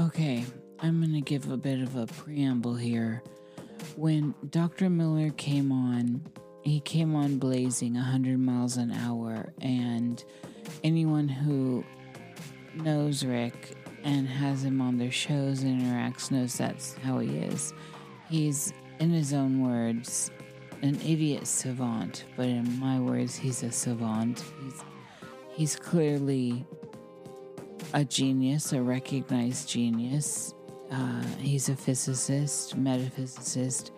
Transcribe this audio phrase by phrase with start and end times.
[0.00, 0.44] Okay,
[0.80, 3.22] I'm going to give a bit of a preamble here.
[3.94, 4.90] When Dr.
[4.90, 6.20] Miller came on,
[6.62, 10.22] he came on blazing 100 miles an hour, and
[10.82, 11.84] anyone who
[12.74, 17.72] knows Rick and has him on their shows and interacts knows that's how he is.
[18.28, 20.32] He's, in his own words,
[20.82, 24.42] an idiot savant, but in my words, he's a savant.
[24.60, 24.84] He's,
[25.52, 26.66] he's clearly
[27.94, 30.52] a genius, a recognized genius.
[30.90, 33.92] Uh, he's a physicist, metaphysicist.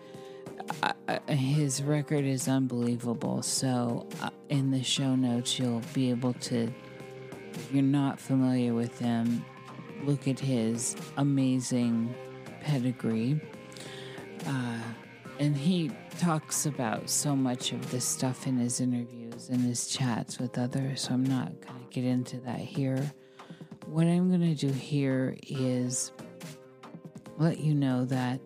[0.83, 3.41] Uh, his record is unbelievable.
[3.41, 6.71] So, uh, in the show notes, you'll be able to,
[7.53, 9.43] if you're not familiar with him,
[10.03, 12.13] look at his amazing
[12.61, 13.41] pedigree.
[14.45, 14.79] Uh,
[15.39, 20.37] and he talks about so much of this stuff in his interviews and his chats
[20.37, 23.11] with others, so I'm not going to get into that here.
[23.87, 26.11] What I'm going to do here is
[27.37, 28.39] let you know that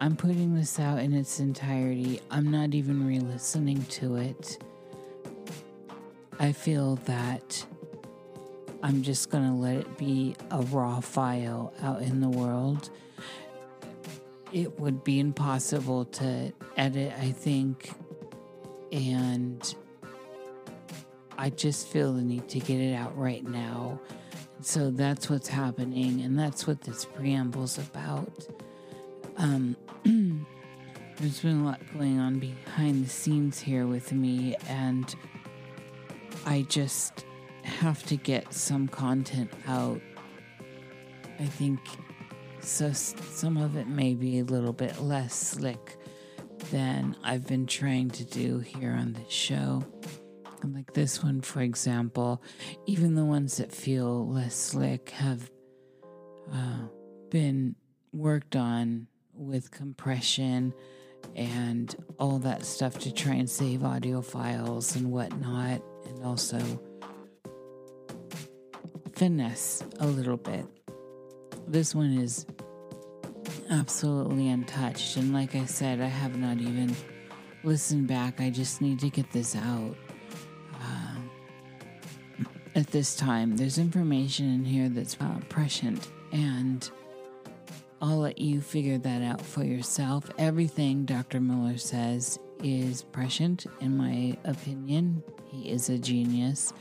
[0.00, 2.20] I'm putting this out in its entirety.
[2.30, 4.62] I'm not even re listening to it.
[6.38, 7.66] I feel that
[8.82, 12.90] I'm just going to let it be a raw file out in the world
[14.52, 17.90] it would be impossible to edit, I think.
[18.92, 19.74] And
[21.36, 24.00] I just feel the need to get it out right now.
[24.66, 28.48] So that's what's happening, and that's what this preamble's about.
[29.36, 35.14] Um, there's been a lot going on behind the scenes here with me, and
[36.44, 37.24] I just
[37.62, 40.00] have to get some content out.
[41.38, 41.78] I think
[42.58, 45.96] so some of it may be a little bit less slick
[46.72, 49.84] than I've been trying to do here on this show.
[50.64, 52.42] Like this one, for example,
[52.86, 55.50] even the ones that feel less slick have
[56.52, 56.88] uh,
[57.30, 57.76] been
[58.12, 60.74] worked on with compression
[61.34, 66.58] and all that stuff to try and save audio files and whatnot, and also
[69.14, 70.66] finesse a little bit.
[71.68, 72.46] This one is
[73.70, 75.16] absolutely untouched.
[75.16, 76.94] And like I said, I have not even
[77.64, 78.40] listened back.
[78.40, 79.96] I just need to get this out.
[82.76, 86.88] At this time, there's information in here that's uh, prescient, and
[88.02, 90.30] I'll let you figure that out for yourself.
[90.38, 91.40] Everything Dr.
[91.40, 95.22] Miller says is prescient, in my opinion.
[95.46, 96.74] He is a genius,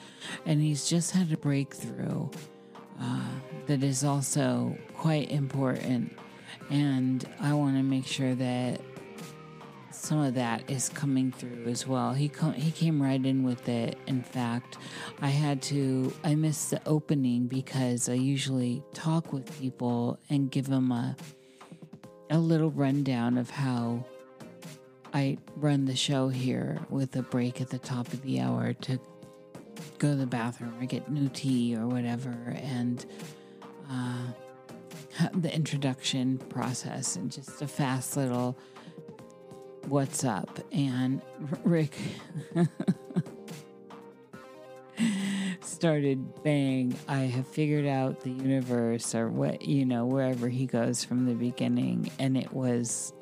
[0.45, 2.29] and he's just had a breakthrough
[3.01, 3.29] uh,
[3.67, 6.11] that is also quite important
[6.69, 8.81] and I want to make sure that
[9.95, 12.13] some of that is coming through as well.
[12.13, 13.97] He com- he came right in with it.
[14.07, 14.77] In fact,
[15.21, 20.67] I had to I missed the opening because I usually talk with people and give
[20.67, 21.15] them a
[22.29, 24.05] a little rundown of how
[25.13, 28.99] I run the show here with a break at the top of the hour to
[29.97, 33.05] go to the bathroom or get new tea or whatever and
[33.89, 34.27] uh,
[35.33, 38.57] the introduction process and just a fast little
[39.87, 40.59] what's up.
[40.71, 41.21] And
[41.63, 41.95] Rick
[45.61, 51.03] started bang, I have figured out the universe or what, you know, wherever he goes
[51.03, 52.11] from the beginning.
[52.19, 53.13] And it was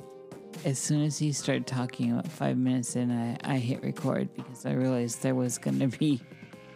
[0.66, 4.66] as soon as he started talking about five minutes in, I, I hit record because
[4.66, 6.22] I realized there was going to be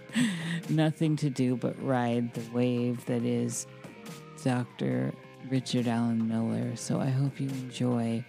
[0.70, 3.68] nothing to do but ride the wave that is
[4.44, 5.14] Dr.
[5.50, 6.76] Richard Alan Miller.
[6.76, 8.26] So I hope you enjoy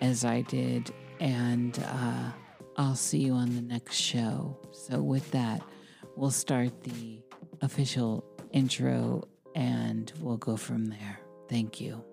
[0.00, 2.30] as I did, and uh,
[2.76, 4.56] I'll see you on the next show.
[4.72, 5.62] So, with that,
[6.16, 7.22] we'll start the
[7.62, 11.20] official intro and we'll go from there.
[11.48, 12.04] Thank you.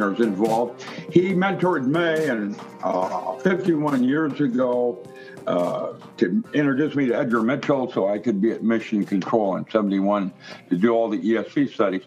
[0.00, 0.82] Involved.
[1.10, 5.06] He mentored me and uh, 51 years ago
[5.46, 9.68] uh, to introduce me to Edgar Mitchell so I could be at Mission Control in
[9.70, 10.32] 71
[10.70, 12.02] to do all the ESP studies.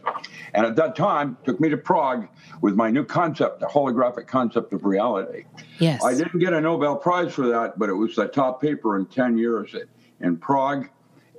[0.53, 2.27] And at that time, took me to Prague
[2.61, 5.45] with my new concept, the holographic concept of reality.
[5.79, 6.03] Yes.
[6.03, 9.05] I didn't get a Nobel Prize for that, but it was the top paper in
[9.05, 9.75] 10 years
[10.21, 10.89] in Prague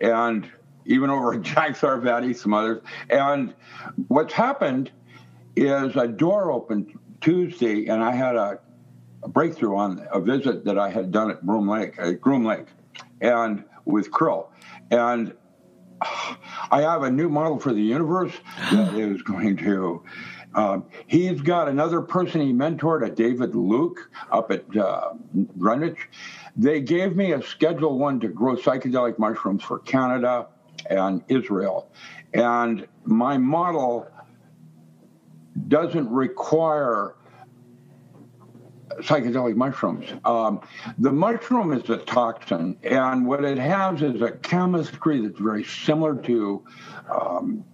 [0.01, 0.51] and
[0.85, 2.83] even over at Jack Sarfatti, some others.
[3.11, 3.55] And
[4.09, 4.91] what's happened
[5.56, 8.61] is a door opened Tuesday, and I had a,
[9.23, 12.67] a breakthrough on a visit that I had done at Broom Lake, at Groom Lake,
[13.20, 14.49] and with Krill.
[14.91, 15.35] And
[16.70, 18.32] I have a new model for the universe
[18.70, 20.03] that is going to.
[20.55, 25.12] Um, he's got another person he mentored, a David Luke, up at uh,
[25.59, 26.09] Greenwich.
[26.56, 30.49] They gave me a Schedule One to grow psychedelic mushrooms for Canada
[30.88, 31.91] and Israel,
[32.32, 34.09] and my model
[35.69, 37.17] doesn't require
[39.00, 40.06] psychedelic mushrooms.
[40.25, 40.61] Um,
[40.99, 46.14] the mushroom is a toxin, and what it has is a chemistry that's very similar
[46.23, 46.64] to
[47.11, 47.64] um,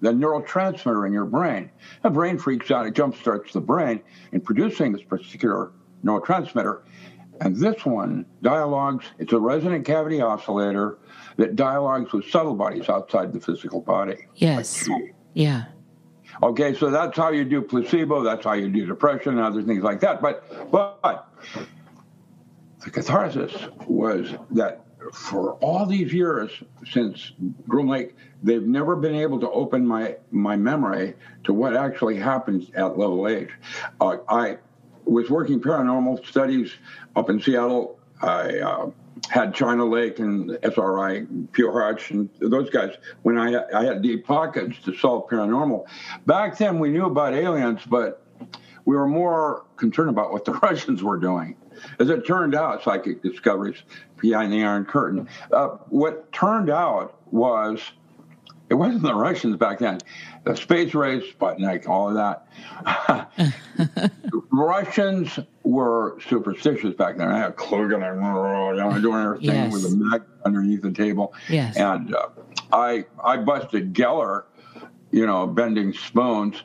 [0.00, 1.70] the neurotransmitter in your brain.
[2.02, 4.02] The brain freaks out, it jumpstarts the brain
[4.32, 5.72] in producing this particular
[6.04, 6.82] neurotransmitter.
[7.40, 10.98] And this one dialogues, it's a resonant cavity oscillator
[11.36, 14.26] that dialogues with subtle bodies outside the physical body.
[14.36, 14.88] Yes.
[14.88, 15.64] Like yeah.
[16.42, 18.22] Okay, so that's how you do placebo.
[18.22, 20.20] That's how you do depression and other things like that.
[20.20, 21.28] But but
[22.84, 23.52] the catharsis
[23.86, 26.50] was that for all these years
[26.86, 27.32] since
[27.68, 31.14] Groom Lake, they've never been able to open my my memory
[31.44, 33.48] to what actually happens at level eight.
[34.00, 34.58] Uh, I
[35.04, 36.74] was working paranormal studies
[37.14, 37.98] up in Seattle.
[38.22, 38.90] I uh,
[39.26, 44.26] had China Lake and SRI, Pure Hearts, and those guys when I, I had deep
[44.26, 45.86] pockets to solve paranormal.
[46.26, 48.22] Back then, we knew about aliens, but
[48.84, 51.56] we were more concerned about what the Russians were doing.
[51.98, 53.82] As it turned out, psychic discoveries
[54.20, 55.28] behind the Iron Curtain.
[55.52, 57.80] Uh, what turned out was
[58.74, 60.00] it wasn't the Russians back then.
[60.42, 63.30] The space race, Sputnik, all of that.
[64.50, 67.28] Russians were superstitious back then.
[67.28, 69.72] I had Klugen, I doing everything yes.
[69.72, 71.34] with a mag underneath the table.
[71.48, 71.76] Yes.
[71.76, 72.30] And uh,
[72.72, 74.42] I I busted Geller,
[75.12, 76.64] you know, bending spoons,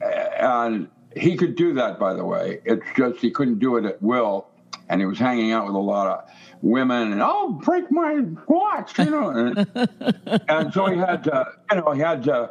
[0.00, 0.86] and
[1.16, 1.98] he could do that.
[1.98, 4.49] By the way, it's just he couldn't do it at will,
[4.90, 8.98] and he was hanging out with a lot of women and oh break my watch
[8.98, 9.58] you know and,
[10.48, 12.50] and so he had to you know he had to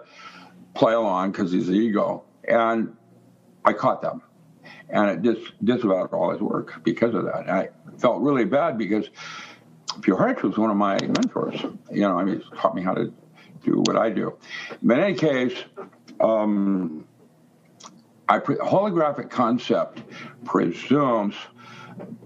[0.74, 2.24] play along because he's the ego.
[2.48, 2.96] And
[3.66, 4.24] i caught them.
[4.90, 7.42] And it just disavowed all his work because of that.
[7.42, 9.10] And i felt really bad because
[10.08, 11.62] Hearts was one of my mentors.
[11.92, 13.14] You know i mean he taught me how to
[13.64, 14.38] do what i do.
[14.82, 15.54] But in any case
[16.22, 17.06] um,
[18.28, 20.02] I pre- holographic concept
[20.46, 21.36] presumes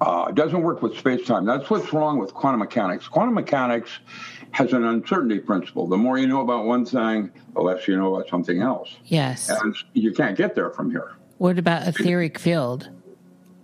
[0.01, 1.45] uh, it doesn't work with space time.
[1.45, 3.07] That's what's wrong with quantum mechanics.
[3.07, 3.89] Quantum mechanics
[4.51, 5.87] has an uncertainty principle.
[5.87, 8.97] The more you know about one thing, the less you know about something else.
[9.05, 9.49] Yes.
[9.49, 11.13] And you can't get there from here.
[11.37, 12.89] What about etheric field?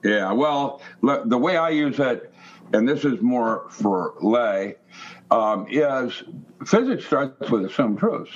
[0.03, 2.33] Yeah, well, the way I use it,
[2.73, 4.75] and this is more for lay,
[5.29, 6.23] um, is
[6.65, 8.31] physics starts with assumed truths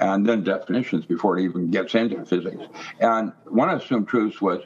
[0.00, 2.64] and then definitions before it even gets into physics.
[3.00, 4.62] And one assumed truth was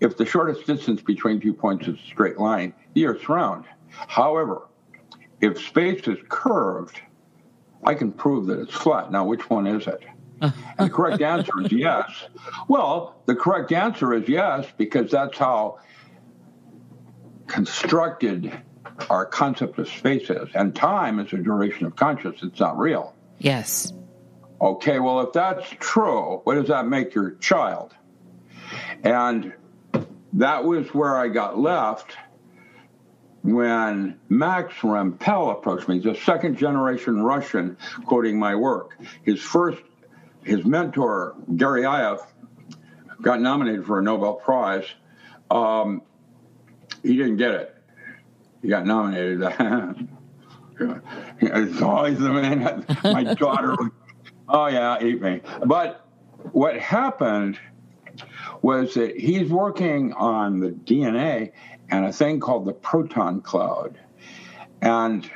[0.00, 3.64] if the shortest distance between two points is a straight line, the Earth's round.
[3.88, 4.68] However,
[5.40, 7.00] if space is curved,
[7.84, 9.10] I can prove that it's flat.
[9.10, 10.04] Now, which one is it?
[10.40, 12.10] and the correct answer is yes.
[12.68, 15.78] Well, the correct answer is yes because that's how
[17.48, 18.52] constructed
[19.10, 20.48] our concept of space is.
[20.54, 23.14] And time is a duration of consciousness, it's not real.
[23.38, 23.92] Yes.
[24.60, 27.94] Okay, well, if that's true, what does that make your child?
[29.02, 29.52] And
[30.34, 32.16] that was where I got left
[33.42, 36.00] when Max Rempel approached me.
[36.00, 38.98] He's a second generation Russian quoting my work.
[39.22, 39.82] His first,
[40.42, 42.24] his mentor, Gariaev,
[43.22, 44.86] got nominated for a Nobel Prize.
[45.50, 46.02] Um,
[47.02, 47.74] he didn't get it.
[48.60, 49.40] He got nominated.
[51.40, 52.84] it's always the man.
[53.04, 53.76] My daughter,
[54.48, 55.40] oh yeah, eat me.
[55.64, 56.06] But
[56.52, 57.58] what happened
[58.62, 61.52] was that he's working on the DNA
[61.90, 63.98] and a thing called the proton cloud.
[64.82, 65.30] And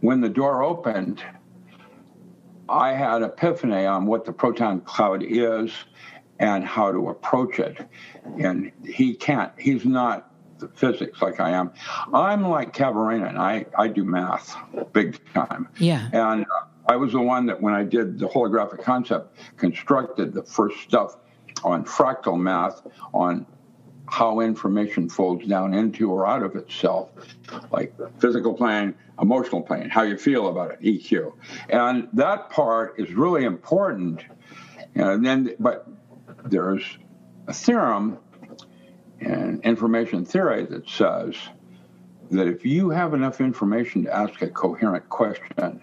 [0.00, 1.22] when the door opened,
[2.68, 5.72] I had epiphany on what the proton cloud is
[6.38, 7.86] and how to approach it.
[8.38, 11.72] And he can't, he's not the physics like I am.
[12.12, 14.56] I'm like Kavarina, I, I do math
[14.92, 15.68] big time.
[15.78, 16.08] Yeah.
[16.12, 16.46] And
[16.88, 21.16] I was the one that, when I did the holographic concept, constructed the first stuff
[21.64, 22.82] on fractal math
[23.12, 23.46] on
[24.08, 27.10] how information folds down into or out of itself,
[27.72, 31.32] like physical plane, emotional plane, how you feel about it, EQ.
[31.68, 34.22] And that part is really important.
[34.94, 35.88] And then, but
[36.44, 36.84] there's
[37.48, 38.18] a theorem
[39.20, 41.34] in information theory that says
[42.30, 45.82] that if you have enough information to ask a coherent question,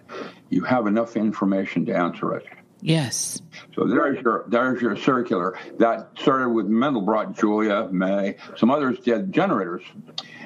[0.49, 2.45] you have enough information to answer it.
[2.83, 3.41] Yes.
[3.75, 5.57] So there's your there's your circular.
[5.79, 8.35] That started with Mandelbrot, Julia, May.
[8.57, 9.83] Some others did generators.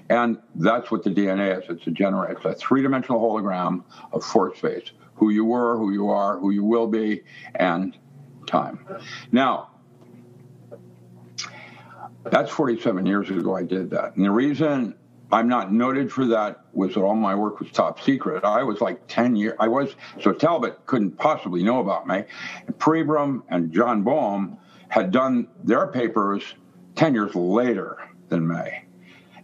[0.09, 1.65] And that's what the DNA is.
[1.67, 2.33] It's a generator.
[2.33, 4.91] It's a three-dimensional hologram of force space.
[5.15, 7.23] Who you were, who you are, who you will be,
[7.55, 7.97] and
[8.45, 8.85] time.
[9.31, 9.71] Now,
[12.23, 14.15] that's 47 years ago I did that.
[14.15, 14.95] And the reason
[15.31, 18.45] I'm not noted for that was that all my work was top secret.
[18.45, 22.23] I was like 10 years, I was, so Talbot couldn't possibly know about me.
[22.65, 24.57] And Pribram and John Bohm
[24.87, 26.43] had done their papers
[26.95, 27.97] 10 years later
[28.29, 28.83] than me.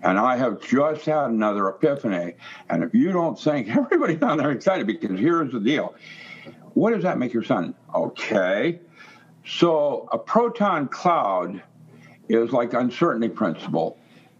[0.03, 2.35] And I have just had another epiphany.
[2.69, 5.95] And if you don't think everybody down there excited, because here's the deal.
[6.73, 7.75] What does that make your son?
[7.93, 8.79] Okay.
[9.45, 11.61] So a proton cloud
[12.29, 13.97] is like uncertainty principle.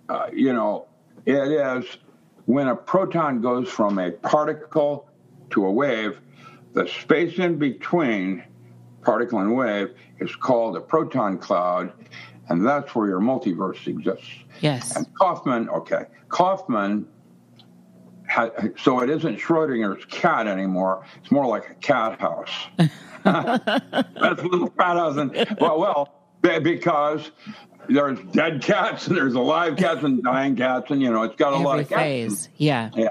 [0.10, 0.88] Uh, you know,
[1.26, 1.98] it is
[2.46, 5.08] when a proton goes from a particle
[5.52, 6.20] to a wave,
[6.74, 8.44] the space in between
[9.02, 11.94] particle and wave is called a proton cloud,
[12.50, 14.30] and that's where your multiverse exists.
[14.62, 14.96] Yes.
[14.96, 17.08] And Kauffman, okay, Kauffman.
[18.26, 21.06] Had, so it isn't Schrodinger's cat anymore.
[21.22, 22.50] It's more like a cat house.
[23.24, 27.32] that's a little cat house, and well, well, because
[27.90, 31.54] there's dead cats and there's alive cats and dying cats and you know it's got
[31.54, 32.02] a Every lot of cats.
[32.02, 32.50] phase.
[32.58, 32.90] Yeah.
[32.96, 33.10] Yeah.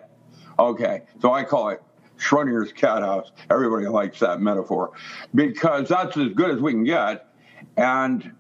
[0.59, 1.03] Okay.
[1.21, 1.83] So I call it
[2.19, 3.31] Schrodinger's cat house.
[3.51, 4.93] Everybody likes that metaphor
[5.35, 7.29] because that's as good as we can get.
[7.77, 8.33] And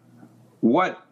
[0.60, 1.04] what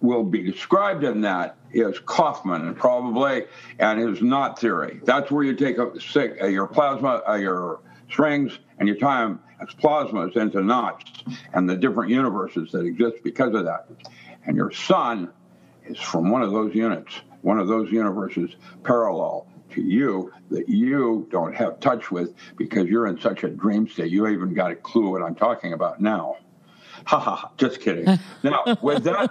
[0.00, 3.44] will be described in that is Kauffman probably
[3.78, 5.00] and his knot theory.
[5.04, 5.90] That's where you take a,
[6.42, 11.04] uh, your plasma, uh, your strings, and you tie them as plasmas into knots
[11.54, 13.88] and the different universes that exist because of that
[14.46, 15.30] and your son
[15.84, 18.50] is from one of those units, one of those universes
[18.82, 23.88] parallel to you that you don't have touch with because you're in such a dream
[23.88, 24.10] state.
[24.10, 26.36] You even got a clue what I'm talking about now.
[27.04, 28.06] Ha ha, just kidding.
[28.42, 29.30] now, with that,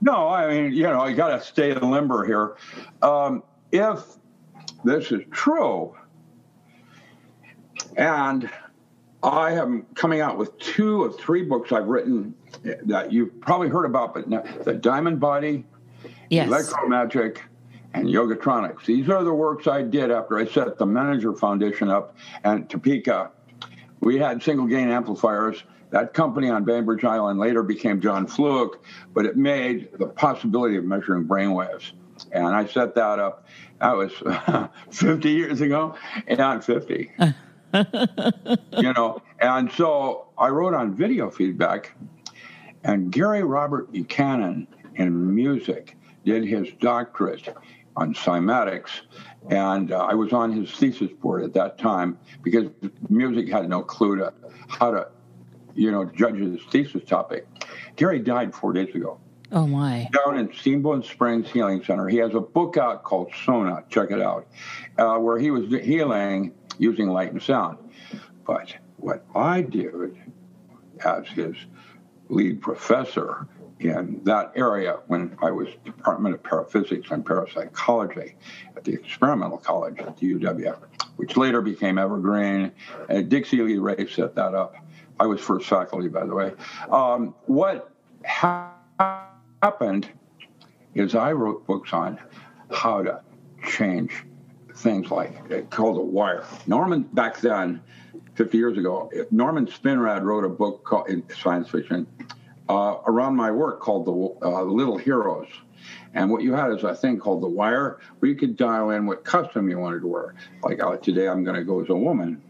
[0.00, 2.56] no, I mean, you know, you got to stay in limber here.
[3.02, 4.02] Um, if
[4.82, 5.94] this is true,
[7.96, 8.50] and
[9.22, 12.34] I am coming out with two of three books I've written
[12.84, 15.64] that you've probably heard about, but now, the Diamond Body,
[16.30, 16.48] yes.
[16.48, 17.38] Electromagic,
[17.94, 18.86] and Yogatronics.
[18.86, 23.30] These are the works I did after I set the Menninger Foundation up and Topeka.
[24.00, 25.62] We had single gain amplifiers.
[25.90, 28.82] That company on Bainbridge Island later became John Fluke,
[29.12, 31.92] but it made the possibility of measuring brainwaves.
[32.32, 33.46] And I set that up.
[33.80, 34.12] That was
[34.90, 35.94] 50 years ago.
[36.26, 37.10] And not 50.
[37.74, 41.94] you know, and so I wrote on video feedback,
[42.84, 47.48] and Gary Robert Buchanan in music did his doctorate
[47.96, 49.02] on cymatics,
[49.50, 52.70] and uh, I was on his thesis board at that time because
[53.08, 54.32] music had no clue to
[54.68, 55.08] how to,
[55.74, 57.46] you know, judge his thesis topic.
[57.96, 59.18] Gary died four days ago.
[59.50, 60.08] Oh my!
[60.24, 63.84] Down in Steamboat Springs Healing Center, he has a book out called Sona.
[63.90, 64.46] Check it out,
[64.96, 67.76] uh, where he was healing using light and sound.
[68.46, 70.16] But what I did
[71.04, 71.54] as his
[72.28, 73.46] lead professor
[73.80, 78.36] in that area when I was Department of Paraphysics and Parapsychology
[78.76, 80.76] at the Experimental College at the UW,
[81.16, 82.72] which later became Evergreen.
[83.08, 84.76] And Dixy Lee Ray set that up.
[85.18, 86.52] I was first faculty, by the way.
[86.90, 87.92] Um, what
[88.24, 88.72] ha-
[89.62, 90.08] happened
[90.94, 92.18] is I wrote books on
[92.70, 93.22] how to
[93.66, 94.24] change
[94.76, 96.44] things like called a wire.
[96.66, 97.82] Norman back then,
[98.34, 102.06] 50 years ago, Norman Spinrad wrote a book called in science fiction
[102.68, 105.48] uh, around my work called the uh, Little Heroes.
[106.14, 109.06] And what you had is a thing called the wire, where you could dial in
[109.06, 110.34] what costume you wanted to wear.
[110.62, 112.40] Like uh, today, I'm going to go as a woman.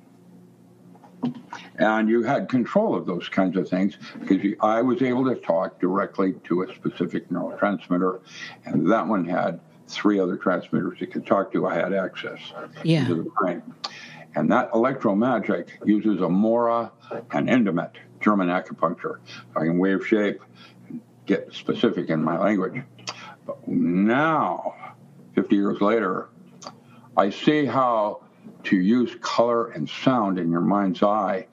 [1.77, 5.37] And you had control of those kinds of things because you, I was able to
[5.37, 8.21] talk directly to a specific neurotransmitter,
[8.65, 12.41] and that one had three other transmitters it could talk to, I had access
[12.83, 13.07] yeah.
[13.07, 13.63] to the brain.
[14.35, 16.91] And that electromagic uses a Mora
[17.33, 19.19] and Endomit, German acupuncture.
[19.55, 20.41] I can wave shape,
[21.27, 22.83] get specific in my language.
[23.47, 24.95] But now,
[25.35, 26.29] 50 years later,
[27.17, 28.23] I see how
[28.65, 31.47] to use color and sound in your mind's eye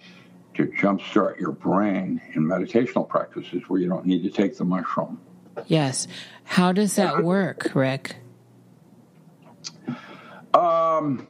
[0.55, 5.19] to jumpstart your brain in meditational practices where you don't need to take the mushroom.
[5.67, 6.07] Yes.
[6.43, 8.17] How does that work, Rick?
[10.53, 11.27] Um,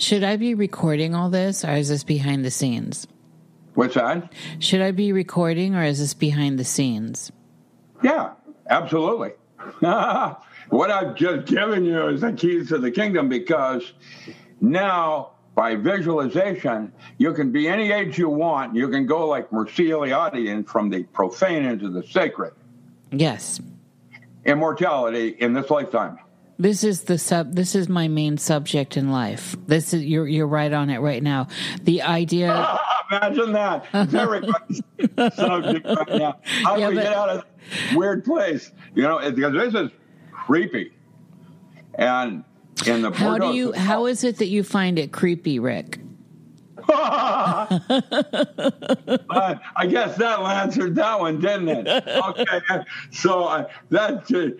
[0.00, 3.06] Should I be recording all this or is this behind the scenes?
[3.74, 4.32] what's that?
[4.58, 7.30] Should I be recording or is this behind the scenes?
[8.02, 8.32] Yeah,
[8.70, 9.32] absolutely.
[9.80, 13.92] what I've just given you is the keys to the kingdom because
[14.62, 18.74] now by visualization, you can be any age you want.
[18.74, 22.54] You can go like Eliade and from the profane into the sacred.
[23.12, 23.60] Yes.
[24.46, 26.18] Immortality in this lifetime.
[26.60, 29.56] This is the sub this is my main subject in life.
[29.66, 31.48] This is you're you're right on it right now.
[31.84, 32.78] The idea
[33.10, 33.86] Imagine that.
[33.94, 34.82] Everybody's
[35.34, 36.38] subject right now.
[36.44, 38.70] How do Yeah, we but- get out of this weird place?
[38.94, 39.90] You know, it- because this is
[40.30, 40.92] creepy.
[41.94, 42.44] And
[42.86, 45.98] in the how do you how is it that you find it creepy, Rick?
[46.90, 47.80] I,
[49.76, 51.86] I guess that answered that one, didn't it?
[52.28, 54.50] Okay, so uh, that uh,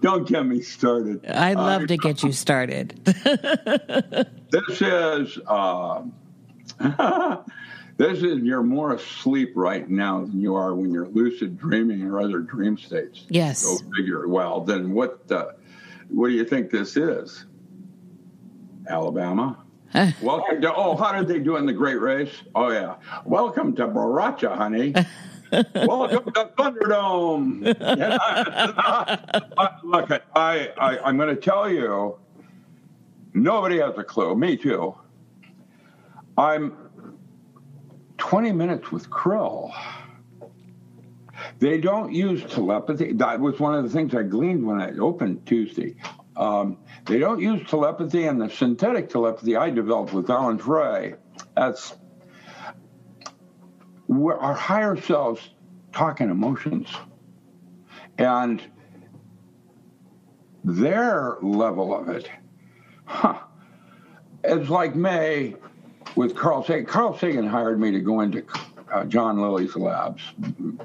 [0.00, 1.24] don't get me started.
[1.26, 2.94] I'd Uh, love to get you started.
[4.54, 6.12] This is um,
[7.96, 12.20] this is you're more asleep right now than you are when you're lucid dreaming or
[12.20, 13.24] other dream states.
[13.28, 13.64] Yes.
[13.64, 14.28] Go figure.
[14.28, 15.28] Well, then what?
[15.30, 15.46] Uh,
[16.08, 17.46] what do you think this is?
[18.88, 19.58] Alabama.
[20.22, 20.72] Welcome to.
[20.72, 22.30] Oh, how did they do in the Great Race?
[22.54, 22.94] Oh yeah.
[23.24, 24.94] Welcome to Baracha, honey.
[25.74, 27.64] Welcome to Thunderdome.
[29.84, 32.18] Look, I, I I'm going to tell you.
[33.34, 34.34] Nobody has a clue.
[34.36, 34.94] Me too.
[36.38, 36.76] I'm
[38.18, 39.72] 20 minutes with Krill.
[41.58, 43.12] They don't use telepathy.
[43.14, 45.96] That was one of the things I gleaned when I opened Tuesday.
[46.36, 51.14] Um, they don't use telepathy, and the synthetic telepathy I developed with Allan Frey.
[51.56, 51.94] That's
[54.20, 55.50] where our higher selves
[55.92, 56.88] talking emotions,
[58.18, 58.62] and
[60.64, 62.28] their level of it,
[63.04, 63.38] huh?
[64.42, 65.54] It's like May
[66.16, 66.86] with Carl Sagan.
[66.86, 68.44] Carl Sagan hired me to go into
[68.92, 70.22] uh, John Lilly's labs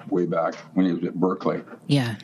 [0.10, 1.62] way back when he was at Berkeley.
[1.88, 2.16] yeah.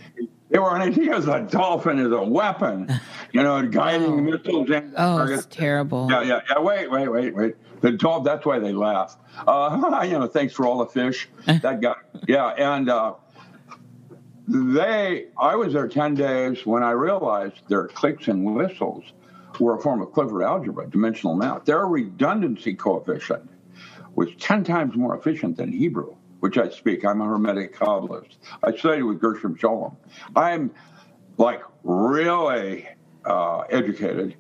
[0.50, 0.94] They were on it.
[0.94, 2.88] He has a dolphin as a weapon,
[3.34, 6.08] you know, guiding missiles and Oh, it's terrible.
[6.10, 6.60] Yeah, yeah, yeah.
[6.60, 7.56] Wait, wait, wait, wait.
[7.86, 8.26] The dolphin.
[8.26, 9.18] That's why they laugh.
[9.48, 11.30] Uh, you know, thanks for all the fish.
[11.64, 11.96] That guy.
[12.28, 13.16] Yeah, and uh,
[14.48, 15.28] they.
[15.40, 19.06] I was there ten days when I realized their clicks and whistles
[19.60, 21.66] were a form of Clifford algebra, dimensional math.
[21.66, 23.50] Their redundancy coefficient
[24.16, 27.06] was ten times more efficient than Hebrew, which I speak.
[27.06, 28.38] I'm a Hermetic Kabbalist.
[28.64, 29.98] I studied with Gershom Scholem.
[30.36, 30.72] I'm
[31.38, 32.88] like really
[33.26, 34.36] uh, educated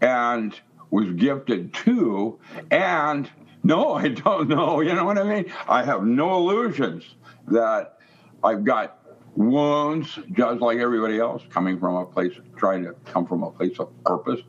[0.00, 0.58] and
[0.90, 2.38] was gifted too.
[2.70, 3.30] And
[3.62, 4.80] no, I don't know.
[4.80, 5.52] You know what I mean?
[5.68, 7.04] I have no illusions
[7.48, 7.98] that
[8.42, 8.98] I've got
[9.36, 13.78] wounds just like everybody else coming from a place, trying to come from a place
[13.78, 14.40] of purpose.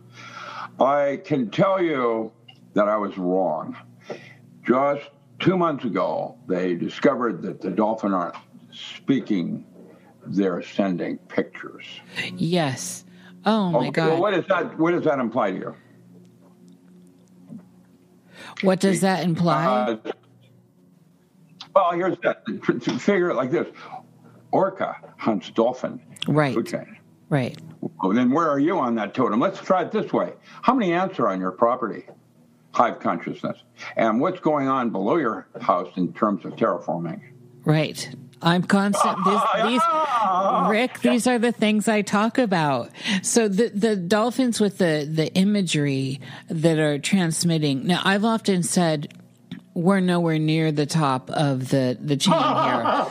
[0.80, 2.32] I can tell you
[2.74, 3.76] that I was wrong.
[4.66, 8.36] Just two months ago, they discovered that the dolphin aren't
[8.72, 9.66] speaking,
[10.26, 11.86] they're sending pictures.
[12.36, 13.06] Yes.
[13.46, 14.08] Oh my Okay, god.
[14.10, 15.76] Well, what does that what does that imply to you?
[18.62, 19.66] What does that imply?
[19.66, 20.12] Uh,
[21.76, 22.44] well, here's that.
[23.00, 23.68] Figure it like this:
[24.52, 26.02] orca hunts dolphin.
[26.28, 26.66] right.
[26.66, 26.98] Chain.
[27.30, 27.58] Right.
[28.02, 29.40] Well, then where are you on that totem?
[29.40, 32.06] Let's try it this way: How many ants are on your property?
[32.72, 33.64] Hive consciousness,
[33.96, 37.20] and what's going on below your house in terms of terraforming?
[37.66, 38.14] Right.
[38.42, 39.18] I'm constant.
[39.26, 39.82] This, these,
[40.70, 42.90] Rick, these are the things I talk about.
[43.22, 47.86] So the the dolphins with the the imagery that are transmitting.
[47.88, 49.14] Now, I've often said
[49.74, 53.08] we're nowhere near the top of the the chain here.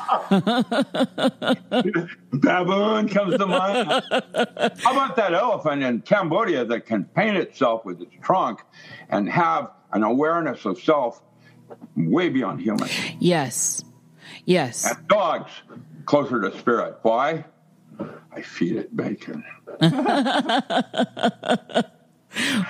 [2.33, 3.89] Baboon comes to mind.
[3.89, 8.61] How about that elephant in Cambodia that can paint itself with its trunk
[9.09, 11.23] and have an awareness of self
[11.97, 12.89] way beyond human?
[13.19, 13.85] Yes.
[14.49, 14.87] Yes.
[14.87, 15.51] And dogs
[16.07, 16.97] closer to spirit.
[17.03, 17.45] Why?
[18.33, 19.45] I feed it bacon.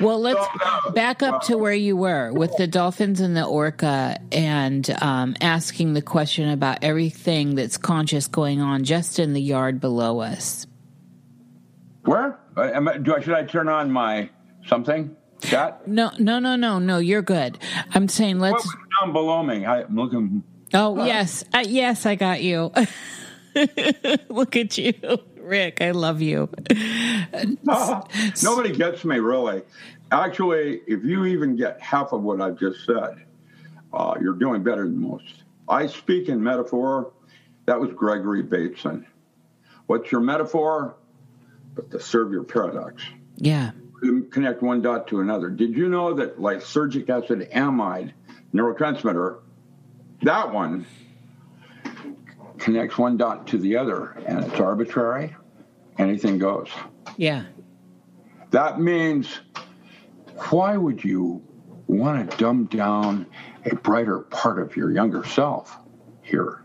[0.01, 0.47] Well, let's
[0.95, 5.95] back up to where you were with the dolphins and the orca and um, asking
[5.95, 10.67] the question about everything that's conscious going on just in the yard below us.
[12.05, 12.39] Where?
[12.57, 14.31] Uh, am I- Do I, should I turn on my
[14.67, 15.15] something?
[15.43, 15.87] Chat?
[15.89, 16.99] No, no, no, no, no.
[16.99, 17.59] You're good.
[17.93, 18.65] I'm saying let's.
[18.65, 19.67] was down below me?
[19.67, 20.45] I, I'm looking.
[20.75, 22.73] Oh yes, uh, yes, I got you.
[24.29, 24.95] Look at you,
[25.37, 26.49] Rick, I love you.
[28.43, 29.63] Nobody gets me really.
[30.11, 33.25] Actually, if you even get half of what I've just said,
[33.93, 35.43] uh, you're doing better than most.
[35.69, 37.13] I speak in metaphor.
[37.67, 39.07] That was Gregory Bateson.
[39.87, 40.97] What's your metaphor?
[41.75, 43.03] But to serve your paradox.
[43.37, 43.73] Yeah.
[44.01, 45.51] Connect one dot to another.
[45.51, 48.13] Did you know that lysergic acid amide
[48.55, 49.41] neurotransmitter,
[50.23, 50.87] that one
[52.59, 55.35] connects one dot to the other and it's arbitrary?
[55.99, 56.69] Anything goes.
[57.17, 57.45] Yeah.
[58.51, 59.41] That means
[60.51, 61.43] why would you
[61.87, 63.27] want to dumb down
[63.65, 65.77] a brighter part of your younger self
[66.23, 66.63] here?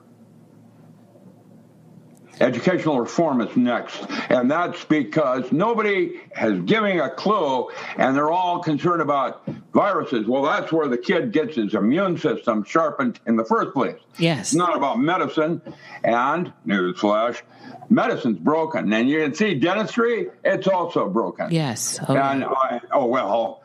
[2.39, 8.59] Educational reform is next, and that's because nobody has given a clue, and they're all
[8.59, 10.25] concerned about viruses.
[10.27, 13.99] Well, that's where the kid gets his immune system sharpened in the first place.
[14.17, 14.47] Yes.
[14.47, 15.61] It's not about medicine,
[16.03, 17.41] and newsflash,
[17.89, 18.91] medicine's broken.
[18.91, 21.51] And you can see dentistry, it's also broken.
[21.51, 21.99] Yes.
[22.07, 23.61] Oh, and I, oh well,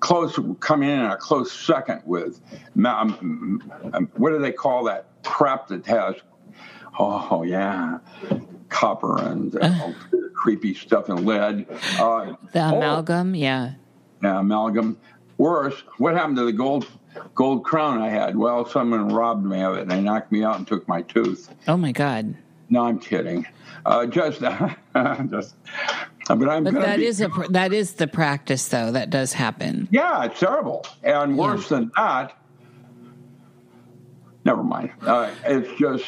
[0.00, 2.40] close coming in a close second with
[2.84, 6.16] um, um, what do they call that crap that has
[6.98, 7.98] oh yeah
[8.68, 9.92] copper and uh,
[10.34, 11.66] creepy stuff and lead
[11.98, 13.72] uh, the amalgam oh, yeah
[14.22, 14.98] yeah amalgam
[15.38, 16.86] worse what happened to the gold
[17.34, 20.56] gold crown i had well someone robbed me of it and they knocked me out
[20.56, 22.34] and took my tooth oh my god
[22.68, 23.46] no i'm kidding
[23.86, 24.40] uh, just
[25.30, 25.54] just
[26.36, 26.64] but I'm.
[26.64, 28.92] But that be, is a that is the practice, though.
[28.92, 29.88] That does happen.
[29.90, 31.78] Yeah, it's terrible, and worse yeah.
[31.78, 32.36] than that.
[34.44, 34.92] Never mind.
[35.02, 36.04] Uh, it's just.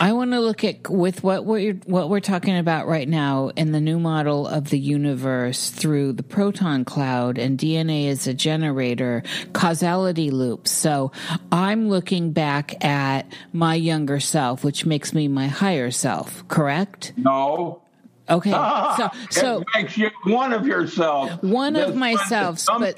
[0.00, 3.72] I want to look at with what we're what we're talking about right now in
[3.72, 9.22] the new model of the universe through the proton cloud and DNA as a generator
[9.52, 10.70] causality loops.
[10.70, 11.12] So
[11.50, 16.46] I'm looking back at my younger self, which makes me my higher self.
[16.48, 17.12] Correct?
[17.16, 17.82] No.
[18.28, 18.50] Okay.
[18.96, 21.42] So, so it makes you one of yourself.
[21.42, 22.64] One of myself.
[22.66, 22.96] But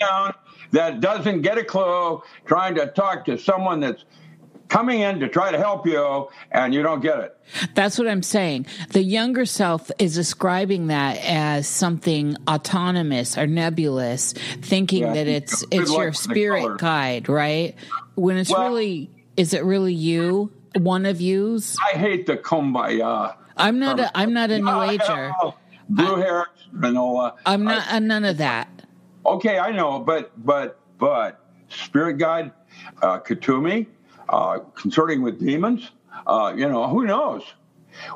[0.73, 4.05] that doesn't get a clue, trying to talk to someone that's
[4.71, 7.37] coming in to try to help you and you don't get it.
[7.75, 8.67] That's what I'm saying.
[8.91, 15.63] The younger self is describing that as something autonomous or nebulous, thinking yeah, that it's
[15.71, 17.75] it's your spirit guide, right?
[18.15, 20.53] When it's well, really is it really you?
[20.77, 21.77] One of yous?
[21.93, 24.01] I hate the kumbaya I'm not.
[24.01, 25.33] A, I'm not a new ager.
[25.89, 27.37] Blue hair, granola.
[27.45, 28.69] I'm not I, none of that.
[29.27, 32.53] Okay, I know, but but but spirit guide,
[33.03, 33.87] uh, Kuthumi,
[34.31, 35.91] uh, consorting with demons.
[36.27, 37.43] Uh, you know, who knows?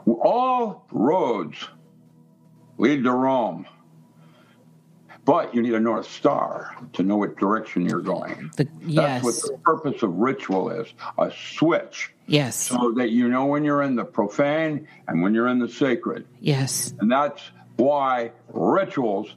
[0.07, 1.69] All roads
[2.79, 3.67] lead to Rome.
[5.25, 8.51] But you need a North Star to know what direction you're going.
[8.57, 9.23] The, yes.
[9.23, 12.13] That's what the purpose of ritual is a switch.
[12.27, 12.57] Yes.
[12.57, 16.27] So that you know when you're in the profane and when you're in the sacred.
[16.41, 16.93] Yes.
[17.01, 17.43] And that's
[17.77, 19.35] why rituals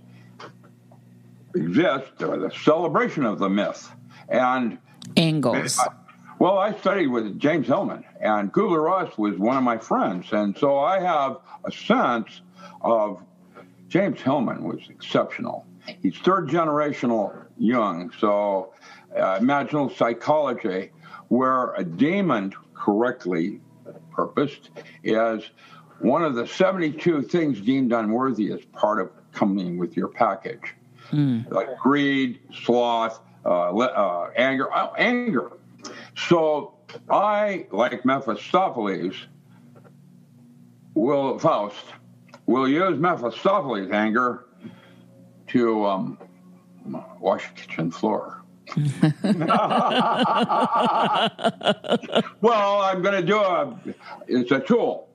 [1.56, 3.90] exist, or the celebration of the myth.
[4.28, 4.80] And
[5.16, 5.80] angles.
[5.80, 5.88] I,
[6.40, 10.32] well, I studied with James Hillman, and Kubler Ross was one of my friends.
[10.32, 12.42] And so I have a sense
[12.82, 13.24] of
[13.88, 15.66] James Hillman was exceptional.
[16.02, 18.74] He's third generational Jung, so
[19.16, 20.92] uh, imaginal psychology,
[21.30, 23.62] where a demon, correctly
[24.12, 24.70] purposed,
[25.04, 25.50] is
[26.00, 30.76] one of the 72 things deemed unworthy as part of coming with your package,
[31.12, 31.50] mm.
[31.52, 35.52] like greed, sloth, uh, uh, anger, uh, anger.
[36.18, 36.74] So
[37.10, 39.28] I, like Mephistopheles,
[40.96, 41.86] will Faust
[42.48, 44.46] will use Mephistopheles' anger
[45.48, 46.18] to um,
[47.20, 48.44] wash the kitchen floor.
[52.42, 53.80] well, I'm going to do a,
[54.28, 55.10] it's a tool.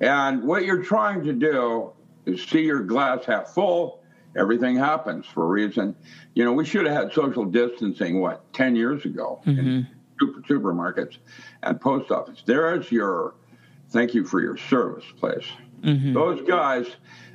[0.00, 1.92] And what you're trying to do
[2.24, 4.02] is see your glass half full.
[4.36, 5.94] Everything happens for a reason.
[6.34, 9.82] You know, we should have had social distancing, what, 10 years ago mm-hmm.
[10.18, 11.18] Super, supermarkets
[11.62, 12.42] and post office.
[12.44, 13.34] There's your
[13.90, 15.46] thank you for your service place.
[15.80, 16.12] Mm-hmm.
[16.12, 16.86] Those guys,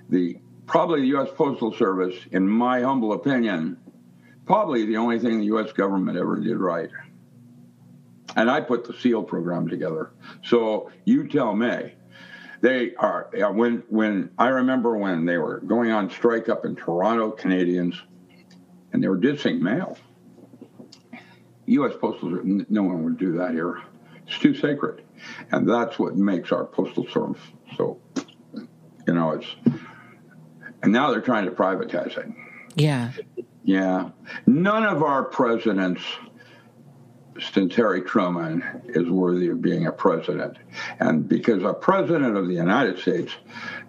[0.10, 1.30] the probably the U.S.
[1.36, 3.78] Postal Service, in my humble opinion,
[4.46, 5.72] probably the only thing the U.S.
[5.72, 6.90] government ever did right.
[8.36, 10.12] And I put the SEAL program together.
[10.44, 11.94] So you tell me.
[12.62, 17.32] They are when when I remember when they were going on strike up in Toronto,
[17.32, 18.02] Canadians,
[18.94, 19.98] and they were dissing mail.
[21.66, 21.94] U.S.
[22.00, 23.82] Postal Service, no one would do that here.
[24.28, 25.04] It's too sacred,
[25.52, 27.42] and that's what makes our postal service
[27.76, 28.00] so.
[29.06, 29.48] You know, it's
[30.82, 32.28] and now they're trying to privatize it.
[32.76, 33.12] Yeah.
[33.64, 34.10] Yeah.
[34.46, 36.02] None of our presidents
[37.40, 40.58] since Harry Truman is worthy of being a president.
[41.00, 43.34] And because a president of the United States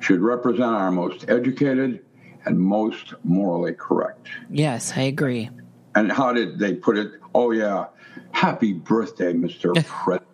[0.01, 2.05] should represent our most educated
[2.47, 4.29] and most morally correct.
[4.51, 5.51] Yes, I agree.
[5.94, 7.12] And how did they put it?
[7.35, 7.87] Oh, yeah.
[8.33, 9.74] Happy birthday, Mr.
[9.87, 10.28] President.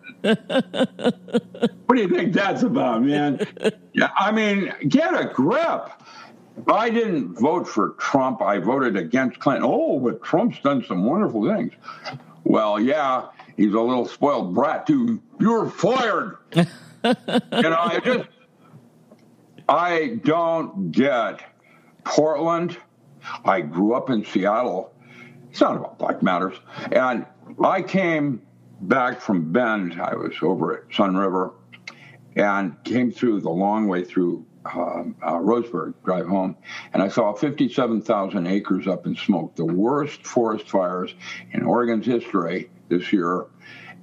[1.85, 3.39] what do you think that's about, man?
[3.93, 5.91] Yeah, I mean, get a grip.
[6.67, 8.41] I didn't vote for Trump.
[8.41, 9.63] I voted against Clinton.
[9.65, 11.73] Oh, but Trump's done some wonderful things.
[12.43, 15.21] Well, yeah, he's a little spoiled brat too.
[15.39, 16.37] You're fired.
[16.55, 16.65] you
[17.03, 18.27] know, I just
[19.69, 21.41] I don't get
[22.03, 22.77] Portland.
[23.45, 24.93] I grew up in Seattle.
[25.51, 26.55] It's not about Black Matters.
[26.93, 27.25] And
[27.61, 28.41] I came
[28.81, 30.01] back from Bend.
[30.01, 31.53] I was over at Sun River
[32.37, 36.55] and came through the long way through um, uh, Roseburg, drive home,
[36.93, 41.13] and I saw 57,000 acres up in smoke, the worst forest fires
[41.51, 43.47] in Oregon's history this year,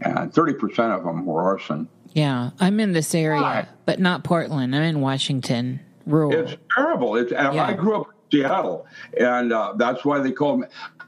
[0.00, 1.88] and 30% of them were arson.
[2.12, 4.74] Yeah, I'm in this area, but not Portland.
[4.74, 6.32] I'm in Washington, rural.
[6.32, 7.16] It's terrible.
[7.16, 7.52] It's, yeah.
[7.52, 8.86] I grew up Seattle,
[9.18, 10.66] and uh, that's why they called me.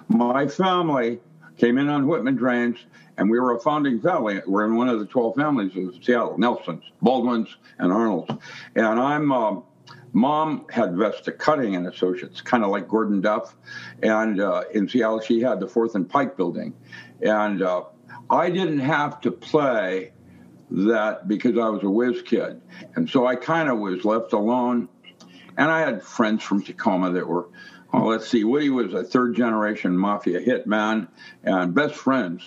[0.08, 1.20] My family
[1.56, 2.78] came in on Whitman drains
[3.20, 4.40] and we were a founding family.
[4.46, 8.32] We're in one of the 12 families of Seattle, Nelsons, Baldwins, and Arnolds.
[8.74, 9.62] And I'm, um,
[10.14, 13.54] mom had Vesta Cutting and Associates, kind of like Gordon Duff.
[14.02, 16.72] And uh, in Seattle, she had the Fourth and Pike building.
[17.20, 17.84] And uh,
[18.30, 20.12] I didn't have to play
[20.70, 22.62] that because I was a whiz kid.
[22.94, 24.88] And so I kind of was left alone.
[25.60, 27.46] And I had friends from Tacoma that were,
[27.92, 31.06] well, let's see, Woody was a third generation mafia hitman
[31.44, 32.42] and best friends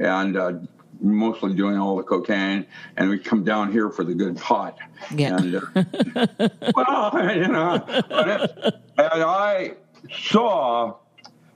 [0.00, 0.54] and uh,
[1.00, 4.76] mostly doing all the cocaine, and we come down here for the good pot.
[5.14, 5.36] Yeah.
[5.36, 9.74] And, uh, well, you know, it, and I
[10.10, 10.96] saw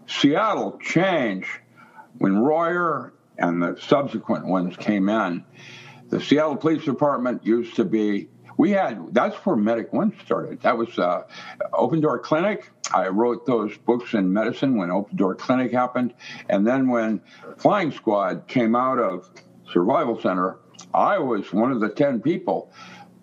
[0.07, 1.49] Seattle change
[2.19, 5.45] when Royer and the subsequent ones came in.
[6.11, 8.29] The Seattle Police Department used to be
[8.61, 10.61] we had that's where Medic One started.
[10.61, 11.23] That was uh,
[11.73, 12.71] Open Door Clinic.
[12.93, 16.13] I wrote those books in medicine when Open Door Clinic happened,
[16.51, 17.23] and then when
[17.57, 19.31] Flying Squad came out of
[19.73, 20.59] Survival Center,
[20.93, 22.71] I was one of the ten people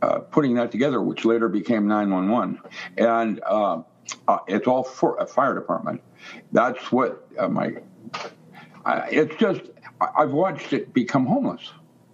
[0.02, 2.60] uh, putting that together, which later became 911,
[2.98, 3.84] and uh,
[4.28, 6.02] uh, it's all for a fire department.
[6.52, 7.76] That's what uh, my.
[9.12, 9.62] it's just
[10.02, 11.72] I've watched it become homeless.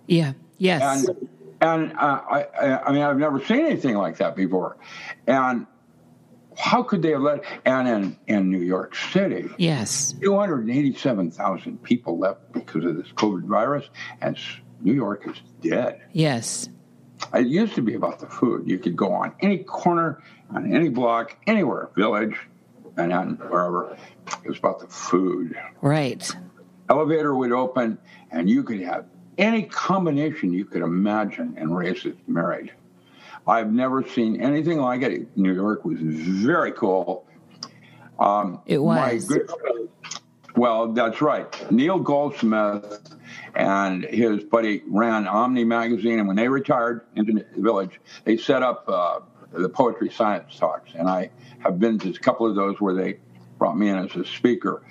[0.07, 0.33] Yeah.
[0.57, 1.07] Yes.
[1.07, 1.29] And,
[1.63, 4.77] and uh, I, I mean, I've never seen anything like that before.
[5.27, 5.65] And
[6.57, 7.43] how could they have let?
[7.65, 13.85] And in, in New York City, yes, 287,000 people left because of this COVID virus,
[14.21, 14.37] and
[14.81, 16.01] New York is dead.
[16.11, 16.69] Yes.
[17.33, 18.69] It used to be about the food.
[18.69, 20.21] You could go on any corner,
[20.53, 22.35] on any block, anywhere, village,
[22.97, 23.97] Manhattan, wherever.
[24.43, 25.57] It was about the food.
[25.81, 26.29] Right.
[26.89, 27.97] Elevator would open,
[28.31, 29.05] and you could have
[29.37, 32.71] any combination you could imagine and raise it married.
[33.45, 35.37] I've never seen anything like it.
[35.37, 37.25] New York was very cool.
[38.19, 39.25] Um, it was.
[39.25, 39.49] Good,
[40.55, 41.71] well, that's right.
[41.71, 43.15] Neil Goldsmith
[43.55, 48.61] and his buddy ran Omni magazine, and when they retired into the village, they set
[48.61, 49.19] up uh,
[49.51, 50.91] the poetry science talks.
[50.93, 53.19] And I have been to a couple of those where they
[53.57, 54.83] brought me in as a speaker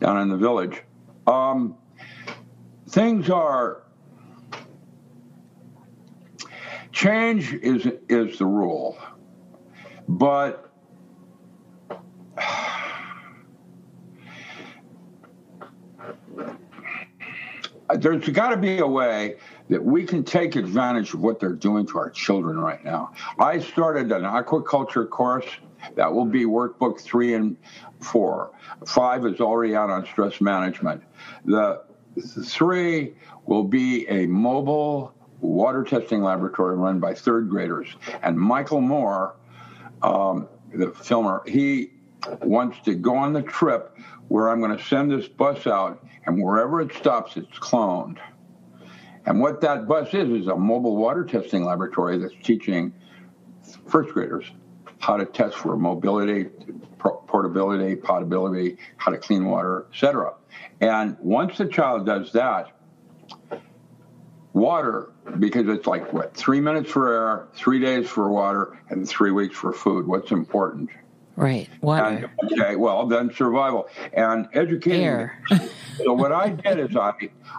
[0.00, 0.82] down in the village.
[1.26, 1.76] Um,
[2.88, 3.82] things are
[6.96, 8.96] change is is the rule,
[10.08, 10.72] but
[17.96, 19.36] there's got to be a way
[19.68, 23.12] that we can take advantage of what they're doing to our children right now.
[23.38, 25.44] I started an aquaculture course
[25.96, 27.58] that will be workbook three and
[28.00, 28.52] four.
[28.86, 31.02] Five is already out on stress management.
[31.44, 31.82] The
[32.44, 37.88] three will be a mobile water testing laboratory run by third graders.
[38.22, 39.36] And Michael Moore,
[40.02, 41.92] um, the filmer, he
[42.42, 43.96] wants to go on the trip
[44.28, 48.18] where I'm going to send this bus out, and wherever it stops, it's cloned.
[49.24, 52.92] And what that bus is is a mobile water testing laboratory that's teaching
[53.86, 54.44] first graders
[54.98, 56.46] how to test for mobility,
[56.98, 60.34] portability, potability, how to clean water, etc.
[60.80, 62.75] And once the child does that,
[64.56, 69.30] water because it's like what three minutes for air, three days for water, and three
[69.30, 70.06] weeks for food.
[70.06, 70.88] What's important?
[71.36, 72.30] Right, water.
[72.42, 75.30] And, okay, well then survival and education.
[75.98, 77.12] So what I did is I,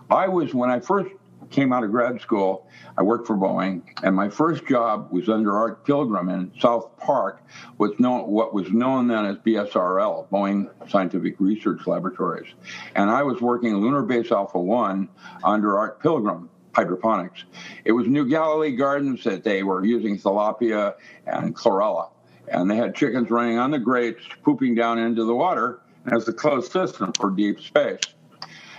[0.10, 1.12] I was when I first
[1.52, 5.56] came out of grad school, I worked for Boeing, and my first job was under
[5.56, 7.42] Art Pilgrim in South Park,
[7.78, 12.48] was known, what was known then as BSRL, Boeing Scientific Research Laboratories.
[12.96, 15.08] And I was working Lunar Base Alpha 1
[15.44, 17.44] under Art Pilgrim hydroponics.
[17.86, 20.94] It was New Galilee Gardens that they were using tilapia
[21.26, 22.12] and chlorella.
[22.50, 25.80] And they had chickens running on the grates, pooping down into the water
[26.12, 28.00] as a closed system for deep space.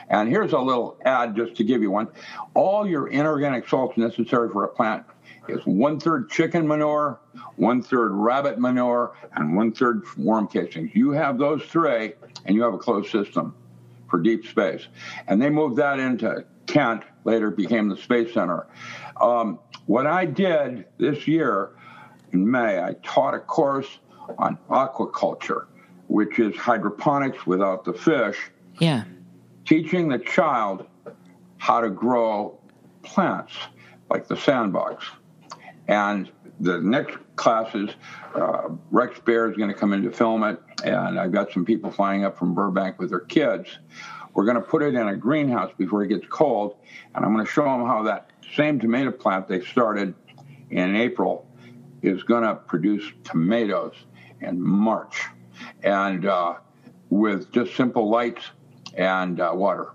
[0.08, 2.06] And here's a little ad just to give you one.
[2.54, 5.04] All your inorganic salts necessary for a plant
[5.48, 7.18] is one third chicken manure,
[7.56, 10.92] one third rabbit manure, and one third worm casings.
[10.94, 12.12] You have those three,
[12.44, 13.56] and you have a closed system
[14.08, 14.86] for deep space.
[15.26, 18.66] And they moved that into Kent, later became the Space Center.
[19.20, 21.70] Um, what I did this year
[22.32, 23.98] in May, I taught a course
[24.38, 25.66] on aquaculture,
[26.08, 28.38] which is hydroponics without the fish.
[28.78, 29.04] Yeah.
[29.64, 30.86] Teaching the child
[31.58, 32.58] how to grow
[33.02, 33.52] plants
[34.10, 35.04] like the sandbox.
[35.88, 37.90] And the next classes,
[38.34, 41.64] uh, Rex Bear is going to come in to film it, and I've got some
[41.64, 43.78] people flying up from Burbank with their kids.
[44.38, 46.76] We're going to put it in a greenhouse before it gets cold,
[47.12, 50.14] and I'm going to show them how that same tomato plant they started
[50.70, 51.44] in April
[52.02, 53.96] is going to produce tomatoes
[54.40, 55.24] in March,
[55.82, 56.54] and uh,
[57.10, 58.44] with just simple lights
[58.94, 59.88] and uh, water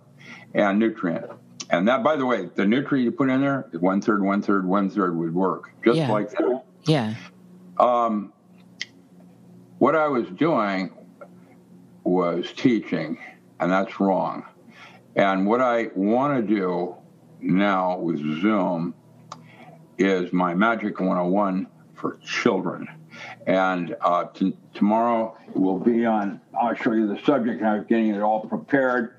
[0.53, 1.31] and nutrient.
[1.69, 4.65] And that, by the way, the nutrient you put in there, one third, one third,
[4.67, 6.11] one third would work just Yeah.
[6.11, 6.63] like that.
[6.83, 7.15] Yeah.
[7.79, 8.33] Um,
[9.79, 10.91] what I was doing
[12.03, 13.17] was teaching,
[13.63, 14.45] and that's wrong.
[15.15, 16.95] And what I want to do
[17.39, 18.93] now with Zoom
[19.97, 22.87] is my Magic 101 for children.
[23.47, 28.09] And uh, t- tomorrow will be on, I'll show you the subject, and I'm getting
[28.09, 29.15] it all prepared.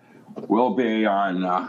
[0.49, 1.69] Will be on, uh,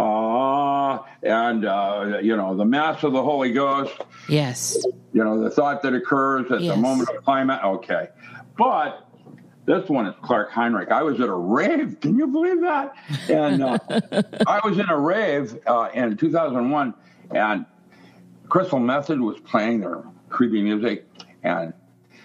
[0.00, 3.92] uh, and, uh, you know, the Mass of the Holy Ghost
[4.28, 4.78] Yes.
[5.12, 6.74] you know, the thought that occurs at Yes.
[6.74, 7.60] the moment of climate.
[7.64, 8.08] Okay.
[8.56, 9.03] But
[9.66, 10.90] this one is Clark Heinrich.
[10.90, 11.98] I was at a rave.
[12.00, 12.94] Can you believe that?
[13.28, 13.78] And uh,
[14.46, 16.94] I was in a rave uh, in 2001,
[17.30, 17.66] and
[18.48, 21.06] Crystal Method was playing their creepy music,
[21.42, 21.72] and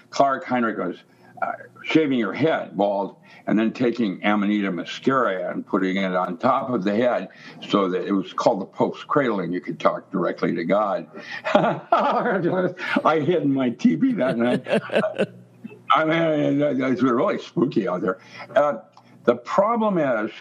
[0.10, 0.98] Clark Heinrich was
[1.42, 3.16] uh, shaving your head bald
[3.48, 7.30] and then taking Amanita muscaria and putting it on top of the head
[7.70, 11.08] so that it was called the Pope's cradle and you could talk directly to God.
[11.54, 14.68] I hid in my teepee that night.
[15.92, 18.20] I mean, it's really spooky out there.
[18.56, 18.80] Uh,
[19.24, 20.32] the problem is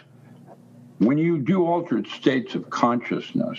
[0.99, 3.59] when you do altered states of consciousness,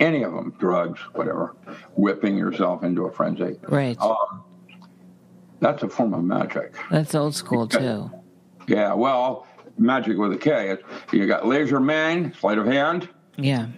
[0.00, 1.54] any of them, drugs, whatever,
[1.96, 3.98] whipping yourself into a frenzy, Right.
[4.00, 4.42] um,
[5.60, 6.74] that's a form of magic.
[6.90, 8.10] That's old school too.
[8.66, 9.46] Yeah, well,
[9.78, 10.76] magic with a K.
[11.12, 13.68] You got laser man, sleight of hand, Yeah.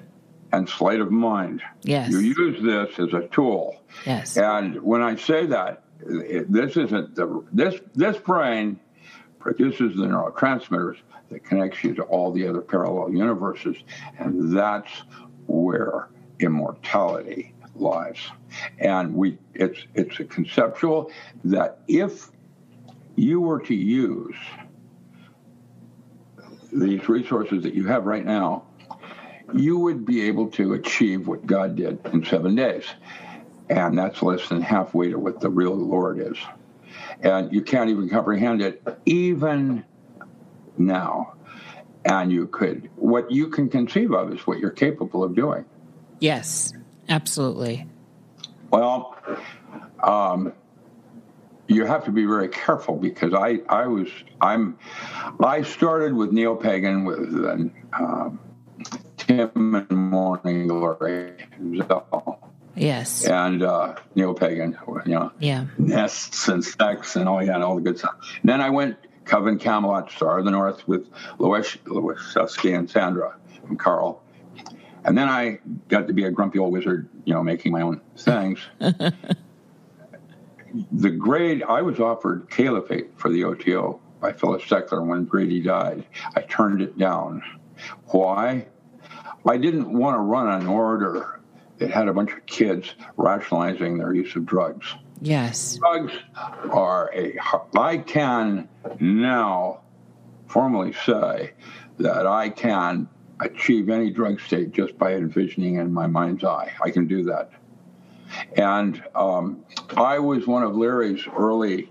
[0.53, 1.63] and sleight of mind.
[1.83, 2.11] Yes.
[2.11, 3.77] You use this as a tool.
[4.05, 4.37] Yes.
[4.37, 8.79] And when I say that, this isn't the this this brain
[9.39, 10.99] produces the neurotransmitters
[11.31, 13.77] that connects you to all the other parallel universes,
[14.19, 14.91] and that's
[15.47, 16.09] where
[16.41, 18.19] immortality lies.
[18.79, 21.11] And we it's it's a conceptual
[21.45, 22.31] that if
[23.17, 24.37] you were to use
[26.73, 28.65] these resources that you have right now,
[29.55, 32.85] you would be able to achieve what God did in seven days.
[33.69, 36.39] And that's less than halfway to what the real Lord is.
[37.21, 39.85] And you can't even comprehend it, even
[40.79, 41.35] now.
[42.05, 45.65] And you could, what you can conceive of is what you're capable of doing.
[46.21, 46.73] yes.
[47.09, 47.87] Absolutely.
[48.71, 49.17] Well,
[50.03, 50.53] um,
[51.69, 54.09] you have to be very careful because I, I was,
[54.41, 54.79] I'm,
[55.41, 57.19] I started with neo pagan with
[57.93, 58.41] um,
[59.17, 61.33] Tim and Morning Glory,
[61.77, 62.46] Zell,
[62.77, 63.25] Yes.
[63.27, 65.67] and uh, neo pagan, you know, Yeah.
[65.79, 68.15] nests and sex and all yeah, and all the good stuff.
[68.45, 71.09] Then I went Coven Camelot Star of the North with
[71.39, 73.35] Lois Loiseski and Sandra
[73.69, 74.23] and Carl.
[75.05, 78.01] And then I got to be a grumpy old wizard, you know, making my own
[78.17, 78.61] things.
[80.93, 86.05] the grade I was offered Caliphate for the OTO by Phyllis Seckler when Grady died.
[86.35, 87.43] I turned it down.
[88.07, 88.67] Why?
[89.47, 91.36] I didn't want to run an order
[91.79, 94.95] that had a bunch of kids rationalizing their use of drugs.
[95.21, 95.77] Yes.
[95.77, 96.13] Drugs
[96.71, 97.39] are a.
[97.77, 98.69] I can
[99.01, 99.81] now
[100.47, 101.53] formally say
[101.99, 103.09] that I can
[103.41, 106.73] achieve any drug state just by envisioning in my mind's eye.
[106.83, 107.51] I can do that.
[108.57, 109.65] And um,
[109.97, 111.91] I was one of Larry's early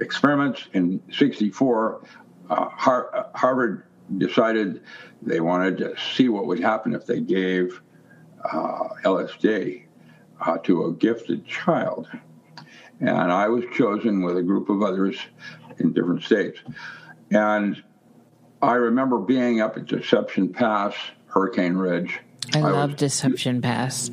[0.00, 2.02] experiments in '64.
[2.50, 3.84] Uh, Har- Harvard
[4.16, 4.82] decided
[5.22, 7.80] they wanted to see what would happen if they gave
[8.44, 9.84] uh, LSD
[10.40, 12.08] uh, to a gifted child.
[13.00, 15.16] And I was chosen with a group of others
[15.78, 16.58] in different states.
[17.30, 17.82] And
[18.60, 20.94] I remember being up at Deception Pass,
[21.26, 22.18] Hurricane Ridge.
[22.54, 24.10] I, I love was, Deception Pass.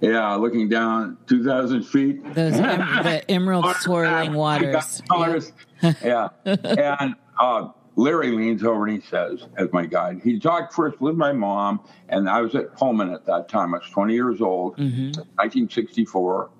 [0.00, 2.34] Yeah, looking down 2,000 feet.
[2.34, 5.02] Those em- the emerald swirling waters.
[5.82, 6.28] Yeah.
[6.44, 6.96] yeah.
[7.00, 11.14] and uh, Larry leans over and he says, as my guide, he talked first with
[11.14, 13.74] my mom, and I was at Pullman at that time.
[13.74, 15.12] I was 20 years old, mm-hmm.
[15.36, 16.50] 1964.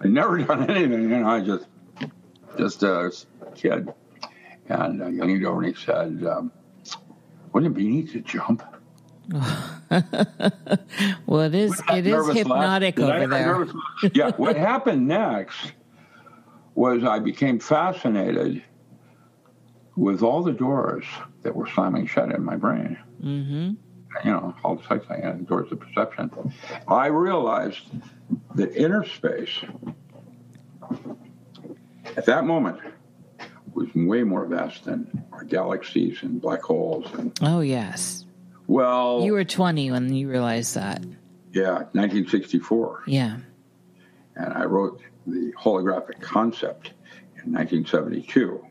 [0.00, 1.66] I'd never done anything, you know, I just,
[2.58, 3.10] just a
[3.54, 3.92] kid.
[4.68, 6.50] And uh, he leaned over and he said, um,
[7.52, 8.62] wouldn't it be neat to jump?
[11.26, 11.80] well, it is.
[11.92, 13.66] It is hypnotic over there.
[14.12, 14.32] yeah.
[14.32, 15.72] What happened next
[16.74, 18.62] was I became fascinated
[19.96, 21.04] with all the doors
[21.42, 22.98] that were slamming shut in my brain.
[23.22, 23.72] Mm-hmm.
[24.24, 26.30] You know, all the sights I had, doors of perception.
[26.86, 27.82] I realized
[28.54, 29.50] that inner space
[32.16, 32.80] at that moment
[33.74, 37.12] was way more vast than our galaxies and black holes.
[37.14, 38.24] And oh yes.
[38.66, 41.04] Well, you were 20 when you realized that.
[41.52, 43.04] Yeah, 1964.
[43.06, 43.38] Yeah.
[44.36, 46.92] And I wrote the holographic concept
[47.44, 48.64] in 1972.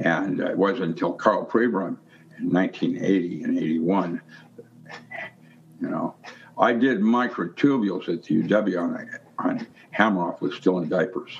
[0.00, 1.96] And it wasn't until Karl Pribram
[2.38, 4.20] in 1980 and 81,
[5.80, 6.14] you know,
[6.58, 8.80] I did microtubules at the UW
[9.38, 9.66] on,
[10.06, 11.30] on was still in diapers.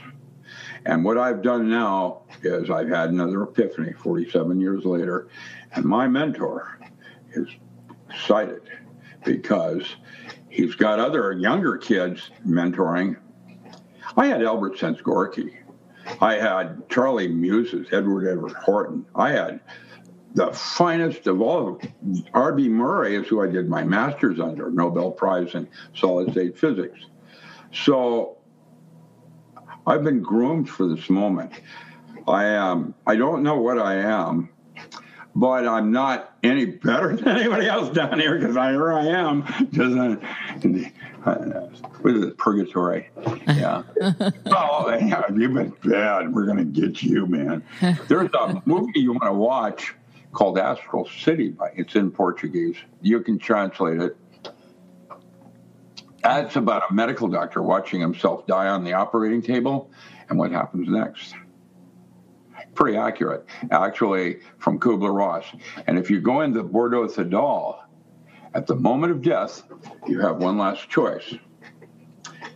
[0.86, 5.28] And what I've done now is I've had another epiphany 47 years later,
[5.72, 6.78] and my mentor
[7.32, 7.48] is
[8.26, 8.62] cited
[9.24, 9.96] because
[10.48, 13.16] he's got other younger kids mentoring.
[14.16, 15.59] I had Albert Szent-Györgyi.
[16.20, 19.06] I had Charlie Muses, Edward Everett Horton.
[19.14, 19.60] I had
[20.34, 21.80] the finest of all.
[22.34, 22.68] R.B.
[22.68, 27.00] Murray is who I did my master's under, Nobel Prize in solid state physics.
[27.72, 28.38] So
[29.86, 31.52] I've been groomed for this moment.
[32.28, 32.94] I am.
[33.06, 34.50] I don't know what I am,
[35.34, 39.96] but I'm not any better than anybody else down here because here I am just
[39.96, 40.16] uh,
[41.26, 41.58] Uh, in, in the,
[42.00, 43.10] what is it, purgatory?
[43.46, 43.82] Yeah.
[44.46, 46.32] oh, yeah, you've been bad.
[46.32, 47.62] We're gonna get you, man.
[48.08, 49.94] There's a movie you want to watch
[50.32, 51.54] called Astral City.
[51.74, 52.76] It's in Portuguese.
[53.02, 54.16] You can translate it.
[56.22, 59.90] That's about a medical doctor watching himself die on the operating table
[60.28, 61.34] and what happens next
[62.74, 65.44] pretty accurate, actually, from Kubler Ross.
[65.86, 67.78] And if you go into Bardo Thodol,
[68.54, 69.62] at the moment of death,
[70.06, 71.34] you have one last choice.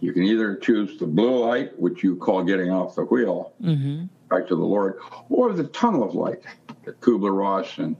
[0.00, 4.04] You can either choose the blue light, which you call getting off the wheel, mm-hmm.
[4.28, 6.42] back to the Lord, or the tunnel of light
[6.84, 7.96] that Kubler Ross and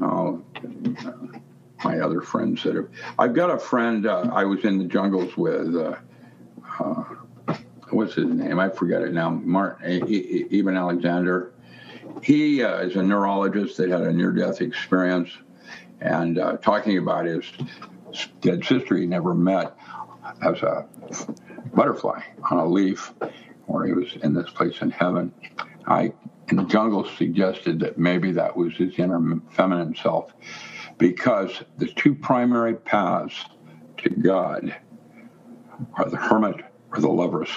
[0.00, 0.32] uh,
[1.84, 2.88] my other friends that have.
[3.18, 5.74] I've got a friend uh, I was in the jungles with.
[5.74, 5.96] Uh,
[6.78, 7.04] uh
[7.90, 8.58] what's his name?
[8.58, 9.30] I forget it now.
[9.30, 11.52] Martin Eben Alexander.
[12.22, 15.30] He uh, is a neurologist that had a near-death experience,
[16.00, 17.44] and uh, talking about his
[18.40, 19.76] dead sister he never met
[20.42, 20.86] as a
[21.74, 22.20] butterfly
[22.50, 23.12] on a leaf,
[23.66, 25.32] where he was in this place in heaven.
[25.86, 26.12] I
[26.48, 30.32] in the jungle suggested that maybe that was his inner feminine self,
[30.98, 33.44] because the two primary paths
[33.98, 34.74] to God
[35.94, 36.56] are the hermit
[36.90, 37.50] or the lovers.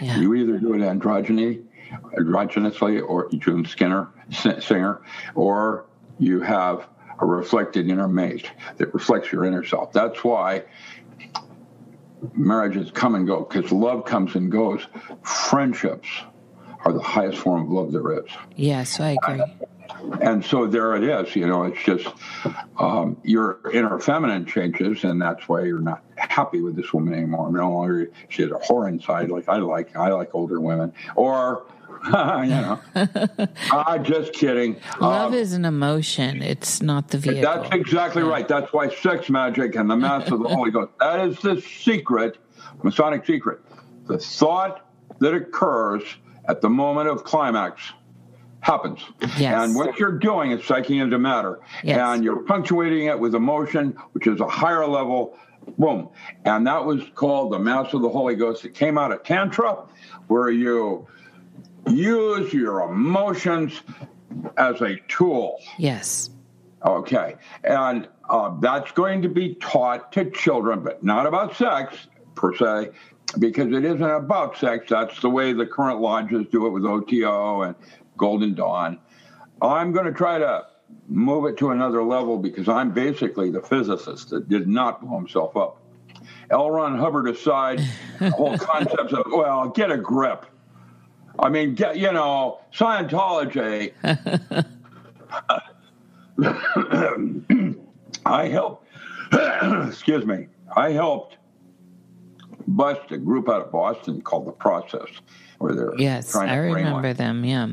[0.00, 0.18] Yeah.
[0.18, 1.64] You either do it androgyny,
[2.18, 4.10] androgynously, or June Skinner,
[4.60, 5.02] Singer,
[5.34, 5.86] or
[6.18, 6.86] you have
[7.20, 9.92] a reflected inner mate that reflects your inner self.
[9.92, 10.64] That's why
[12.34, 14.86] marriages come and go because love comes and goes.
[15.22, 16.08] Friendships
[16.84, 18.30] are the highest form of love there is.
[18.56, 19.42] Yes, I agree.
[20.20, 21.34] and so there it is.
[21.34, 22.08] You know, it's just
[22.78, 27.50] um, your inner feminine changes, and that's why you're not happy with this woman anymore.
[27.50, 29.96] No longer she has a whore inside, like I like.
[29.96, 31.66] I like older women, or
[32.04, 34.76] you know, uh, just kidding.
[35.00, 37.42] Love um, is an emotion; it's not the vehicle.
[37.42, 38.28] That's exactly yeah.
[38.28, 38.46] right.
[38.46, 40.92] That's why sex magic and the mass of the Holy Ghost.
[41.00, 42.38] That is the secret,
[42.82, 43.60] Masonic secret.
[44.06, 44.86] The thought
[45.20, 46.02] that occurs
[46.46, 47.92] at the moment of climax
[48.60, 49.00] happens.
[49.38, 49.62] Yes.
[49.62, 51.60] And what you're doing is psyching into matter.
[51.82, 51.98] Yes.
[51.98, 55.38] And you're punctuating it with emotion, which is a higher level.
[55.78, 56.08] Boom.
[56.44, 58.64] And that was called the Mass of the Holy Ghost.
[58.64, 59.84] It came out of Tantra,
[60.28, 61.06] where you
[61.88, 63.80] use your emotions
[64.56, 65.60] as a tool.
[65.78, 66.30] Yes.
[66.84, 67.36] Okay.
[67.62, 71.96] And uh, that's going to be taught to children, but not about sex
[72.34, 72.90] per se,
[73.38, 74.86] because it isn't about sex.
[74.90, 77.74] That's the way the current lodges do it with OTO and
[78.16, 78.98] Golden Dawn.
[79.62, 80.66] I'm going to try to
[81.08, 85.56] move it to another level because I'm basically the physicist that did not blow himself
[85.56, 85.80] up.
[86.50, 86.70] L.
[86.70, 87.82] Ron Hubbard aside,
[88.18, 90.46] the whole concept of, well, get a grip.
[91.38, 93.92] I mean, get, you know, Scientology.
[98.26, 98.86] I helped,
[99.88, 101.36] excuse me, I helped
[102.66, 105.08] bust a group out of Boston called The Process,
[105.58, 107.44] where they're yes, trying to I remember them.
[107.44, 107.68] Yeah,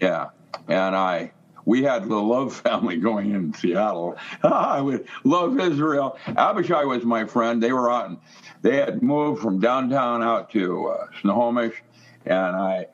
[0.00, 0.30] Yeah,
[0.68, 1.32] and I
[1.64, 4.16] we had the Love family going in Seattle.
[4.42, 6.18] I would love Israel.
[6.36, 7.62] Abishai was my friend.
[7.62, 8.18] They were on.
[8.62, 11.82] They had moved from downtown out to uh, Snohomish,
[12.26, 12.86] and I.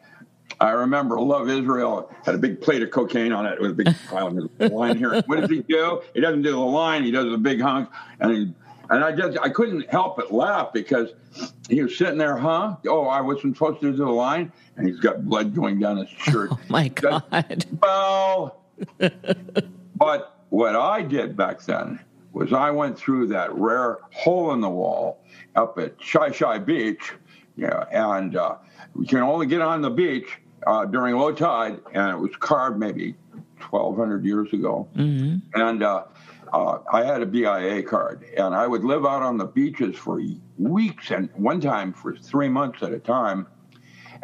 [0.61, 3.95] I remember Love Israel had a big plate of cocaine on it with a big
[4.09, 5.23] pile of line here.
[5.27, 6.03] What does he do?
[6.15, 7.05] He doesn't do the line.
[7.05, 8.53] He does the big hunk, and he,
[8.91, 11.11] and I just I couldn't help but laugh because
[11.69, 12.77] he was sitting there, huh?
[12.89, 16.09] Oh, I wasn't supposed to do the line, and he's got blood going down his
[16.09, 16.51] shirt.
[16.53, 17.67] oh my god.
[17.81, 18.61] Well,
[19.97, 22.01] but what I did back then
[22.33, 25.23] was I went through that rare hole in the wall
[25.55, 27.13] up at Shi Shi Beach,
[27.57, 28.57] yeah, and uh,
[28.99, 32.79] we can only get on the beach uh, during low tide, and it was carved
[32.79, 33.15] maybe
[33.71, 34.89] 1,200 years ago.
[34.95, 36.05] hmm And uh,
[36.53, 40.21] uh, I had a BIA card, and I would live out on the beaches for
[40.59, 43.47] weeks, and one time for three months at a time.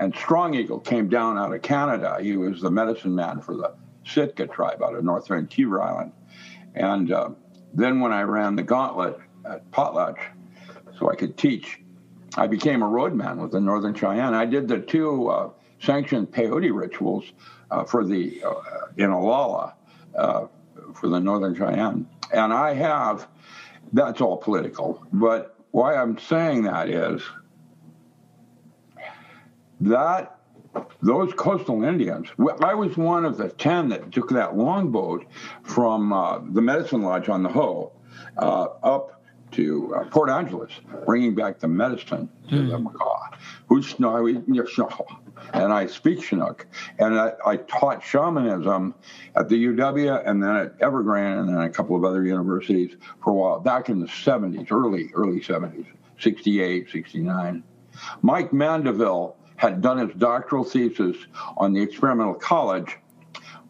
[0.01, 2.19] And Strong Eagle came down out of Canada.
[2.21, 6.11] He was the medicine man for the Sitka tribe out of North Vancouver Island.
[6.75, 7.31] And uh,
[7.73, 10.19] then when I ran the gauntlet at Potlatch,
[10.99, 11.79] so I could teach,
[12.37, 14.35] I became a roadman with the Northern Cheyenne.
[14.35, 17.25] I did the two uh, sanctioned peyote rituals
[17.71, 18.53] uh, for the uh,
[18.97, 20.47] in uh,
[20.95, 23.29] for the Northern Cheyenne, and I have.
[23.93, 27.23] That's all political, but why I'm saying that is
[29.81, 30.39] that
[31.03, 32.29] those coastal Indians.
[32.63, 35.27] I was one of the ten that took that longboat
[35.63, 37.93] from uh, the Medicine Lodge on the Hoh
[38.37, 39.24] uh, up
[39.55, 40.73] to uh, Port Angeles,
[41.05, 43.37] bringing back the medicine to the Makah.
[43.69, 43.95] Who's
[45.53, 46.67] and I speak Chinook,
[46.99, 48.95] and I, I taught shamanism
[49.37, 53.31] at the UW and then at Evergreen and then a couple of other universities for
[53.31, 55.87] a while back in the 70s, early early 70s,
[56.19, 57.63] 68, 69.
[58.23, 61.17] Mike Mandeville had done his doctoral thesis
[61.57, 62.99] on the experimental college,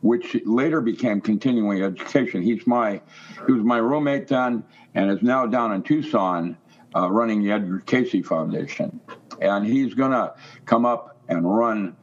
[0.04, 2.42] which later became continuing education.
[2.42, 3.00] He's my
[3.46, 4.62] he was my roommate then,
[4.94, 6.58] and is now down in Tucson
[6.94, 9.00] uh, running the Edgar Cayce Foundation,
[9.40, 10.34] and he's going to
[10.66, 11.96] come up and run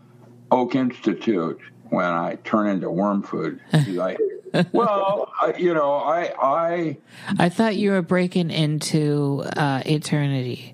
[0.50, 1.60] Oak Institute
[1.92, 3.62] when I turn into worm food.
[3.72, 4.18] I,
[4.72, 6.98] well, I, you know, I I
[7.38, 10.74] I thought you were breaking into uh, eternity.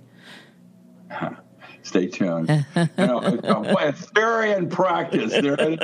[1.88, 2.50] Stay tuned.
[2.50, 3.22] you know,
[3.80, 5.32] it's theory and practice.
[5.32, 5.78] There is.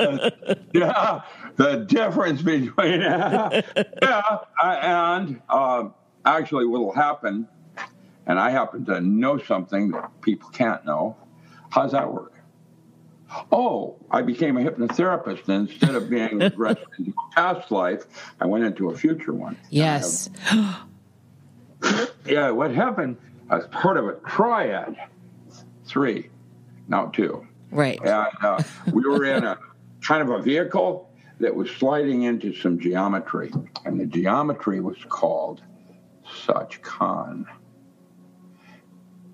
[0.72, 1.22] Yeah,
[1.56, 3.62] the difference between yeah,
[4.62, 5.88] and uh,
[6.24, 7.48] actually what will happen,
[8.26, 11.16] and I happen to know something that people can't know.
[11.70, 12.34] How's that work?
[13.50, 15.48] Oh, I became a hypnotherapist.
[15.48, 18.04] And instead of being regressed into past life,
[18.40, 19.56] I went into a future one.
[19.70, 20.30] Yes.
[22.24, 23.18] Yeah, what happened?
[23.50, 24.96] I was part of a triad,
[25.84, 26.30] three,
[26.88, 27.46] now two.
[27.70, 27.98] Right.
[28.00, 28.62] And uh,
[28.92, 29.58] we were in a
[30.00, 31.10] kind of a vehicle
[31.40, 33.52] that was sliding into some geometry,
[33.84, 35.62] and the geometry was called
[36.44, 37.46] Sach Khand.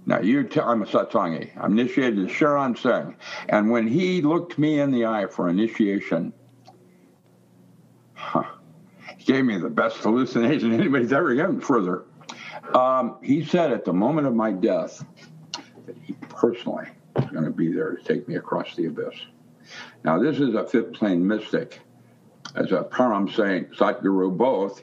[0.07, 1.51] Now, you tell, I'm a satsangi.
[1.57, 3.15] I'm initiated to Charan Singh.
[3.49, 6.33] And when he looked me in the eye for initiation,
[8.15, 8.45] huh,
[9.19, 12.05] he gave me the best hallucination anybody's ever given further.
[12.75, 15.05] Um, he said at the moment of my death
[15.91, 16.87] that he personally
[17.17, 19.15] was going to be there to take me across the abyss.
[20.05, 21.81] Now, this is a fifth plane mystic,
[22.55, 24.83] as a Param Saint, Satguru both,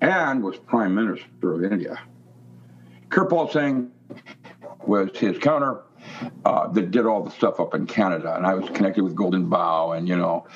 [0.00, 1.98] and was Prime Minister of India.
[3.08, 3.90] Kirpal Singh
[4.86, 5.82] was his counter
[6.44, 9.48] uh, that did all the stuff up in Canada, and I was connected with Golden
[9.48, 10.46] Bough and you know,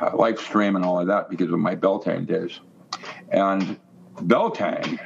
[0.00, 2.60] uh, Lifestream and all of that because of my Beltane days.
[3.30, 3.78] And
[4.22, 4.98] Beltane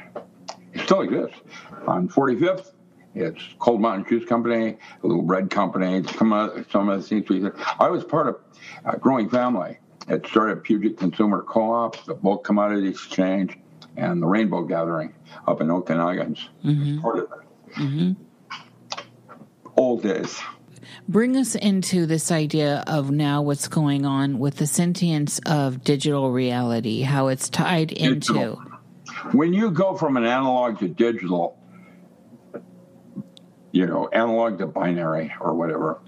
[0.83, 1.39] still exists
[1.87, 2.71] on 45th.
[3.13, 5.97] It's Cold Mountain Juice Company, a little bread company.
[5.97, 7.51] It's come out, some of the things we did.
[7.79, 8.37] I was part of
[8.85, 9.77] a growing family.
[10.07, 13.57] It started Puget Consumer Co-op, the Bulk Commodity Exchange,
[13.97, 15.13] and the Rainbow Gathering
[15.47, 16.47] up in Okanagans.
[16.63, 17.01] Mhm.
[17.01, 17.77] Part of it.
[17.77, 18.11] hmm
[19.77, 20.39] Old days.
[21.07, 26.31] Bring us into this idea of now what's going on with the sentience of digital
[26.31, 28.33] reality, how it's tied into.
[28.33, 28.61] Digital.
[29.33, 31.57] When you go from an analog to digital,
[33.71, 35.99] you know, analog to binary or whatever,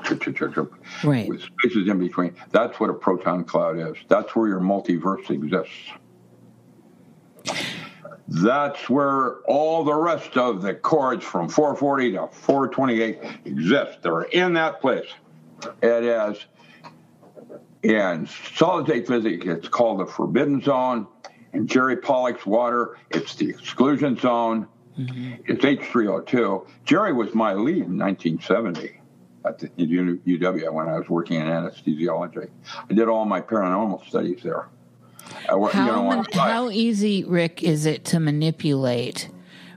[1.03, 1.27] Right.
[1.27, 3.95] with spaces in between, that's what a proton cloud is.
[4.07, 5.73] That's where your multiverse exists.
[8.27, 14.01] That's where all the rest of the chords from 440 to 428 exist.
[14.01, 15.07] They're in that place.
[15.81, 16.45] It is
[17.83, 21.05] in solid state physics, it's called the forbidden zone.
[21.51, 24.67] In Jerry Pollack's water, it's the exclusion zone.
[24.97, 25.33] Mm-hmm.
[25.47, 26.67] It's H3O2.
[26.85, 28.99] Jerry was my lead in 1970
[29.45, 32.49] at the UW when I was working in anesthesiology.
[32.89, 34.69] I did all my paranormal studies there.
[35.47, 39.29] how, you know, how easy, Rick, is it to manipulate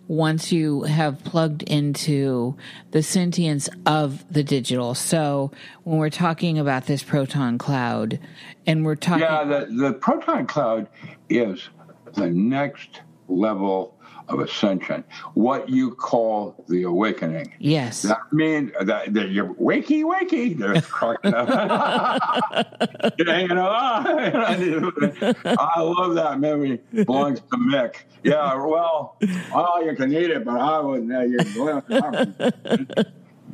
[0.09, 2.57] once you have plugged into
[2.93, 4.95] the sentience of the digital?
[4.95, 5.51] So
[5.83, 8.21] when we're talking about this proton cloud,
[8.67, 10.89] and we're talking, yeah, the, the proton cloud
[11.29, 11.69] is
[12.15, 13.96] the next level
[14.29, 15.05] of ascension,
[15.35, 17.53] what you call the awakening.
[17.59, 18.03] Yes.
[18.03, 20.57] That means that, that you're wakey, wakey.
[20.59, 23.15] There's cracking up.
[23.19, 24.07] you're hanging on.
[24.07, 26.81] I love that movie.
[27.05, 27.97] Belongs to Mick.
[28.23, 29.17] Yeah, well,
[29.55, 31.13] well, you can eat it, but I wouldn't.
[31.13, 31.39] Uh, you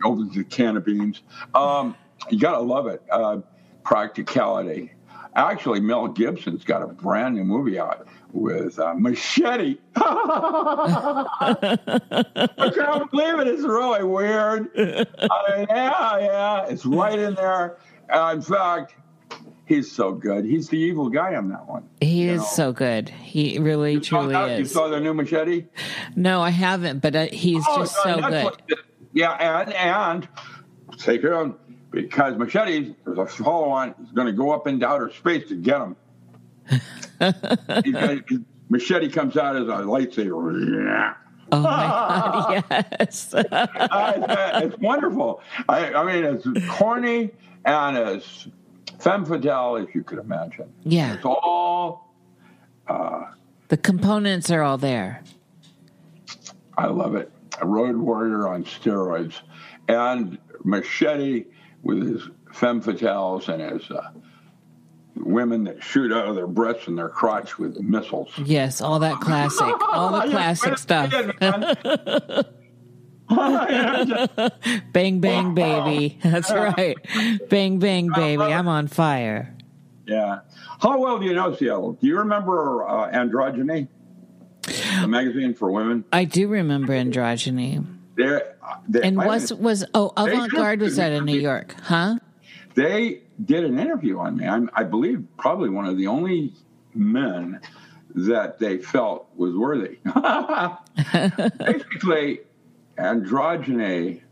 [0.04, 1.22] opens the can of beans.
[1.54, 1.94] Um,
[2.30, 3.02] you got to love it.
[3.10, 3.38] Uh,
[3.84, 4.92] practicality.
[5.34, 9.78] Actually, Mel Gibson's got a brand new movie out with uh, Machete.
[9.96, 11.66] I
[12.74, 13.48] can't believe it.
[13.48, 14.68] It's really weird.
[14.76, 15.06] I
[15.56, 16.66] mean, yeah, yeah.
[16.66, 17.78] It's right in there.
[18.10, 18.94] Uh, in fact,
[19.64, 20.44] he's so good.
[20.44, 21.88] He's the evil guy on that one.
[22.02, 22.46] He is know?
[22.46, 23.08] so good.
[23.08, 24.58] He really, you truly is.
[24.58, 25.64] You saw the new Machete?
[26.14, 28.52] No, I haven't, but uh, he's oh, just so good.
[29.14, 30.28] Yeah, and, and
[30.98, 31.54] take it on
[31.92, 35.54] because Machete, there's a follow on, is going to go up into outer space to
[35.54, 35.96] get him.
[38.68, 41.14] machete comes out as a lightsaber.
[41.52, 42.64] Oh my God,
[42.98, 43.34] yes.
[43.34, 45.42] it's, wonderful.
[45.68, 47.30] I, I, mean, it's corny
[47.64, 48.48] and as
[48.98, 50.72] femme fatale as you could imagine.
[50.84, 51.14] Yeah.
[51.14, 52.14] It's all.
[52.88, 53.26] Uh,
[53.68, 55.22] the components are all there.
[56.78, 57.30] I love it.
[57.60, 59.34] A road warrior on steroids.
[59.88, 61.44] And Machete
[61.82, 62.22] with his
[62.52, 63.90] femme fatales and his.
[63.90, 64.10] Uh,
[65.14, 68.32] women that shoot out of their breasts and their crotch with missiles.
[68.44, 71.10] Yes, all that classic, all the classic stuff.
[74.92, 76.18] bang bang baby.
[76.22, 76.96] That's right.
[77.48, 78.42] Bang bang baby.
[78.42, 79.56] I'm on fire.
[80.06, 80.40] Yeah.
[80.80, 81.92] How well do you know Seattle?
[81.94, 83.88] Do you remember uh, Androgyny,
[85.00, 86.04] the magazine for women?
[86.12, 87.86] I do remember Androgyny.
[88.14, 88.56] They're,
[88.88, 92.16] they're, and was was oh avant garde was that in New York, huh?
[92.74, 94.46] They did an interview on me.
[94.46, 96.54] I'm, I believe probably one of the only
[96.94, 97.60] men
[98.14, 99.98] that they felt was worthy.
[101.58, 102.40] Basically,
[102.98, 104.22] androgyny,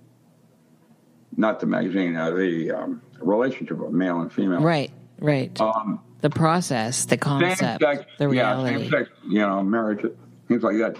[1.37, 4.61] not the magazine, uh, the um, relationship of male and female.
[4.61, 5.59] Right, right.
[5.61, 8.73] Um, the process, the concept, sex, the reality.
[8.73, 10.05] Yeah, same sex, you know, marriage,
[10.49, 10.97] things like that.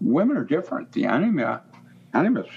[0.00, 0.92] Women are different.
[0.92, 1.62] The anima,
[2.18, 2.48] animus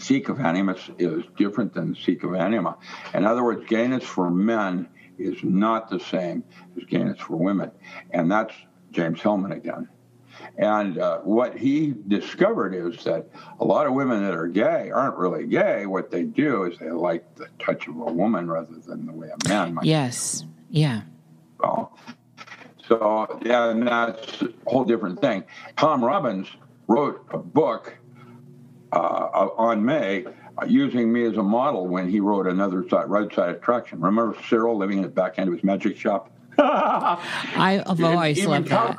[0.00, 2.76] seek of animus is different than seek of anima.
[3.14, 4.88] In other words, gayness for men
[5.18, 6.42] is not the same
[6.76, 7.70] as gayness for women.
[8.10, 8.54] And that's
[8.92, 9.88] James Hillman again.
[10.56, 13.28] And uh, what he discovered is that
[13.58, 15.86] a lot of women that are gay aren't really gay.
[15.86, 19.28] What they do is they like the touch of a woman rather than the way
[19.28, 19.84] a man might.
[19.84, 20.44] Yes.
[20.70, 21.02] Yeah.
[21.58, 21.98] Well,
[22.88, 25.44] so, yeah, and that's a whole different thing.
[25.76, 26.48] Tom Robbins
[26.90, 27.96] wrote a book
[28.92, 33.32] uh, on May uh, using me as a model when he wrote another side, right
[33.32, 34.00] side attraction.
[34.00, 36.32] Remember Cyril living in the back end of his magic shop?
[36.58, 38.96] I've always loved that.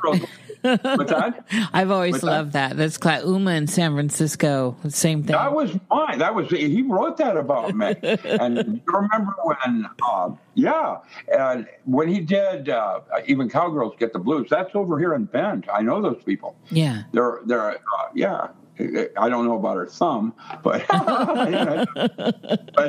[0.62, 1.44] What's that?
[1.72, 2.70] I've always What's loved that?
[2.70, 2.76] that.
[2.76, 4.76] That's Cla- Uma in San Francisco.
[4.88, 5.32] Same thing.
[5.32, 6.18] That was mine.
[6.18, 7.94] That was he wrote that about me.
[8.24, 9.86] and you remember when?
[10.02, 10.98] Uh, yeah,
[11.32, 14.48] and when he did uh, even cowgirls get the blues.
[14.50, 15.66] That's over here in Bend.
[15.72, 16.56] I know those people.
[16.70, 17.76] Yeah, they're they're uh,
[18.14, 18.48] yeah.
[18.78, 20.90] I don't know about her thumb, but but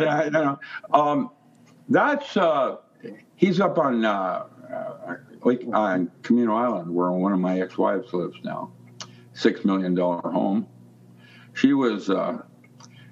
[0.08, 0.60] I don't know.
[0.92, 1.30] Um,
[1.90, 2.78] that's uh,
[3.36, 4.46] he's up on uh, uh,
[5.44, 8.72] Lake on Camano Island, where one of my ex-wives lives now.
[9.34, 10.68] Six million dollar home.
[11.54, 12.42] She was uh,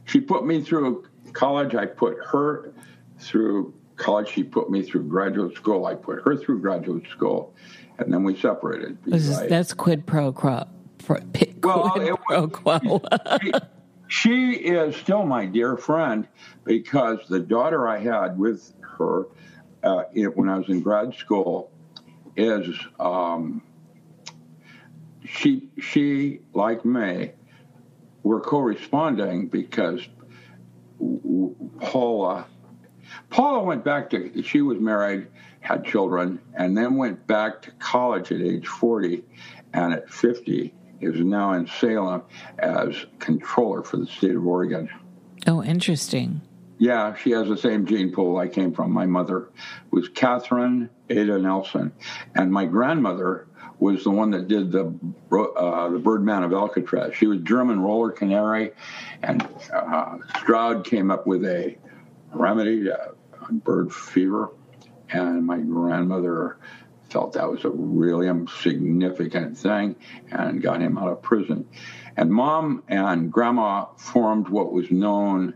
[0.06, 1.76] she put me through college.
[1.76, 2.74] I put her
[3.20, 4.30] through college.
[4.30, 5.86] She put me through graduate school.
[5.86, 7.56] I put her through graduate school,
[7.98, 8.98] and then we separated.
[9.08, 10.66] Is, that's quid pro quo
[11.64, 13.02] well, quid pro quo.
[13.42, 13.52] she,
[14.08, 16.28] she is still my dear friend
[16.64, 19.26] because the daughter I had with her
[19.84, 20.04] uh,
[20.36, 21.72] when I was in grad school
[22.36, 22.68] is
[23.00, 23.62] um,
[25.26, 27.32] she she like me
[28.24, 30.08] were corresponding because
[31.80, 32.46] Paula
[33.30, 35.28] Paula went back to, she was married,
[35.62, 39.24] had children, and then went back to college at age 40.
[39.74, 42.22] And at 50, is now in Salem
[42.60, 44.90] as controller for the state of Oregon.
[45.48, 46.42] Oh, interesting.
[46.82, 48.92] Yeah, she has the same gene pool I came from.
[48.92, 49.50] My mother
[49.92, 51.92] was Catherine Ada Nelson,
[52.34, 54.92] and my grandmother was the one that did the
[55.32, 57.14] uh, the Birdman of Alcatraz.
[57.14, 58.72] She was German roller canary,
[59.22, 61.78] and uh, Stroud came up with a
[62.34, 63.12] remedy uh,
[63.52, 64.50] bird fever,
[65.12, 66.58] and my grandmother
[67.12, 68.28] felt that was a really
[68.60, 69.98] significant thing
[70.32, 71.68] and got him out of prison.
[72.18, 75.54] And mom and grandma formed what was known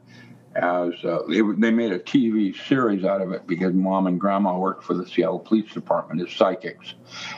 [0.55, 4.57] as uh, they, they, made a TV series out of it because mom and grandma
[4.57, 6.93] worked for the Seattle Police Department as psychics,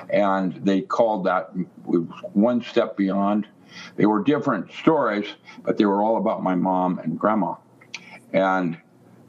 [0.10, 1.50] and they called that
[2.34, 3.48] one step beyond.
[3.96, 5.28] They were different stories,
[5.64, 7.56] but they were all about my mom and grandma,
[8.34, 8.78] and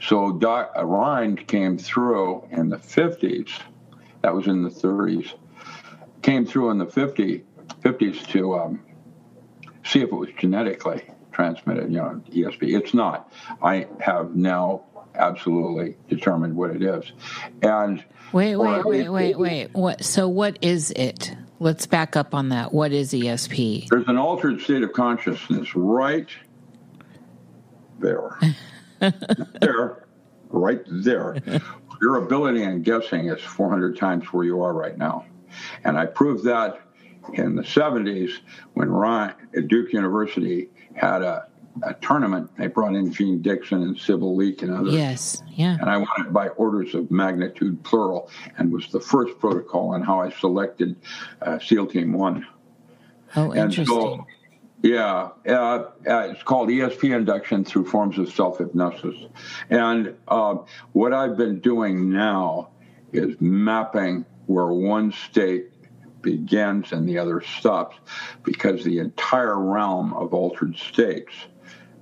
[0.00, 3.50] so Doc Rhine came through in the 50s.
[4.22, 5.32] That was in the 30s.
[6.22, 7.44] Came through in the 50,
[7.82, 8.80] 50s to um,
[9.84, 11.02] see if it was genetically
[11.38, 12.76] transmitted, you know, ESP.
[12.76, 13.32] It's not.
[13.62, 14.82] I have now
[15.14, 17.12] absolutely determined what it is.
[17.62, 19.72] And wait, wait, wait, wait, wait.
[19.72, 20.04] What?
[20.04, 21.36] So, what is it?
[21.60, 22.72] Let's back up on that.
[22.72, 23.88] What is ESP?
[23.88, 26.28] There's an altered state of consciousness right
[28.00, 28.38] there,
[29.60, 30.08] there,
[30.48, 31.36] right there.
[32.00, 35.24] Your ability in guessing is 400 times where you are right now,
[35.84, 36.80] and I proved that
[37.34, 38.30] in the 70s
[38.74, 41.46] when Rhine at Duke University had a,
[41.82, 42.50] a tournament.
[42.58, 44.94] They brought in Jeane Dixon and Sybil Leek and others.
[44.94, 45.76] Yes, yeah.
[45.80, 50.02] And I won it by orders of magnitude plural and was the first protocol on
[50.02, 50.96] how I selected
[51.42, 52.46] uh, SEAL Team 1.
[53.36, 53.86] Oh, interesting.
[53.86, 54.26] So,
[54.82, 55.88] yeah, uh, uh,
[56.30, 59.16] it's called ESP induction through forms of self hypnosis.
[59.70, 60.58] And uh,
[60.92, 62.70] what I've been doing now
[63.12, 65.72] is mapping where one state
[66.22, 67.96] begins and the other stops
[68.42, 71.32] because the entire realm of altered states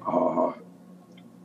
[0.07, 0.53] uh,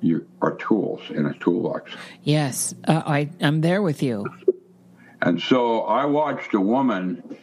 [0.02, 1.92] you are tools in a toolbox.
[2.24, 4.26] Yes, uh, I, I'm there with you.
[5.22, 7.38] And so I watched a woman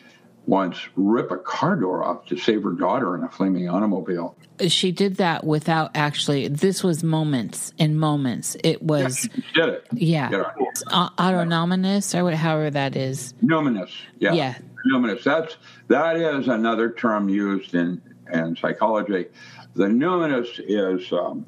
[0.46, 4.34] once rip a car door off to save her daughter in a flaming automobile.
[4.66, 6.48] She did that without actually.
[6.48, 8.56] This was moments in moments.
[8.64, 9.28] It was.
[9.54, 9.86] Yeah, did it.
[9.92, 10.52] Yeah.
[10.90, 13.34] Autonomous or however that is.
[13.44, 13.90] Numinous.
[14.18, 14.32] Yeah.
[14.32, 14.58] Yeah.
[14.86, 15.24] Numinous.
[15.24, 15.56] That's
[15.88, 18.00] that is another term used in
[18.32, 19.26] in psychology.
[19.74, 21.46] The numinous is um,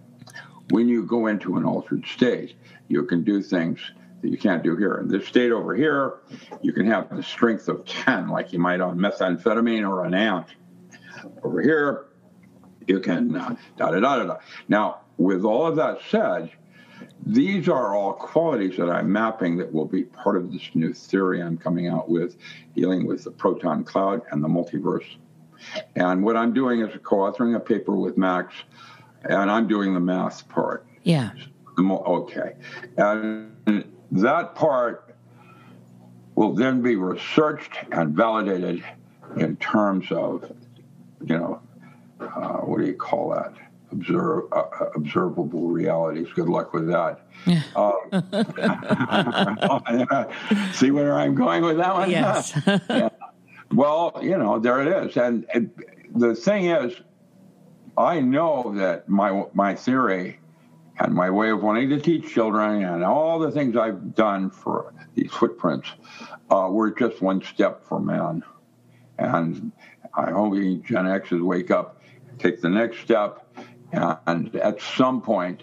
[0.70, 2.54] when you go into an altered state,
[2.88, 3.80] you can do things
[4.22, 4.96] that you can't do here.
[4.96, 6.18] In this state over here,
[6.62, 10.46] you can have the strength of 10, like you might on methamphetamine or an ant.
[11.42, 12.06] Over here,
[12.86, 14.36] you can uh, da da da da da.
[14.68, 16.50] Now, with all of that said,
[17.32, 21.40] these are all qualities that I'm mapping that will be part of this new theory
[21.40, 22.36] I'm coming out with,
[22.74, 25.06] dealing with the proton cloud and the multiverse.
[25.94, 28.54] And what I'm doing is co-authoring a paper with Max,
[29.22, 30.86] and I'm doing the math part.
[31.04, 31.30] Yeah.
[31.78, 32.56] Okay.
[32.96, 35.14] And that part
[36.34, 38.82] will then be researched and validated
[39.36, 40.50] in terms of,
[41.24, 41.62] you know,
[42.20, 43.54] uh, what do you call that?
[43.92, 46.28] Observe, uh, uh observable realities.
[46.34, 47.20] Good luck with that.
[47.76, 47.94] um,
[50.72, 52.10] see where I'm going with that one?
[52.10, 52.52] Yes.
[52.66, 53.08] yeah.
[53.72, 55.16] Well, you know, there it is.
[55.16, 55.46] And
[56.14, 56.94] the thing is,
[57.96, 60.38] I know that my my theory
[60.98, 64.92] and my way of wanting to teach children and all the things I've done for
[65.14, 65.88] these footprints
[66.50, 68.42] uh, were just one step for man.
[69.18, 69.72] And
[70.14, 72.02] I hope Gen X's wake up,
[72.38, 73.46] take the next step,
[73.92, 75.62] and at some point,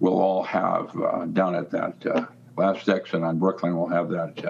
[0.00, 2.26] we'll all have uh, down at that uh,
[2.56, 4.44] last exit on Brooklyn, we'll have that.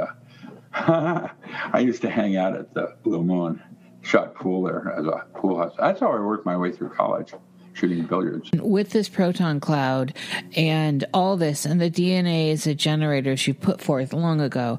[0.75, 1.29] Uh,
[1.73, 3.63] I used to hang out at the Blue Moon,
[4.01, 5.75] shot pool there as a pool house.
[5.79, 7.33] That's how I worked my way through college
[7.75, 8.51] shooting billiards.
[8.55, 10.15] With this proton cloud
[10.57, 14.79] and all this and the DNA as a generator she put forth long ago,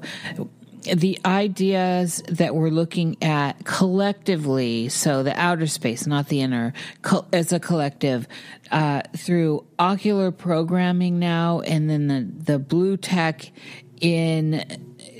[0.84, 6.72] the ideas that we're looking at collectively, so the outer space, not the inner,
[7.02, 8.26] co- as a collective,
[8.70, 13.50] uh, through ocular programming now, and then the, the blue tech
[14.00, 14.64] in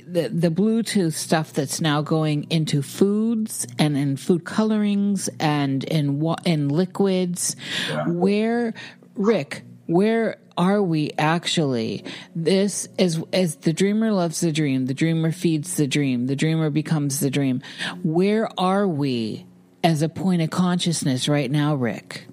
[0.07, 6.23] the the Bluetooth stuff that's now going into foods and in food colorings and in
[6.45, 7.55] in liquids.
[7.89, 8.07] Yeah.
[8.07, 8.73] Where,
[9.15, 12.03] Rick, where are we actually?
[12.35, 16.69] This is as the dreamer loves the dream, the dreamer feeds the dream, the dreamer
[16.69, 17.61] becomes the dream.
[18.03, 19.45] Where are we
[19.83, 22.27] as a point of consciousness right now, Rick?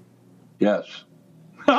[0.58, 0.84] Yes.
[1.68, 1.74] yes.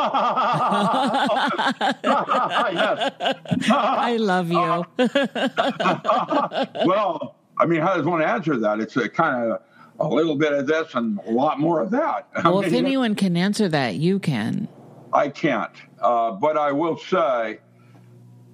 [3.69, 4.85] I love you.
[6.87, 8.79] well, I mean, how does one answer that?
[8.79, 9.61] It's a kind of
[9.99, 12.27] a little bit of this and a lot more of that.
[12.35, 14.67] I well, if anyone can answer that, you can.
[15.13, 15.71] I can't.
[16.03, 17.59] Uh, but I will say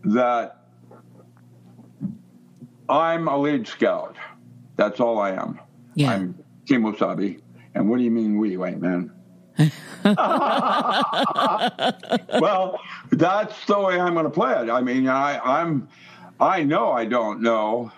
[0.03, 0.65] that
[2.87, 4.15] I'm a lead scout.
[4.77, 5.59] That's all I am.
[5.95, 6.11] Yeah.
[6.11, 6.37] I'm
[6.67, 7.41] Team Wasabi.
[7.73, 9.11] And what do you mean we, white man?
[12.39, 12.79] well,
[13.11, 14.69] that's the way I'm going to play it.
[14.69, 15.89] I mean, I, I'm,
[16.39, 17.91] I know I don't know.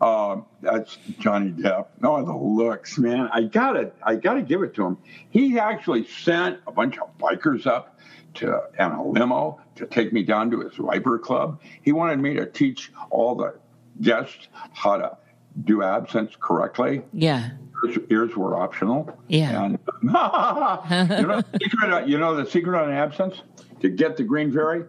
[0.00, 1.88] Uh, that's Johnny Depp.
[2.00, 3.28] No, the looks, man.
[3.32, 4.98] I gotta, I gotta give it to him.
[5.28, 7.99] He actually sent a bunch of bikers up
[8.34, 11.60] to and a limo to take me down to his Viper Club.
[11.82, 13.58] He wanted me to teach all the
[14.00, 15.16] guests how to
[15.64, 17.02] do absinthe correctly.
[17.12, 17.50] Yeah.
[17.84, 19.18] Ears, ears were optional.
[19.28, 19.64] Yeah.
[19.64, 23.40] And you, know, the secret, you know the secret on absinthe
[23.80, 24.84] to get the green fairy?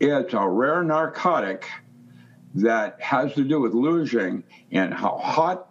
[0.00, 1.66] It's a rare narcotic
[2.54, 4.42] that has to do with losing
[4.72, 5.68] and how hot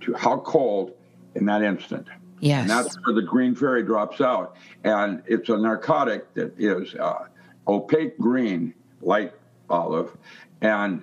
[0.00, 0.92] to how cold
[1.34, 2.06] in that instant.
[2.40, 2.62] Yes.
[2.62, 4.56] And that's where the green fairy drops out.
[4.84, 7.26] And it's a narcotic that is uh,
[7.66, 9.32] opaque green, light
[9.68, 10.16] olive.
[10.60, 11.02] And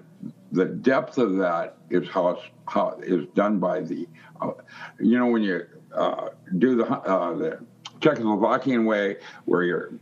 [0.51, 4.07] the depth of that is how it's, how is done by the,
[4.41, 4.51] uh,
[4.99, 7.59] you know, when you uh, do the, uh, the
[7.99, 9.93] Czechoslovakian way where you're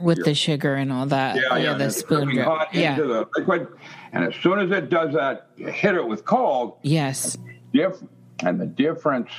[0.00, 1.36] with the sugar and all that.
[1.36, 2.28] Yeah, yeah, the spoon.
[2.28, 2.46] Drip.
[2.72, 2.92] Yeah.
[2.92, 3.66] into the liquid,
[4.12, 6.76] and as soon as it does that, you hit it with cold.
[6.82, 7.38] Yes.
[7.72, 8.02] Diff-
[8.40, 9.30] and the difference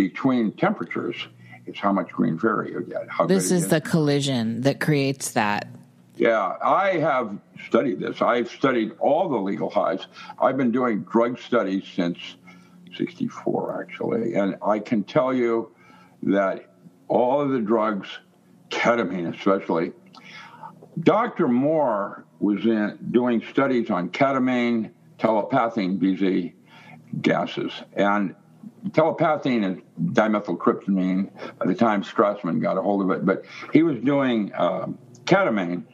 [0.00, 1.28] between temperatures
[1.66, 3.06] is how much green fairy you get.
[3.28, 5.68] This is the collision that creates that.
[6.16, 8.22] Yeah, I have studied this.
[8.22, 10.06] I've studied all the legal highs.
[10.38, 12.16] I've been doing drug studies since
[12.96, 14.36] 64, actually.
[14.36, 15.70] And I can tell you
[16.22, 16.72] that
[17.08, 18.08] all of the drugs,
[18.70, 19.92] ketamine especially,
[20.98, 21.46] Dr.
[21.46, 26.54] Moore was in doing studies on ketamine, telepathine, BZ
[27.20, 27.72] gases.
[27.92, 28.34] And
[28.92, 29.78] telepathine is
[30.12, 33.24] dimethyltryptamine by the time Strassman got a hold of it.
[33.24, 34.86] But he was doing uh,
[35.24, 35.84] ketamine.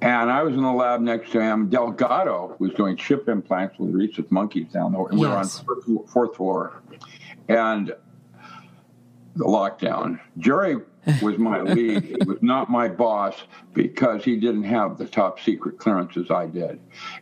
[0.00, 1.68] And I was in the lab next to him.
[1.68, 5.06] Delgado was doing chip implants with rhesus monkeys down there.
[5.06, 5.62] And we Yes.
[5.64, 6.82] were on fourth floor.
[7.48, 7.94] And
[9.36, 10.18] the lockdown.
[10.38, 10.76] Jerry
[11.22, 12.02] was my lead.
[12.02, 13.34] he was not my boss
[13.74, 16.80] because he didn't have the top secret clearances I did.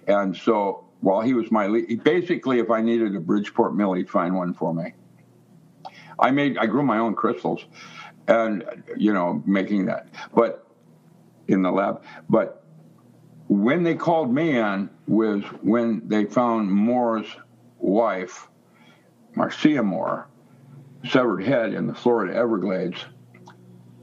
[0.09, 4.11] And so while he was my lead, basically, if I needed a Bridgeport mill, he'd
[4.11, 4.93] find one for me.
[6.19, 7.65] I made, I grew my own crystals
[8.29, 8.65] and,
[8.97, 10.67] you know, making that, but
[11.49, 12.03] in the lab.
[12.29, 12.65] But
[13.49, 17.27] when they called me in was when they found Moore's
[17.79, 18.49] wife,
[19.35, 20.29] Marcia Moore,
[21.09, 22.99] severed head in the Florida Everglades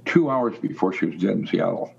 [0.06, 1.94] two hours before she was dead in Seattle.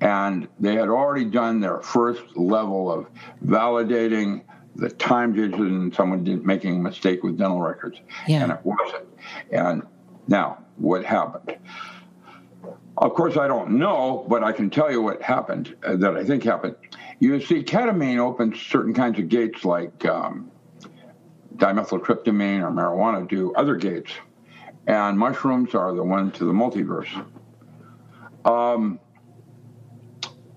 [0.00, 3.06] And they had already done their first level of
[3.44, 4.42] validating
[4.76, 8.00] the time digit and someone did making a mistake with dental records.
[8.26, 8.44] Yeah.
[8.44, 9.06] And it wasn't.
[9.50, 9.82] And
[10.28, 11.58] now, what happened?
[12.96, 16.24] Of course, I don't know, but I can tell you what happened uh, that I
[16.24, 16.76] think happened.
[17.18, 20.50] You see, ketamine opens certain kinds of gates like um,
[21.56, 24.12] dimethyltryptamine or marijuana do other gates,
[24.86, 27.10] and mushrooms are the one to the multiverse.
[28.44, 28.98] Um,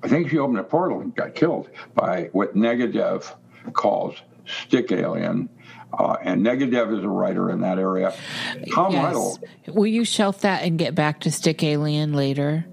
[0.03, 3.33] I think she opened a portal and got killed by what Negadev
[3.71, 5.49] calls stick alien.
[5.97, 8.13] Uh, and Negadev is a writer in that area.
[8.73, 9.05] Tom yes.
[9.05, 9.39] Riddle.
[9.67, 12.65] Will you shelf that and get back to Stick Alien later?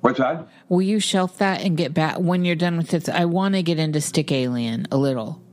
[0.00, 0.48] What's that?
[0.68, 3.08] Will you shelf that and get back when you're done with this?
[3.08, 5.43] I want to get into Stick Alien a little.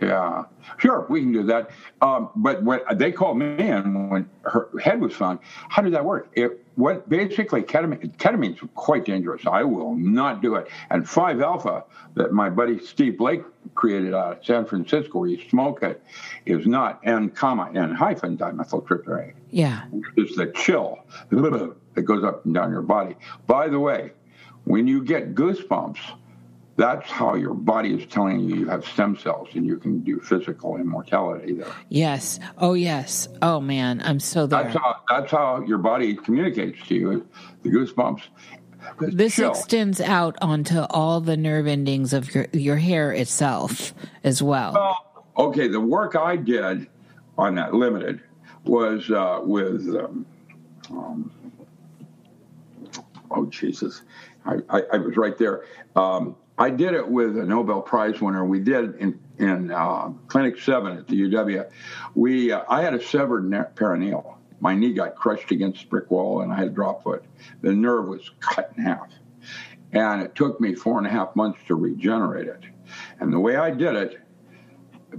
[0.00, 0.44] Yeah,
[0.78, 1.70] sure, we can do that.
[2.00, 5.38] Um, but what they called me in when her head was found.
[5.68, 6.28] How did that work?
[6.34, 9.42] It what basically ketamine ketamine's quite dangerous.
[9.46, 10.68] I will not do it.
[10.90, 11.84] And five alpha
[12.14, 13.42] that my buddy Steve Blake
[13.74, 16.02] created out of San Francisco, where you smoke it,
[16.46, 19.34] is not N comma N hyphen dimethyltryptamine.
[19.50, 19.84] Yeah.
[20.16, 20.98] It's the chill
[21.30, 23.14] that goes up and down your body.
[23.46, 24.12] By the way,
[24.64, 25.98] when you get goosebumps,
[26.76, 30.18] that's how your body is telling you you have stem cells and you can do
[30.20, 31.72] physical immortality there.
[31.88, 32.40] Yes.
[32.58, 33.28] Oh, yes.
[33.42, 34.02] Oh, man.
[34.04, 34.64] I'm so there.
[34.64, 37.28] That's how that's how your body communicates to you.
[37.62, 38.22] The goosebumps.
[38.98, 39.50] The this chill.
[39.50, 43.94] extends out onto all the nerve endings of your, your hair itself
[44.24, 44.72] as well.
[44.72, 45.68] Well, okay.
[45.68, 46.88] The work I did
[47.38, 48.20] on that limited
[48.64, 49.88] was uh, with.
[49.96, 50.26] Um,
[50.90, 51.30] um,
[53.30, 54.02] oh Jesus,
[54.44, 55.64] I, I, I was right there.
[55.96, 58.44] Um, I did it with a Nobel Prize winner.
[58.44, 61.68] We did in in uh, Clinic Seven at the UW.
[62.14, 64.36] We uh, I had a severed ne- peroneal.
[64.60, 67.24] my knee got crushed against the brick wall and I had drop foot.
[67.62, 69.10] The nerve was cut in half.
[69.92, 72.64] And it took me four and a half months to regenerate it.
[73.20, 74.20] And the way I did it,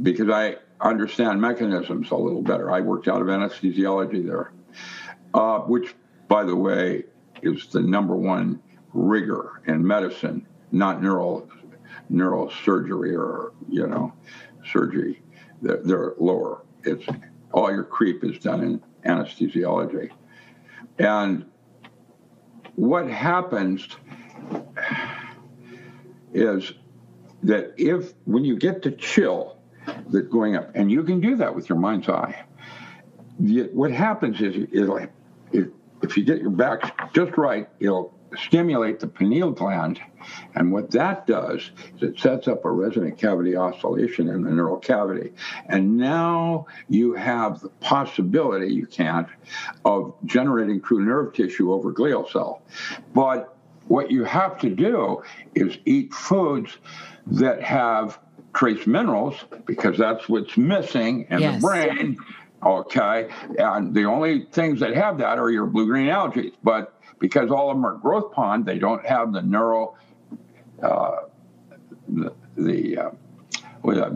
[0.01, 4.51] because I understand mechanisms a little better, I worked out of anesthesiology there,
[5.33, 5.95] uh, which,
[6.27, 7.03] by the way,
[7.41, 8.61] is the number one
[8.93, 10.45] rigor in medicine,
[10.75, 11.49] not neural
[12.11, 14.13] neurosurgery or you know
[14.65, 15.21] surgery.
[15.61, 16.63] They're, they're lower.
[16.83, 17.05] It's
[17.53, 20.11] all your creep is done in anesthesiology,
[20.99, 21.45] and
[22.75, 23.87] what happens
[26.33, 26.73] is
[27.43, 29.57] that if when you get to chill
[30.09, 32.43] that going up, and you can do that with your mind's eye,
[33.37, 35.11] what happens is, like,
[35.51, 35.67] if,
[36.01, 39.99] if you get your back just right, it'll stimulate the pineal gland.
[40.55, 44.77] And what that does is it sets up a resonant cavity oscillation in the neural
[44.77, 45.33] cavity.
[45.67, 49.27] And now you have the possibility, you can't,
[49.83, 52.61] of generating true nerve tissue over glial cell.
[53.13, 53.55] But
[53.87, 55.21] what you have to do
[55.53, 56.77] is eat foods
[57.27, 58.19] that have
[58.53, 61.55] trace minerals because that's what's missing in yes.
[61.55, 62.17] the brain.
[62.63, 63.29] Okay.
[63.59, 66.53] And the only things that have that are your blue green algae.
[66.63, 69.97] But because all of them are growth pond, they don't have the neural,
[70.81, 71.21] uh,
[72.07, 73.09] the, the uh,
[73.83, 74.09] with a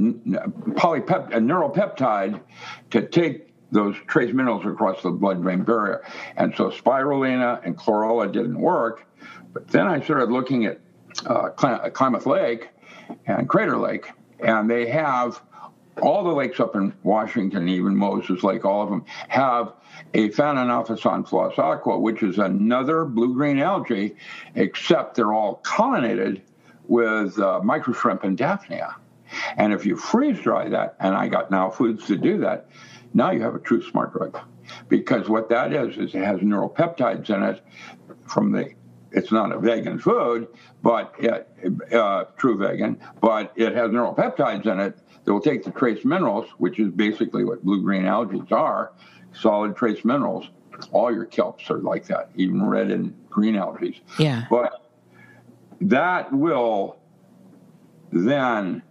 [0.71, 2.41] polypeptide, a neuropeptide
[2.89, 6.03] to take those trace minerals across the blood-brain barrier.
[6.37, 9.05] And so spirulina and chlorella didn't work.
[9.53, 10.79] But then I started looking at
[11.25, 12.69] uh, Klamath Lake
[13.27, 15.41] and Crater Lake, and they have
[15.99, 19.73] all the lakes up in Washington, even Moses Lake, all of them have
[20.13, 21.25] a Phanerophyson
[21.57, 24.15] aqua, which is another blue-green algae,
[24.55, 26.41] except they're all pollinated
[26.87, 28.95] with uh, microshrimp and daphnia.
[29.57, 32.69] And if you freeze dry that, and I got now foods to do that,
[33.13, 34.39] now you have a true smart drug.
[34.87, 37.63] Because what that is, is it has neuropeptides in it
[38.27, 38.71] from the
[39.11, 40.47] it's not a vegan food,
[40.81, 41.47] but it,
[41.93, 46.49] uh, true vegan, but it has neuropeptides in it that will take the trace minerals,
[46.57, 48.93] which is basically what blue green algae are,
[49.33, 50.49] solid trace minerals.
[50.91, 54.01] All your kelps are like that, even red and green algae.
[54.17, 54.45] Yeah.
[54.49, 54.89] But
[55.81, 56.99] that will
[58.11, 58.81] then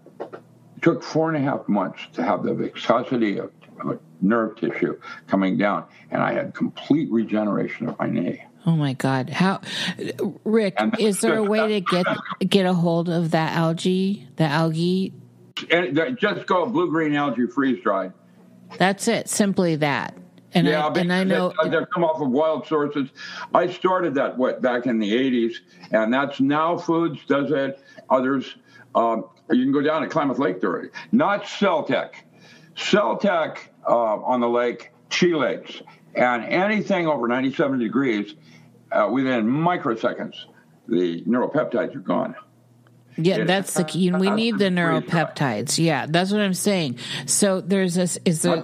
[0.83, 3.51] took four and a half months to have the viscosity of,
[3.81, 8.45] of nerve tissue coming down, and I had complete regeneration of my knee.
[8.67, 9.31] Oh my God!
[9.31, 9.61] How,
[10.45, 10.77] Rick?
[10.99, 12.07] Is there a way to get
[12.41, 14.29] get a hold of that algae?
[14.37, 15.13] The algae?
[15.71, 18.13] And just go blue green algae freeze dried.
[18.77, 19.29] That's it.
[19.29, 20.15] Simply that.
[20.55, 23.11] And yeah, I, and I know they, come off of wild sources.
[23.55, 25.57] I started that what back in the '80s,
[25.91, 27.79] and that's now Foods does it.
[28.09, 28.57] Others,
[28.95, 30.91] um, you can go down to Klamath Lake there.
[31.13, 32.11] Not Celtec.
[32.77, 35.83] Celtec uh, on the lake chelates,
[36.19, 38.35] and anything over 97 degrees
[38.91, 40.37] uh, within microseconds,
[40.87, 42.35] the neuropeptides are gone.
[43.17, 44.13] Yeah, that's the key.
[44.13, 45.79] We need the neuropeptides.
[45.79, 46.99] Yeah, that's what I'm saying.
[47.27, 48.19] So there's this.
[48.25, 48.63] Is there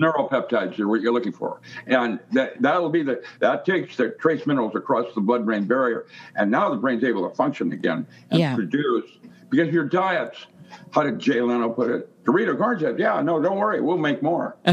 [0.00, 4.46] neuropeptides are what you're looking for, and that that'll be the that takes the trace
[4.46, 6.06] minerals across the blood-brain barrier,
[6.36, 8.54] and now the brain's able to function again and yeah.
[8.54, 9.10] produce
[9.50, 10.46] because your diets.
[10.90, 12.24] How did Jay Leno put it?
[12.24, 14.56] Dorito Garn said, "Yeah, no, don't worry, we'll make more."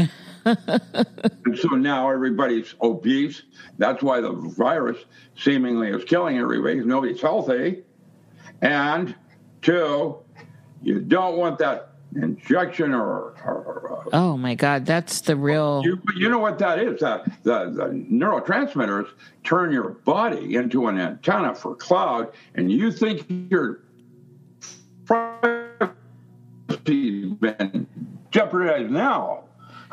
[0.44, 3.42] and so now everybody's obese.
[3.78, 4.98] That's why the virus
[5.36, 7.82] seemingly is killing everybody because nobody's healthy.
[8.62, 9.14] And
[9.62, 10.18] two,
[10.82, 16.00] you don't want that injection or, or, uh, oh my god that's the real you,
[16.14, 19.08] you know what that is that the, the neurotransmitters
[19.42, 23.80] turn your body into an antenna for cloud and you think your
[25.06, 25.80] privacy
[27.40, 27.86] been
[28.30, 29.43] jeopardized now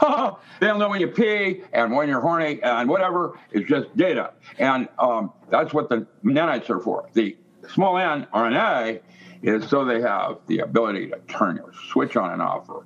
[0.59, 3.39] they'll know when you pee and when you're horny and whatever.
[3.51, 4.33] It's just data.
[4.57, 7.09] And um, that's what the nanites are for.
[7.13, 7.35] The
[7.73, 9.01] small n RNA
[9.43, 12.85] is so they have the ability to turn your switch on and off or,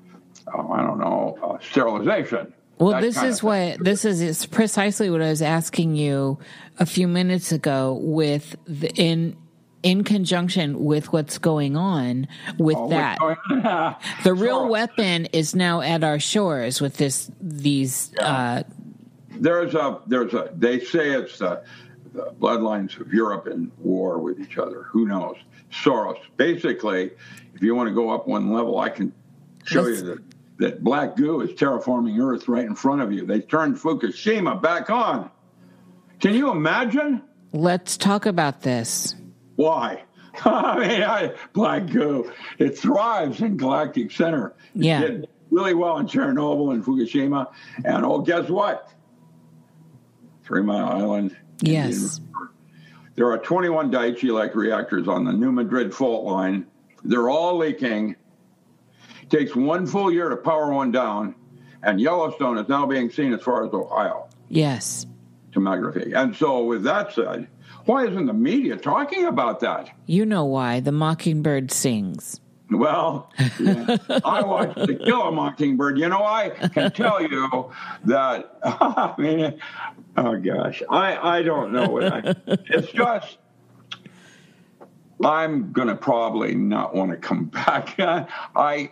[0.54, 2.54] uh, I don't know, uh, sterilization.
[2.78, 6.38] Well, this is what this is is precisely what I was asking you
[6.78, 9.38] a few minutes ago with the, in
[9.86, 12.28] in conjunction with what's going on
[12.58, 14.00] with oh, that.
[14.24, 18.12] the real weapon is now at our shores with this these.
[18.16, 18.28] Yeah.
[18.28, 18.64] Uh,
[19.30, 21.64] there's a there's a they say it's the,
[22.14, 24.84] the bloodlines of Europe in war with each other.
[24.90, 25.38] Who knows?
[25.72, 26.18] Soros.
[26.36, 27.12] Basically,
[27.54, 29.14] if you want to go up one level, I can
[29.66, 30.24] show you that
[30.58, 33.24] that black goo is terraforming Earth right in front of you.
[33.24, 35.30] They turned Fukushima back on.
[36.20, 37.22] Can you imagine?
[37.52, 39.14] Let's talk about this.
[39.56, 40.04] Why?
[40.46, 44.54] I mean, I, black goo, it thrives in galactic center.
[44.76, 45.00] It yeah.
[45.02, 47.52] did really well in Chernobyl and Fukushima.
[47.84, 48.92] And oh, guess what?
[50.44, 51.38] Three Mile Island.
[51.62, 52.20] Yes.
[53.16, 56.68] There are 21 Daiichi like reactors on the New Madrid fault line.
[57.04, 58.16] They're all leaking.
[59.22, 61.36] It takes one full year to power one down,
[61.82, 64.28] and Yellowstone is now being seen as far as Ohio.
[64.50, 65.06] Yes.
[65.52, 66.14] Tomography.
[66.14, 67.48] And so, with that said,
[67.86, 69.90] why isn't the media talking about that?
[70.06, 70.80] You know why.
[70.80, 72.40] The mockingbird sings.
[72.72, 73.98] Well, yeah.
[74.24, 76.00] I watched To Kill a Mockingbird.
[76.00, 77.72] You know, I can tell you
[78.06, 78.58] that.
[78.64, 79.60] I mean,
[80.18, 82.36] oh gosh, I I don't know what I.
[82.48, 83.38] It's just.
[85.24, 87.96] I'm going to probably not want to come back.
[87.98, 88.92] I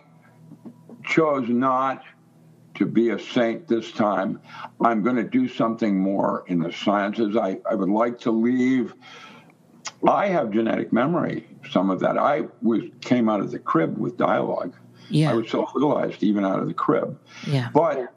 [1.04, 2.02] chose not
[2.74, 4.40] to be a saint this time.
[4.80, 7.36] I'm going to do something more in the sciences.
[7.36, 8.94] I, I would like to leave.
[10.06, 12.18] I have genetic memory, some of that.
[12.18, 14.74] I was came out of the crib with dialogue.
[15.08, 15.30] Yeah.
[15.30, 17.18] I was self-realized even out of the crib.
[17.46, 17.68] Yeah.
[17.72, 18.14] But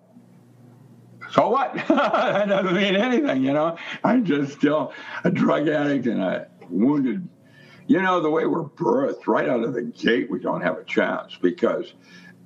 [1.31, 1.73] so what?
[1.87, 3.77] that doesn't mean anything, you know.
[4.03, 4.93] I'm just still
[5.23, 7.27] a drug addict and a wounded.
[7.87, 10.83] You know, the way we're birthed, right out of the gate, we don't have a
[10.83, 11.93] chance because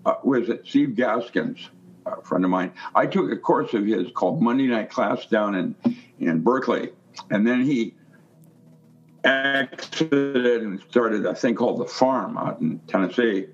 [0.05, 1.69] uh, was it Steve Gaskins,
[2.19, 2.71] a friend of mine?
[2.95, 5.75] I took a course of his called Monday Night Class down in
[6.19, 6.91] in Berkeley,
[7.29, 7.95] and then he
[9.23, 13.47] exited and started a thing called The Farm out in Tennessee.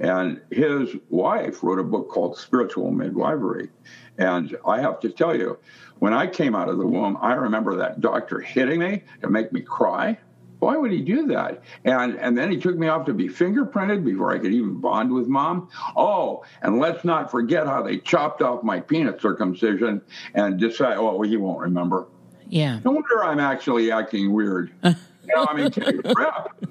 [0.00, 3.70] And his wife wrote a book called Spiritual Midwifery.
[4.18, 5.58] And I have to tell you,
[6.00, 9.52] when I came out of the womb, I remember that doctor hitting me to make
[9.52, 10.18] me cry.
[10.64, 11.62] Why would he do that?
[11.84, 15.12] And and then he took me off to be fingerprinted before I could even bond
[15.12, 15.68] with mom.
[15.94, 20.00] Oh, and let's not forget how they chopped off my penis circumcision
[20.32, 20.96] and decide.
[20.96, 22.06] Oh, he won't remember.
[22.48, 22.80] Yeah.
[22.82, 24.72] No wonder I'm actually acting weird.
[24.84, 24.94] you
[25.26, 26.64] know, I mean, take a prep.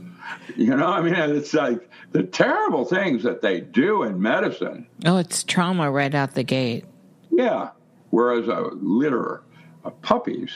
[0.56, 4.88] You know, I mean, it's like the terrible things that they do in medicine.
[5.06, 6.86] Oh, it's trauma right out the gate.
[7.30, 7.70] Yeah.
[8.10, 9.44] Whereas a litter
[9.84, 10.52] of puppies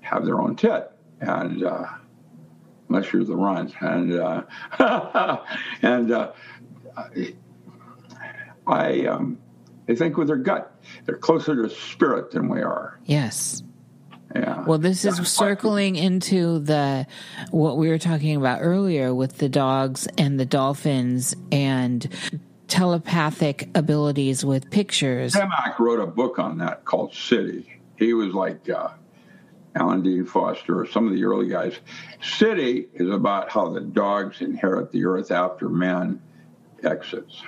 [0.00, 1.86] have their own tit, and uh,
[2.90, 4.42] unless you're the runt, and uh,
[5.82, 6.32] and uh,
[8.66, 9.38] I um,
[9.88, 10.74] I think with their gut,
[11.06, 12.98] they're closer to spirit than we are.
[13.04, 13.62] Yes.
[14.34, 14.64] Yeah.
[14.64, 17.06] Well, this is circling into the
[17.50, 22.06] what we were talking about earlier with the dogs and the dolphins and
[22.68, 25.34] telepathic abilities with pictures.
[25.34, 27.80] Simak wrote a book on that called City.
[27.96, 28.90] He was like uh,
[29.74, 31.74] Alan Dean Foster or some of the early guys.
[32.22, 36.20] City is about how the dogs inherit the earth after man
[36.82, 37.42] exits.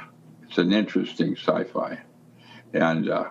[0.45, 1.99] It's an interesting sci-fi,
[2.75, 3.31] and uh,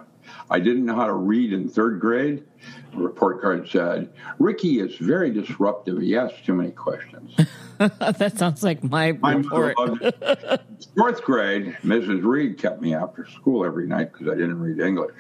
[0.50, 2.44] I didn't know how to read in third grade.
[2.92, 6.00] The report card said, Ricky is very disruptive.
[6.02, 7.36] He asks too many questions.
[7.78, 9.76] that sounds like my My report.
[9.78, 10.62] mother loved it.
[10.98, 12.24] Fourth grade, Mrs.
[12.24, 15.16] Reed kept me after school every night because I didn't read English.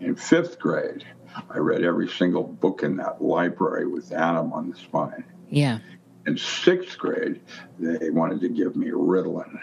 [0.00, 1.04] In fifth grade,
[1.50, 5.24] I read every single book in that library with Adam on the spine.
[5.50, 5.78] Yeah.
[6.26, 7.40] In sixth grade,
[7.78, 9.58] they wanted to give me Ritalin.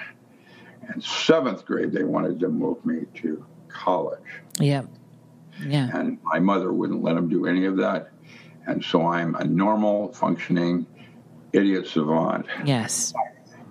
[0.93, 4.41] In seventh grade, they wanted to move me to college.
[4.59, 4.84] Yeah.
[5.65, 5.89] Yeah.
[5.93, 8.11] And my mother wouldn't let them do any of that.
[8.67, 10.86] And so I'm a normal, functioning
[11.53, 12.47] idiot savant.
[12.65, 13.13] Yes.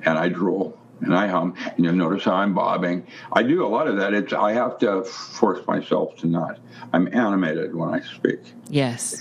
[0.05, 1.55] And I drool and I hum.
[1.77, 3.07] And you'll notice how I'm bobbing.
[3.33, 4.15] I do a lot of that.
[4.15, 6.59] It's I have to force myself to not.
[6.93, 8.41] I'm animated when I speak.
[8.69, 9.21] Yes.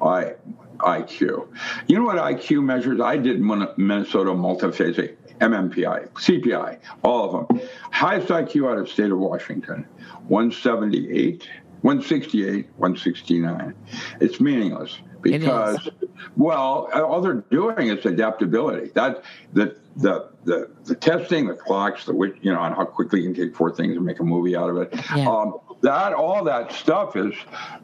[0.00, 0.34] I
[0.78, 1.48] IQ.
[1.86, 3.00] You know what IQ measures?
[3.00, 7.60] I did Min- Minnesota multiphasic, MMPI, CPI, all of them.
[7.90, 9.86] Highest IQ out of state of Washington,
[10.28, 11.48] 178,
[11.82, 13.74] 168, 169.
[14.20, 15.88] It's meaningless because,
[16.36, 18.90] well, all they're doing is adaptability.
[18.94, 23.20] That the the the, the testing, the clocks, the which you know, on how quickly
[23.20, 24.94] you can take four things and make a movie out of it.
[25.16, 25.28] Yeah.
[25.28, 27.34] Um, that all that stuff is,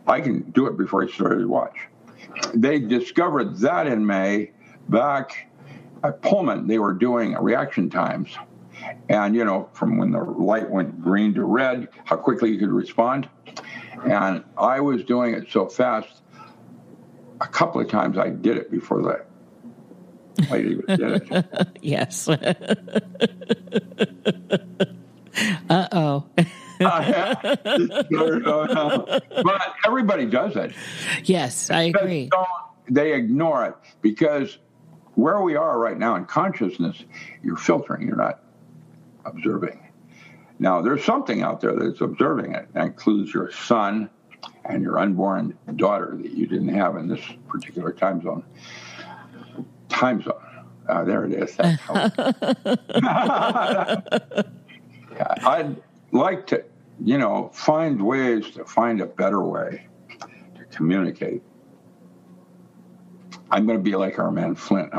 [0.06, 1.76] I can do it before I started to watch
[2.54, 4.52] they discovered that in May
[4.88, 5.50] back
[6.02, 6.66] at Pullman.
[6.66, 8.30] They were doing reaction times.
[9.08, 12.70] And, you know, from when the light went green to red, how quickly you could
[12.70, 13.28] respond.
[14.04, 16.19] And I was doing it so fast,
[17.40, 19.24] a couple of times I did it before the
[20.50, 21.00] light even did
[21.30, 21.46] it.
[21.82, 22.28] Yes.
[25.70, 26.26] uh oh.
[29.44, 30.72] but everybody does it.
[31.24, 32.30] yes, I agree.
[32.88, 34.58] they ignore it because
[35.14, 37.04] where we are right now in consciousness,
[37.42, 38.42] you're filtering, you're not
[39.24, 39.78] observing.
[40.58, 42.72] Now, there's something out there that's observing it.
[42.74, 44.08] That includes your son
[44.64, 48.44] and your unborn daughter that you didn't have in this particular time zone.
[49.88, 50.34] Time zone.
[50.88, 51.56] Uh, there it is.
[51.56, 51.94] That's how-
[55.12, 55.76] Yeah, I'd
[56.12, 56.64] like to
[57.02, 59.86] you know, find ways to find a better way
[60.56, 61.42] to communicate.
[63.50, 64.90] I'm going to be like our man Flint.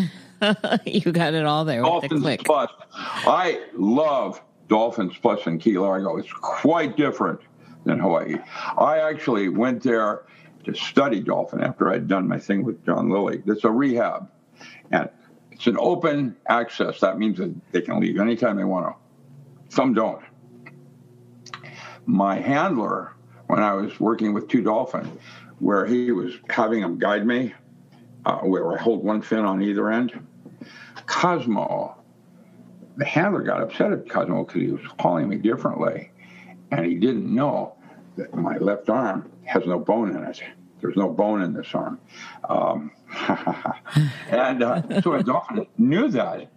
[0.84, 2.44] you got it all there with the click.
[2.44, 2.70] Plus.
[2.92, 6.16] I love Dolphins Plus in Key Largo.
[6.16, 7.40] It's quite different
[7.84, 8.36] than Hawaii.
[8.76, 10.24] I actually went there
[10.64, 13.42] to study dolphin after I'd done my thing with John Lilly.
[13.46, 14.30] It's a rehab,
[14.90, 15.08] and
[15.50, 17.00] it's an open access.
[17.00, 19.74] That means that they can leave anytime they want to.
[19.74, 20.22] Some don't.
[22.06, 23.14] My handler,
[23.46, 25.18] when I was working with two dolphin,
[25.58, 27.54] where he was having them guide me,
[28.24, 30.18] uh, where I hold one fin on either end,
[31.06, 31.97] Cosmo,
[32.98, 36.10] the handler got upset at Cosmo because he was calling me differently,
[36.72, 37.76] and he didn't know
[38.16, 40.42] that my left arm has no bone in it.
[40.80, 42.00] There's no bone in this arm.
[42.48, 42.90] Um,
[44.30, 46.50] and uh, so a dolphin knew that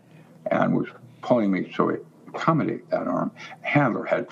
[0.49, 0.87] and was
[1.21, 3.31] pulling me so it accommodate that arm.
[3.61, 4.27] Handler had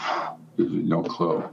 [0.57, 1.43] no clue.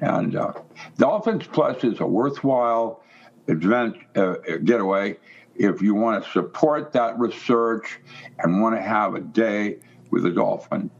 [0.00, 0.52] And uh,
[0.96, 3.02] Dolphins Plus is a worthwhile
[3.48, 4.34] event, uh,
[4.64, 5.16] getaway
[5.56, 7.98] if you want to support that research
[8.38, 9.78] and want to have a day
[10.10, 10.90] with a dolphin.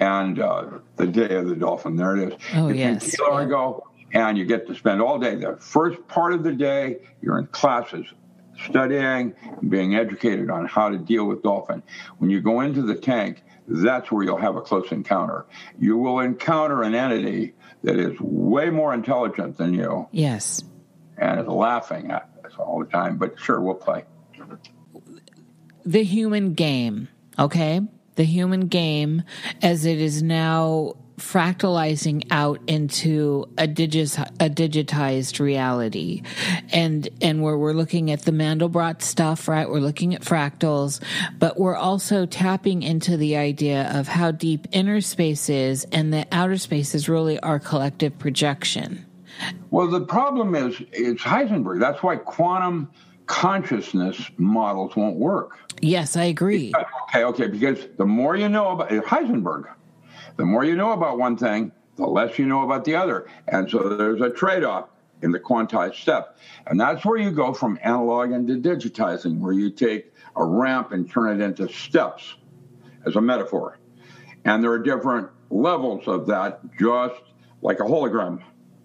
[0.00, 2.38] And uh, the day of the dolphin, there it is.
[2.54, 3.14] Oh, it's yes.
[3.18, 3.80] In
[4.14, 5.34] and you get to spend all day.
[5.34, 8.06] The first part of the day, you're in classes,
[8.64, 9.34] studying,
[9.68, 11.82] being educated on how to deal with dolphin.
[12.18, 15.46] When you go into the tank, that's where you'll have a close encounter.
[15.78, 20.62] You will encounter an entity that is way more intelligent than you Yes.
[21.18, 23.16] and is laughing at all the time.
[23.16, 24.04] But sure, we'll play.
[25.84, 27.08] the human game,
[27.38, 27.80] okay?
[28.16, 29.22] The human game
[29.62, 36.22] as it is now fractalizing out into a digis a digitized reality.
[36.72, 39.68] And and where we're looking at the Mandelbrot stuff, right?
[39.68, 41.02] We're looking at fractals,
[41.38, 46.26] but we're also tapping into the idea of how deep inner space is and the
[46.32, 49.06] outer spaces really are collective projection.
[49.70, 51.80] Well, the problem is it's Heisenberg.
[51.80, 52.90] That's why quantum
[53.26, 55.58] consciousness models won't work.
[55.80, 56.72] Yes, I agree.
[57.08, 59.72] Okay, okay, because the more you know about Heisenberg,
[60.36, 63.26] the more you know about one thing, the less you know about the other.
[63.48, 64.88] And so there's a trade off
[65.22, 66.38] in the quantized step.
[66.66, 71.10] And that's where you go from analog into digitizing, where you take a ramp and
[71.10, 72.34] turn it into steps
[73.06, 73.78] as a metaphor.
[74.44, 77.20] And there are different levels of that, just
[77.62, 78.42] like a hologram.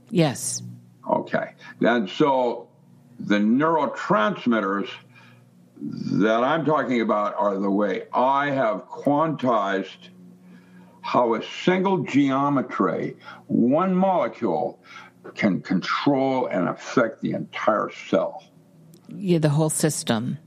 [0.10, 0.62] Yes.
[1.10, 1.54] Okay.
[1.82, 2.68] And so
[3.20, 4.90] the neurotransmitters
[5.82, 10.10] that I'm talking about are the way I have quantized
[11.02, 13.16] how a single geometry,
[13.48, 14.80] one molecule,
[15.36, 18.44] can control and affect the entire cell.
[19.08, 20.38] Yeah, the whole system.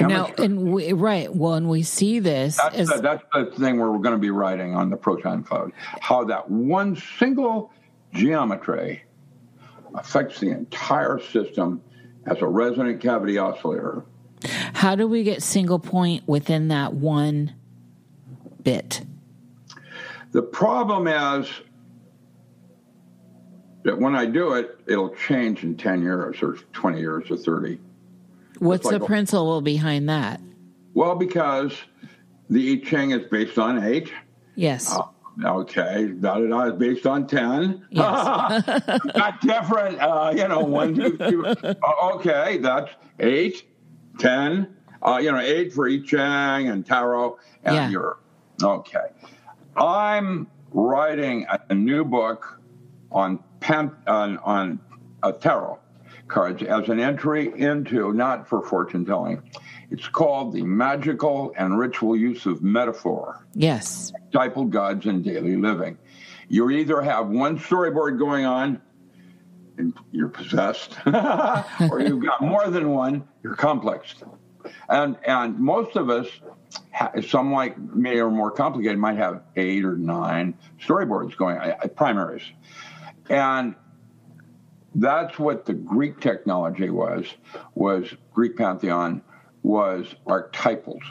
[0.00, 3.78] Now, and we, right, well, and we see this That's, as the, that's the thing
[3.78, 5.72] we're going to be writing on the proton cloud.
[6.00, 7.72] How that one single
[8.12, 9.02] geometry
[9.94, 11.82] affects the entire system
[12.26, 14.04] as a resonant cavity oscillator.
[14.74, 17.54] how do we get single point within that one
[18.62, 19.02] bit?
[20.32, 21.50] The problem is
[23.82, 27.78] that when I do it, it'll change in 10 years or 20 years or 30.
[28.60, 30.40] What's like the a- principle behind that?
[30.94, 31.72] Well, because
[32.48, 34.12] the I Ching is based on eight.
[34.54, 34.96] Yes.
[35.42, 37.86] Okay, da da da is based on 10.
[37.90, 38.04] Yes.
[39.16, 41.46] Not different, uh, you know, one, two, two.
[41.46, 41.74] Uh,
[42.14, 43.64] okay, that's eight,
[44.18, 44.76] ten.
[45.02, 47.88] uh, you know, eight for I Ching and Tarot and Yeah.
[47.90, 48.18] your.
[48.62, 49.06] Okay.
[49.76, 52.60] I'm writing a new book
[53.10, 54.80] on pan, on, on
[55.22, 55.78] uh, tarot
[56.30, 59.42] cards as an entry into, not for fortune telling.
[59.90, 64.12] It's called The Magical and Ritual Use of Metaphor yes.
[64.30, 65.98] Disciple Gods in Daily Living.
[66.48, 68.80] You either have one storyboard going on
[69.76, 74.14] and you're possessed, or you've got more than one, you're complex.
[74.88, 76.28] And, and most of us,
[77.26, 80.54] some like me are more complicated, might have eight or nine
[80.84, 82.42] storyboards going, uh, primaries.
[83.28, 83.74] And
[84.94, 87.26] that's what the Greek technology was,
[87.74, 89.22] was Greek pantheon
[89.62, 91.02] was archetypals.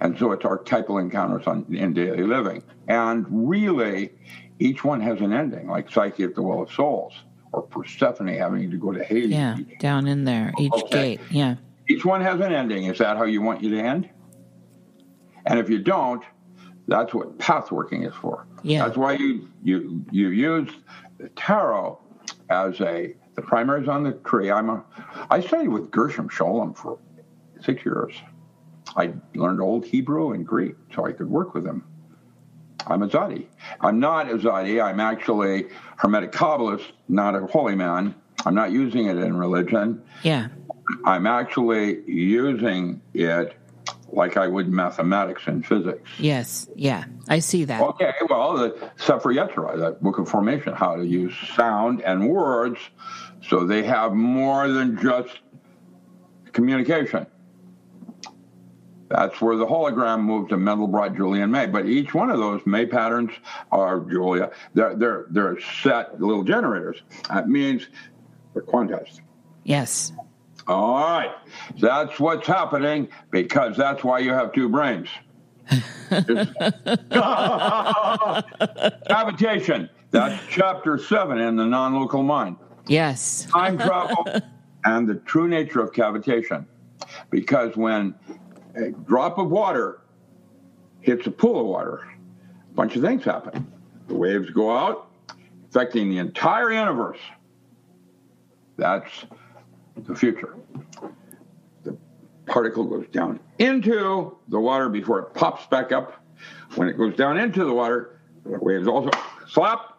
[0.00, 2.62] And so it's archetypal encounters on, in daily living.
[2.88, 4.12] And really,
[4.58, 7.14] each one has an ending, like Psyche at the Well of Souls
[7.52, 9.30] or Persephone having to go to Hades.
[9.30, 9.56] Yeah.
[9.78, 11.16] Down in there, each Okay.
[11.16, 11.20] gate.
[11.30, 11.56] Yeah.
[11.88, 12.84] Each one has an ending.
[12.84, 14.08] Is that how you want you to end?
[15.46, 16.22] And if you don't,
[16.86, 18.46] that's what path working is for.
[18.62, 18.84] Yeah.
[18.84, 20.70] That's why you you you use
[21.18, 21.98] the tarot
[22.50, 24.50] as a the primaries on the tree.
[24.50, 24.84] I'm a
[25.30, 26.98] I studied with Gershom Scholem for
[27.60, 28.12] six years.
[28.96, 31.84] I learned Old Hebrew and Greek so I could work with him.
[32.88, 33.46] I'm a Zadi.
[33.80, 34.82] I'm not a Zadi.
[34.82, 35.66] I'm actually
[35.98, 38.14] Hermetic Kabbalist, not a holy man.
[38.44, 40.02] I'm not using it in religion.
[40.24, 40.48] Yeah.
[41.04, 43.56] I'm actually using it
[44.10, 46.08] like I would mathematics and physics.
[46.18, 46.68] Yes.
[46.74, 47.04] Yeah.
[47.28, 47.80] I see that.
[47.80, 52.78] Okay, well, the Sefer Yetzirah, that book of formation, how to use sound and words
[53.42, 55.40] so they have more than just
[56.52, 57.26] communication.
[59.08, 61.66] That's where the hologram moved to Mandelbrot, Julia, and May.
[61.66, 63.30] But each one of those May patterns
[63.72, 64.50] are Julia.
[64.74, 67.00] They're they're they're set little generators.
[67.30, 67.88] That means
[68.52, 69.20] they're quantized.
[69.64, 70.12] Yes.
[70.66, 71.34] All right.
[71.80, 75.08] That's what's happening because that's why you have two brains.
[79.08, 79.88] Cavitation.
[80.10, 82.56] That's chapter seven in the non local mind.
[82.88, 83.46] Yes.
[83.50, 84.24] Time travel
[84.84, 86.64] and the true nature of cavitation.
[87.30, 88.14] Because when
[88.74, 90.00] a drop of water
[91.00, 92.08] hits a pool of water,
[92.70, 93.70] a bunch of things happen.
[94.08, 95.10] The waves go out,
[95.68, 97.18] affecting the entire universe.
[98.76, 99.26] That's
[99.96, 100.56] the future.
[101.84, 101.96] The
[102.46, 106.24] particle goes down into the water before it pops back up.
[106.76, 109.10] When it goes down into the water, the waves also
[109.48, 109.98] slap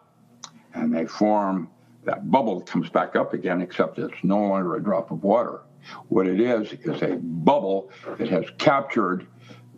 [0.74, 1.68] and they form
[2.04, 5.60] that bubble comes back up again, except it's no longer a drop of water.
[6.08, 9.26] What it is is a bubble that has captured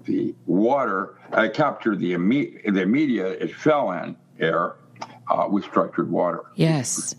[0.04, 4.76] the water, uh, captured the, imme- the media it fell in, air,
[5.28, 6.42] uh, with structured water.
[6.56, 7.14] Yes.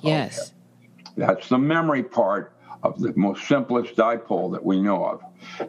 [0.00, 0.52] Yes.
[1.16, 5.22] That's the memory part of the most simplest dipole that we know of,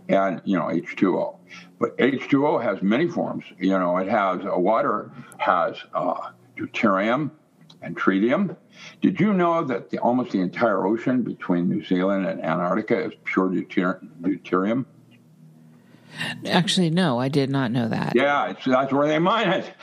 [0.10, 1.38] and you know H2O.
[1.80, 3.44] But H2O has many forms.
[3.60, 7.30] You know, it has uh, water has uh, deuterium
[7.84, 8.56] and tritium.
[9.02, 13.14] Did you know that the, almost the entire ocean between New Zealand and Antarctica is
[13.24, 14.86] pure deuter- deuterium?
[16.48, 18.14] Actually, no, I did not know that.
[18.16, 19.74] Yeah, it's, that's where they mine it.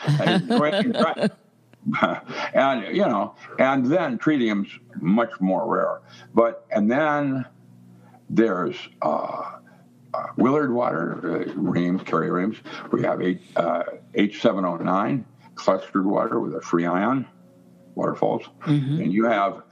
[2.54, 4.68] and you know, and then tritium's
[5.00, 6.00] much more rare.
[6.32, 7.46] But and then
[8.28, 9.56] there's uh,
[10.14, 12.56] uh, Willard water uh, reams, Carey Reams.
[12.92, 13.82] We have H, uh,
[14.14, 15.24] H709
[15.56, 17.26] clustered water with a free ion
[18.04, 19.00] waterfalls, Mm-hmm.
[19.02, 19.62] and you have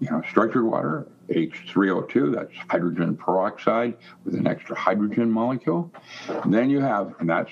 [0.00, 5.90] you know structured water H3O2, that's hydrogen peroxide with an extra hydrogen molecule.
[6.42, 7.50] And then you have, and that's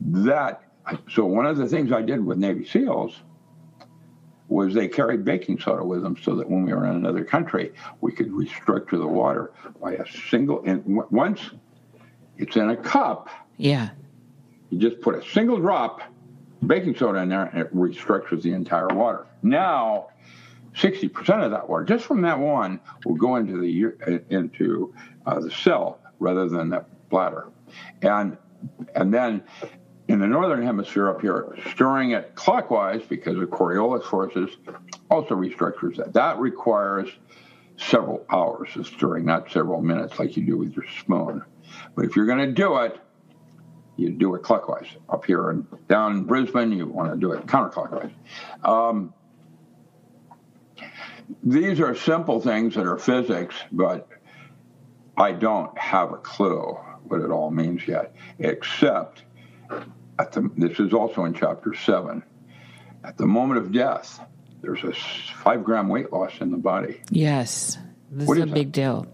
[0.00, 0.62] that.
[1.10, 3.22] So one of the things I did with Navy SEALs
[4.48, 7.72] was they carried baking soda with them so that when we were in another country,
[8.00, 10.62] we could restructure the water by a single.
[10.66, 11.40] And w- once
[12.36, 13.90] it's in a cup, Yeah.
[14.70, 16.02] you just put a single drop
[16.66, 19.26] baking soda in there, and it restructures the entire water.
[19.42, 20.08] Now,
[20.74, 24.94] 60% of that water, just from that one, will go into the into
[25.26, 27.48] uh, the cell rather than the bladder,
[28.00, 28.36] and
[28.94, 29.42] and then
[30.08, 34.50] in the northern hemisphere up here, stirring it clockwise because of Coriolis forces
[35.10, 36.12] also restructures that.
[36.12, 37.08] That requires
[37.76, 41.42] several hours of stirring, not several minutes like you do with your spoon.
[41.94, 42.98] But if you're going to do it,
[43.96, 44.86] you do it clockwise.
[45.08, 48.12] Up here and down in Brisbane, you want to do it counterclockwise.
[48.64, 49.12] Um,
[51.42, 54.08] these are simple things that are physics, but
[55.16, 59.22] I don't have a clue what it all means yet, except
[59.68, 62.22] the, this is also in chapter seven.
[63.04, 64.20] At the moment of death,
[64.62, 67.00] there's a five gram weight loss in the body.
[67.10, 67.78] Yes.
[68.14, 69.06] This is a big deal.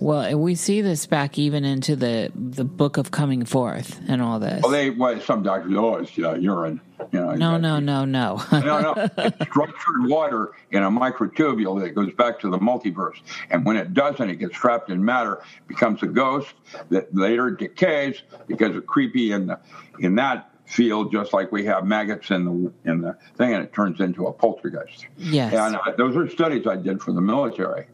[0.00, 4.40] Well, we see this back even into the the book of coming forth and all
[4.40, 4.60] this.
[4.62, 6.80] Well, they well, some doctors, oh, it's uh, urine.
[7.12, 8.42] You know, no, no, no, no.
[8.50, 9.08] no, no.
[9.18, 13.20] It's structured water in a microtubule that goes back to the multiverse.
[13.50, 16.52] And when it doesn't, it gets trapped in matter, becomes a ghost
[16.90, 19.60] that later decays because of creepy in the
[20.00, 23.72] in that field, just like we have maggots in the in the thing, and it
[23.72, 25.06] turns into a poltergeist.
[25.16, 25.52] yes.
[25.54, 27.86] And uh, those are studies I did for the military.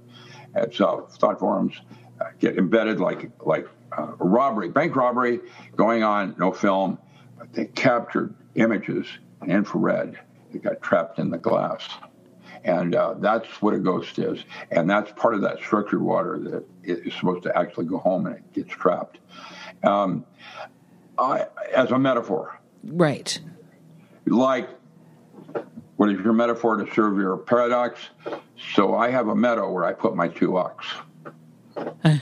[0.72, 1.80] So thought forums
[2.20, 3.66] uh, get embedded like like
[3.96, 5.40] uh, robbery, bank robbery
[5.76, 6.98] going on, no film,
[7.38, 9.06] but they captured images
[9.42, 10.18] in infrared
[10.52, 11.88] that got trapped in the glass.
[12.64, 14.44] And uh, that's what a ghost is.
[14.70, 18.36] And that's part of that structured water that is supposed to actually go home and
[18.36, 19.18] it gets trapped.
[19.84, 20.24] Um,
[21.18, 23.40] I, as a metaphor, right.
[24.26, 24.68] like
[25.98, 27.98] what is your metaphor to serve your paradox?
[28.74, 30.86] So I have a meadow where I put my two ox.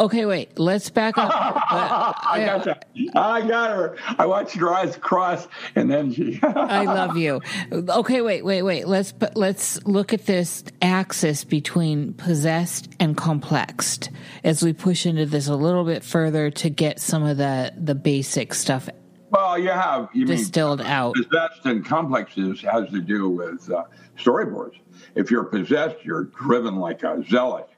[0.00, 0.58] Okay, wait.
[0.58, 1.30] Let's back up.
[1.74, 2.80] Uh, I uh, got her.
[3.14, 3.96] I got her.
[4.18, 6.40] I watched her eyes cross, and then she.
[6.42, 7.40] I love you.
[7.72, 8.86] Okay, wait, wait, wait.
[8.86, 14.10] Let's let's look at this axis between possessed and complexed
[14.44, 17.94] as we push into this a little bit further to get some of the the
[17.94, 18.88] basic stuff.
[19.34, 21.14] Well, you have you distilled mean, out.
[21.14, 23.82] Possessed and complexes has to do with uh,
[24.16, 24.76] storyboards.
[25.16, 27.68] If you're possessed, you're driven like a zealot.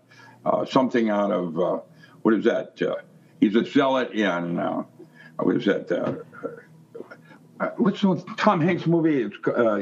[0.45, 1.81] Uh, something out of uh,
[2.21, 2.81] what is that?
[2.83, 2.97] Uh,
[3.41, 4.85] he's a zealot in uh,
[5.39, 5.91] what is that?
[5.91, 6.17] Uh,
[7.59, 9.31] uh, what's the Tom Hanks movie?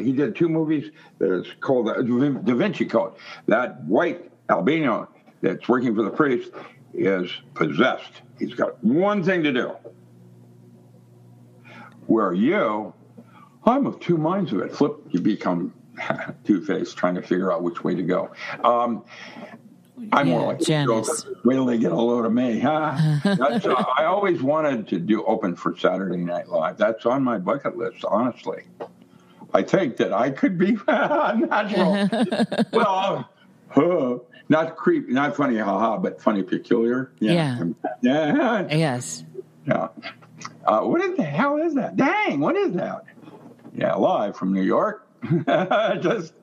[0.01, 3.15] he did two movies It's called the Da Vinci Code.
[3.49, 5.09] That white albino
[5.43, 6.53] that's working for the priest
[6.93, 8.23] is possessed.
[8.39, 9.73] He's got one thing to do.
[12.07, 12.93] Where you,
[13.65, 14.75] I'm of two minds of it.
[14.75, 15.73] Flip, you become
[16.45, 18.31] two faced, trying to figure out which way to go.
[18.63, 19.05] Um,
[20.13, 21.27] I'm yeah, more like Janice.
[21.45, 22.97] Wait till they get a load of me, huh?
[23.25, 26.77] Uh, I always wanted to do open for Saturday Night Live.
[26.77, 28.65] That's on my bucket list, honestly.
[29.53, 32.09] I think that I could be natural.
[32.73, 37.13] well, not creepy, not funny, haha, but funny, peculiar.
[37.21, 37.65] Yeah.
[38.03, 38.67] yeah.
[38.71, 39.25] Yes.
[39.67, 39.89] Yeah.
[40.67, 41.97] Uh, what is the hell is that?
[41.97, 43.05] Dang, what is that?
[43.75, 45.07] Yeah, live from New York.
[45.47, 46.35] Just,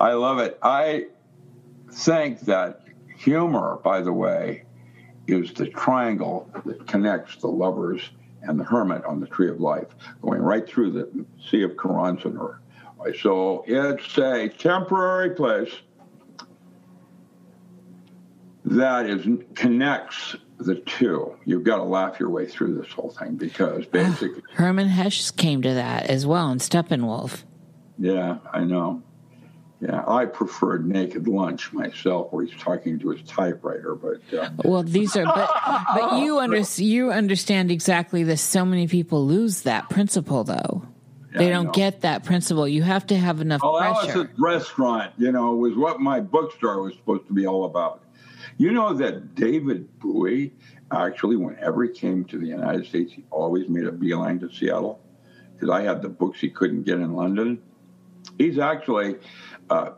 [0.00, 0.58] I love it.
[0.62, 1.06] I
[1.90, 2.82] think that
[3.16, 4.64] humor, by the way,
[5.26, 8.10] is the triangle that connects the lovers
[8.42, 9.88] and the hermit on the tree of life,
[10.22, 12.58] going right through the Sea of Karansanur.
[13.20, 15.72] So it's a temporary place
[18.64, 21.36] that is connects the two.
[21.44, 25.62] You've got to laugh your way through this whole thing because basically Hermann Hesse came
[25.62, 27.42] to that as well in Steppenwolf.
[27.98, 29.02] Yeah, I know.
[29.80, 33.94] Yeah, I preferred Naked Lunch myself, where he's talking to his typewriter.
[33.94, 35.50] But uh, well, these are but
[35.94, 38.40] but you under, you understand exactly this.
[38.40, 40.86] So many people lose that principle, though.
[41.32, 42.66] Yeah, they don't get that principle.
[42.66, 44.12] You have to have enough well, pressure.
[44.12, 48.02] Alice's restaurant, you know, was what my bookstore was supposed to be all about.
[48.58, 50.52] You know that David Bowie
[50.90, 55.00] actually, whenever he came to the United States, he always made a beeline to Seattle
[55.54, 57.60] because I had the books he couldn't get in London.
[58.38, 59.16] He's actually
[59.70, 59.90] uh,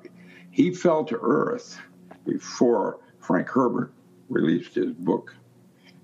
[0.51, 1.79] he fell to earth
[2.27, 3.93] before Frank Herbert
[4.29, 5.35] released his book,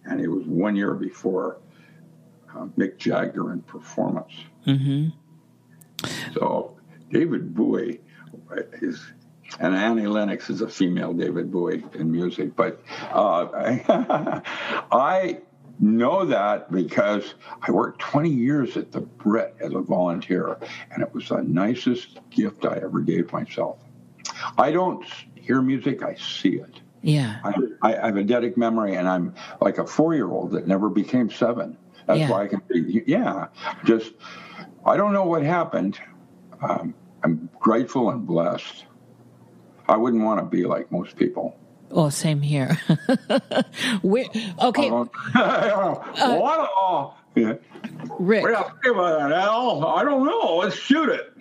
[0.05, 1.59] and it was one year before
[2.55, 4.33] uh, Mick Jagger in performance.
[4.65, 5.09] hmm
[6.35, 6.77] So
[7.11, 8.01] David Bowie
[8.81, 9.13] is,
[9.61, 12.81] and Annie Lennox is a female David Bowie in music, but
[13.13, 13.47] uh,
[14.93, 15.39] I,
[15.81, 20.57] know that because I worked 20 years at the Brit as a volunteer,
[20.93, 23.79] and it was the nicest gift I ever gave myself.
[24.57, 25.05] I don't
[25.35, 26.81] hear music, I see it.
[27.03, 27.39] Yeah.
[27.45, 30.89] I, I have a eidetic memory, and I'm like a four year old that never
[30.89, 31.77] became seven.
[32.07, 32.31] That's Yeah.
[32.31, 33.49] why I can be, yeah,
[33.85, 34.13] just,
[34.85, 35.99] I don't know what happened.
[36.63, 38.85] Um, I'm grateful and blessed.
[39.89, 41.57] I wouldn't want to be like most people.
[41.91, 42.77] Oh, same here.
[44.03, 44.29] we
[44.61, 44.91] okay,
[45.35, 45.95] Uh,
[46.37, 46.71] what?
[46.77, 47.55] Oh, yeah.
[48.19, 48.43] Rick.
[48.43, 49.33] What do you think about that?
[49.33, 50.57] I don't know.
[50.57, 51.33] Let's shoot it.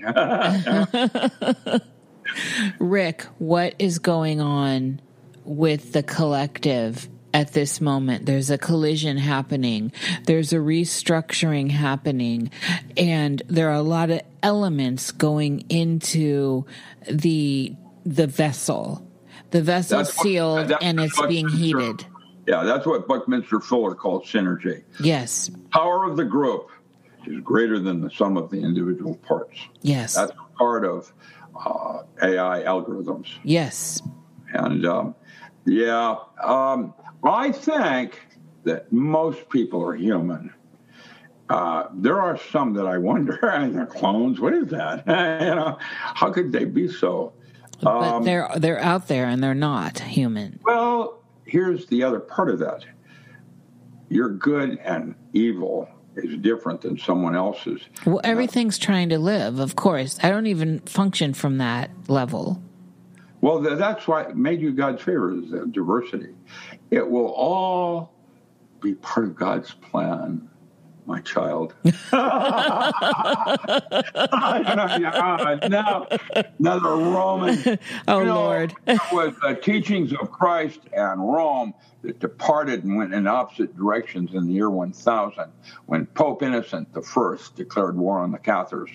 [2.80, 5.02] Rick, what is going on
[5.44, 8.26] with the collective at this moment?
[8.26, 9.92] There's a collision happening,
[10.26, 12.52] there's a restructuring happening,
[12.98, 16.66] and there are a lot of elements going into
[17.10, 17.76] the
[18.06, 19.08] the vessel.
[19.52, 22.06] The vessel's what- sealed that's and it's being heated.
[22.48, 24.84] yeah, that's what Buckminster Fuller called synergy.
[25.00, 25.50] Yes.
[25.72, 26.70] Power of the group
[27.26, 29.58] is greater than the sum of the individual parts.
[29.82, 30.16] Yes.
[30.16, 31.14] That's part of
[31.56, 33.28] uh, AI algorithms.
[33.44, 34.02] yes.
[34.54, 35.16] And um,
[35.66, 36.94] yeah, um,
[37.24, 38.20] I think
[38.66, 40.54] that most people are human.
[41.50, 44.40] Uh, there are some that I wonder, are they're clones.
[44.40, 45.04] What is that?
[45.08, 47.34] you know, how could they be so?
[47.82, 50.60] But Um, they're they're out there and they're not human.
[50.64, 52.86] Well, here's the other part of that.
[54.10, 57.82] Your good and evil is different than someone else's.
[58.06, 60.20] Well, everything's trying to live, of course.
[60.22, 62.62] I don't even function from that level.
[63.42, 66.34] Well, that's why it made you God's favor is diversity.
[66.92, 68.14] It will all
[68.80, 70.48] be part of God's plan,
[71.06, 71.74] my child.
[75.70, 76.08] now,
[76.60, 77.80] another Roman.
[78.08, 78.74] Oh, You know, Lord.
[78.88, 81.74] it was the teachings of Christ and Rome
[82.04, 85.46] that departed and went in opposite directions in the year 1000
[85.86, 88.92] when Pope Innocent I declared war on the Cathars.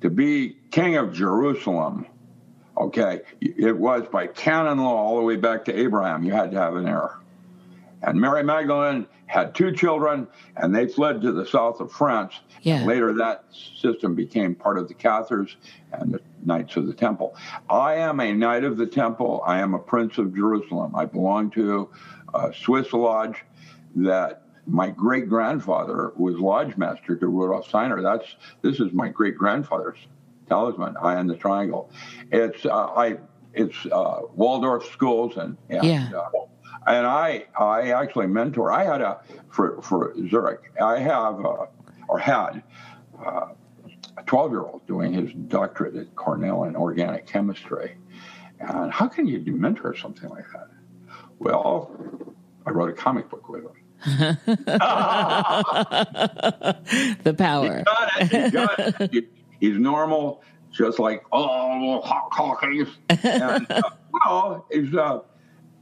[0.00, 2.06] To be king of Jerusalem,
[2.76, 6.58] okay, it was by canon law all the way back to Abraham, you had to
[6.58, 7.18] have an heir.
[8.02, 10.26] And Mary Magdalene had two children,
[10.56, 12.34] and they fled to the south of France.
[12.62, 12.84] Yeah.
[12.84, 15.56] Later, that system became part of the Cathars
[15.92, 17.36] and the Knights of the Temple.
[17.68, 19.42] I am a Knight of the Temple.
[19.46, 20.94] I am a Prince of Jerusalem.
[20.96, 21.88] I belong to
[22.34, 23.44] a Swiss lodge
[23.96, 28.02] that my great grandfather was lodge master to Rudolf Steiner.
[28.02, 29.98] That's this is my great grandfather's
[30.48, 30.94] talisman.
[31.02, 31.90] I am the triangle.
[32.30, 33.16] It's uh, I
[33.54, 36.10] it's uh, Waldorf schools and, and Yeah.
[36.14, 36.30] uh,
[36.86, 38.72] and I I actually mentor.
[38.72, 40.60] I had a for for Zurich.
[40.80, 41.66] I have uh,
[42.08, 42.62] or had
[43.24, 43.48] uh,
[44.16, 47.96] a twelve year old doing his doctorate at Cornell in organic chemistry.
[48.60, 50.68] And how can you mentor something like that?
[51.38, 51.90] Well,
[52.66, 53.72] I wrote a comic book with him.
[57.24, 57.82] the power.
[57.84, 58.52] got it.
[58.52, 59.10] Got it.
[59.12, 59.28] He-
[59.60, 62.88] He's normal, just like oh, Hawk Hawkins.
[63.24, 63.82] And, uh,
[64.12, 65.20] well, he's uh,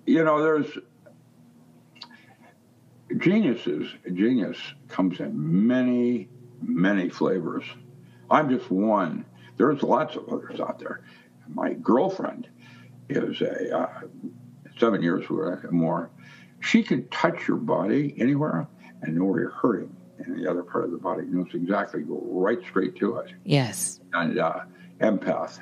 [0.06, 0.66] you know, there's
[3.18, 3.92] geniuses.
[4.12, 4.56] Genius
[4.88, 6.28] comes in many,
[6.62, 7.64] many flavors.
[8.30, 9.24] I'm just one.
[9.56, 11.02] There's lots of others out there.
[11.48, 12.48] My girlfriend
[13.08, 14.00] is a uh,
[14.78, 16.10] seven years or more.
[16.60, 18.66] She can touch your body anywhere
[19.02, 21.22] and know where you're hurting in the other part of the body.
[21.26, 23.32] Knows exactly, go right straight to it.
[23.44, 24.00] Yes.
[24.12, 24.60] And uh,
[25.00, 25.58] empath.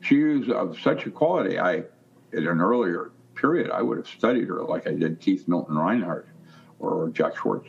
[0.00, 1.58] She is of such a quality.
[1.58, 1.84] I,
[2.32, 6.26] in an earlier period, I would have studied her like I did Keith Milton Rinehart
[6.78, 7.66] or Jack Schwarz.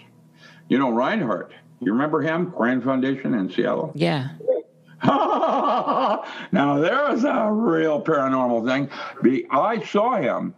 [0.68, 1.52] You know Rinehart.
[1.80, 2.50] You remember him?
[2.56, 3.92] Grand Foundation in Seattle.
[3.96, 4.30] Yeah.
[5.04, 8.90] now there's a real paranormal thing.
[9.50, 10.54] I saw him.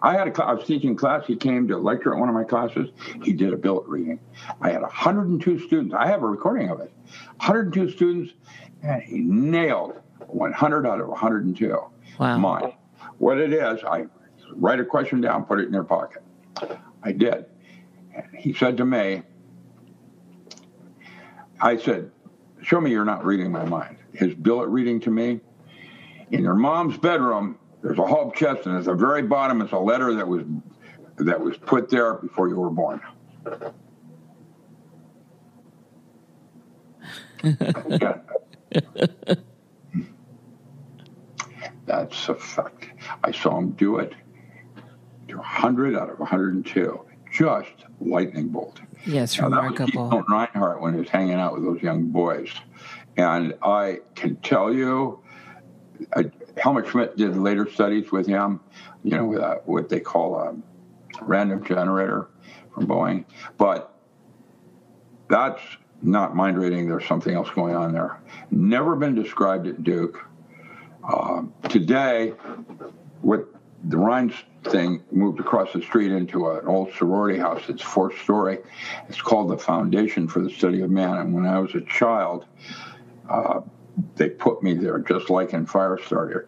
[0.00, 1.26] I had a cl- I was teaching class.
[1.26, 2.90] He came to lecture at one of my classes.
[3.22, 4.18] He did a billet reading.
[4.60, 5.94] I had 102 students.
[5.96, 6.92] I have a recording of it.
[7.38, 8.32] 102 students,
[8.82, 9.94] and he nailed
[10.26, 11.76] 100 out of 102.
[12.18, 12.38] Wow.
[12.38, 12.72] Mine.
[13.22, 14.06] What it is, I
[14.56, 16.24] write a question down, put it in their pocket.
[17.04, 17.44] I did.
[18.12, 19.22] And he said to me,
[21.60, 22.10] I said,
[22.62, 23.98] Show me you're not reading my mind.
[24.12, 25.38] His billet reading to me,
[26.32, 29.78] in your mom's bedroom, there's a hub chest, and at the very bottom is a
[29.78, 30.42] letter that was
[31.18, 33.00] that was put there before you were born.
[41.86, 42.91] That's a fact.
[43.24, 44.14] I saw him do it
[45.28, 47.00] to 100 out of 102.
[47.32, 47.70] Just
[48.00, 48.80] lightning bolt.
[49.06, 49.38] Yes.
[49.38, 52.50] Now, that was Rinehart when he was hanging out with those young boys.
[53.16, 55.22] And I can tell you,
[56.14, 56.24] uh,
[56.56, 58.60] Helmut Schmidt did later studies with him,
[59.02, 60.54] you know, with uh, what they call a
[61.22, 62.28] random generator
[62.74, 63.24] from Boeing.
[63.56, 63.94] But
[65.28, 65.62] that's
[66.02, 66.88] not mind reading.
[66.88, 68.20] There's something else going on there.
[68.50, 70.18] Never been described at Duke.
[71.04, 72.30] Um, today,
[73.22, 73.46] what
[73.84, 74.34] the Rhines
[74.64, 77.62] thing moved across the street into an old sorority house.
[77.68, 78.58] It's fourth story.
[79.08, 81.16] It's called the Foundation for the Study of Man.
[81.16, 82.46] And when I was a child,
[83.28, 83.60] uh,
[84.16, 86.46] they put me there just like in Firestarter.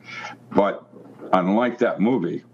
[0.52, 0.85] But
[1.32, 2.44] unlike that movie,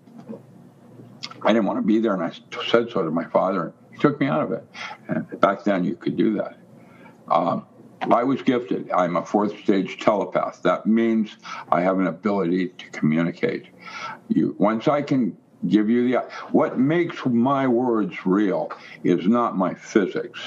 [1.43, 2.33] I didn't want to be there, and I
[2.71, 3.73] said so to my father.
[3.93, 4.67] He took me out of it.
[5.09, 6.59] And back then, you could do that.
[7.29, 7.67] Um,
[8.03, 8.91] I was gifted.
[8.91, 10.63] I'm a fourth stage telepath.
[10.63, 11.37] That means
[11.71, 13.67] I have an ability to communicate.
[14.29, 15.37] You once I can
[15.69, 16.21] give you the
[16.51, 18.73] what makes my words real
[19.05, 20.41] is not my physics.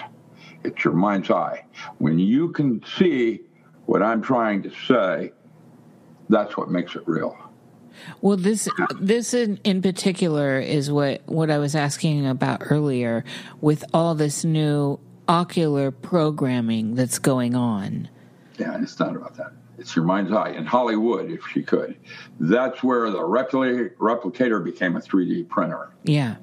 [0.63, 1.65] It's your mind's eye.
[1.99, 3.41] When you can see
[3.85, 5.33] what I'm trying to say,
[6.29, 7.37] that's what makes it real.
[8.21, 8.67] Well, this
[8.99, 13.23] this in, in particular is what what I was asking about earlier
[13.61, 18.09] with all this new ocular programming that's going on.
[18.57, 19.53] Yeah, it's not about that.
[19.77, 20.49] It's your mind's eye.
[20.51, 21.95] In Hollywood, if she could,
[22.39, 25.89] that's where the repli- replicator became a 3D printer.
[26.03, 26.35] Yeah.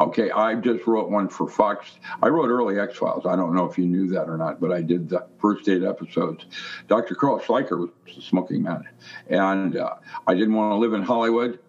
[0.00, 1.98] Okay, I just wrote one for Fox.
[2.20, 3.26] I wrote early X Files.
[3.26, 5.84] I don't know if you knew that or not, but I did the first eight
[5.84, 6.46] episodes.
[6.88, 7.14] Dr.
[7.14, 8.88] Carl Schleicher was a smoking man,
[9.28, 9.94] and uh,
[10.26, 11.60] I didn't want to live in Hollywood.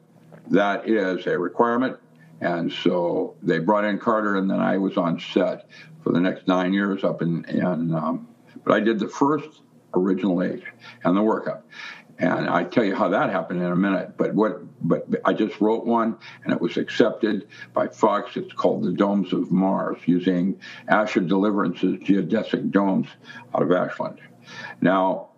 [0.50, 1.98] That is a requirement,
[2.42, 5.70] and so they brought in Carter, and then I was on set
[6.04, 7.46] for the next nine years up in.
[7.46, 8.28] in um,
[8.64, 9.62] but I did the first
[9.94, 10.64] original eight
[11.04, 11.62] and the workup.
[12.18, 14.16] And I tell you how that happened in a minute.
[14.18, 14.62] But what?
[14.88, 18.38] But I just wrote one, and it was accepted by Fox.
[18.38, 20.58] It's called the Domes of Mars, using
[20.88, 23.08] Asher Deliverance's geodesic domes
[23.54, 24.22] out of Ashland.
[24.80, 25.32] Now,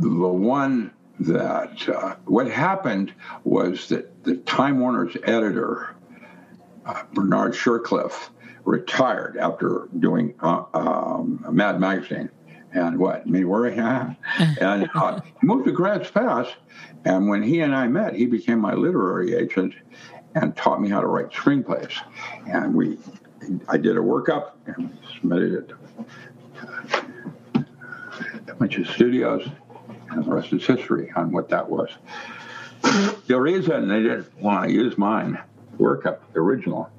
[0.00, 3.12] the one that uh, what happened
[3.44, 5.94] was that the Time Warner's editor,
[6.86, 8.30] uh, Bernard Shercliffe,
[8.64, 12.30] retired after doing uh, um, Mad Magazine
[12.72, 16.48] and what me worry, and uh, moved to Grants Pass,
[17.04, 19.74] and when he and I met, he became my literary agent
[20.34, 21.92] and taught me how to write screenplays.
[22.46, 22.98] And we,
[23.68, 25.76] I did a workup and submitted it to
[28.48, 29.48] a bunch of studios,
[30.10, 31.90] and the rest is history on what that was.
[33.26, 35.38] the reason they didn't want to use mine
[35.78, 36.90] workup, the original,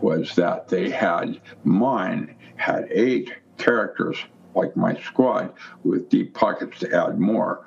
[0.00, 4.16] was that they had mine had eight characters
[4.54, 5.52] like my squad
[5.84, 7.64] with deep pockets to add more.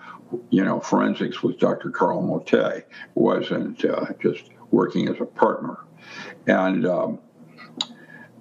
[0.49, 1.89] You know, forensics was Dr.
[1.89, 2.85] Carl Motte,
[3.15, 5.77] wasn't uh, just working as a partner.
[6.47, 7.19] And um,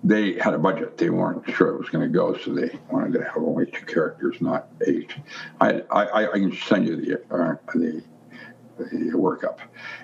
[0.04, 0.98] they had a budget.
[0.98, 3.86] They weren't sure it was going to go, so they wanted to have only two
[3.86, 5.14] characters, not eight.
[5.60, 8.02] I, I, I can send you the, uh, the,
[8.78, 9.58] the workup.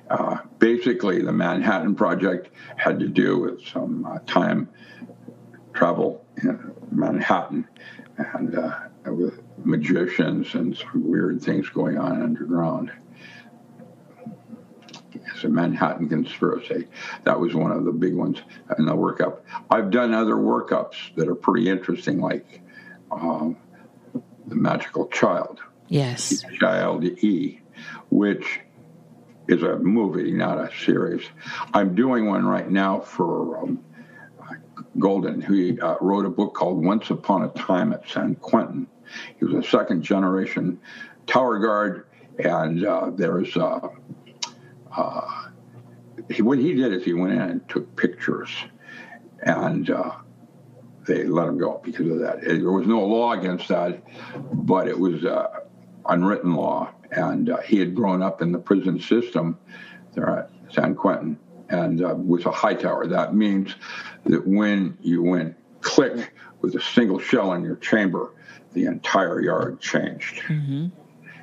[0.08, 4.68] Uh, basically, the Manhattan Project had to do with some uh, time
[5.72, 7.66] travel in Manhattan
[8.18, 12.92] and uh, with magicians and some weird things going on underground.
[15.26, 16.88] It's a Manhattan conspiracy.
[17.24, 18.40] That was one of the big ones
[18.78, 19.40] in the workup.
[19.70, 22.60] I've done other workups that are pretty interesting, like
[23.10, 23.56] um,
[24.46, 25.60] The Magical Child.
[25.88, 26.44] Yes.
[26.58, 27.60] Child E,
[28.10, 28.60] which
[29.48, 31.22] is a movie, not a series.
[31.72, 33.84] I'm doing one right now for um,
[34.98, 38.86] Golden, who uh, wrote a book called Once Upon a Time at San Quentin.
[39.38, 40.78] He was a second generation
[41.26, 42.06] tower guard,
[42.38, 43.88] and uh, there's uh,
[44.96, 45.48] uh,
[46.30, 48.50] he, what he did is he went in and took pictures,
[49.42, 50.12] and uh,
[51.06, 52.40] they let him go because of that.
[52.42, 54.02] There was no law against that,
[54.52, 55.48] but it was uh,
[56.06, 59.58] unwritten law, and uh, he had grown up in the prison system
[60.14, 61.38] there at San Quentin
[61.70, 63.06] and uh, was a high tower.
[63.06, 63.74] That means
[64.24, 68.34] that when you went click with a single shell in your chamber,
[68.72, 70.40] the entire yard changed.
[70.48, 70.86] Mm-hmm.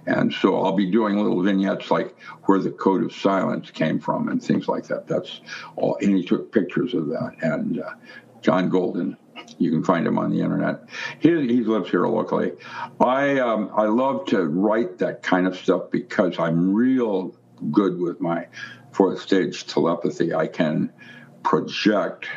[0.07, 4.29] And so I'll be doing little vignettes like where the code of silence came from
[4.29, 5.07] and things like that.
[5.07, 5.41] That's
[5.75, 5.97] all.
[6.01, 7.35] And he took pictures of that.
[7.41, 7.91] And uh,
[8.41, 9.17] John Golden,
[9.57, 10.87] you can find him on the internet.
[11.19, 12.51] He, he lives here locally.
[12.99, 17.35] I um, I love to write that kind of stuff because I'm real
[17.71, 18.47] good with my
[18.91, 20.33] fourth stage telepathy.
[20.33, 20.91] I can
[21.43, 22.27] project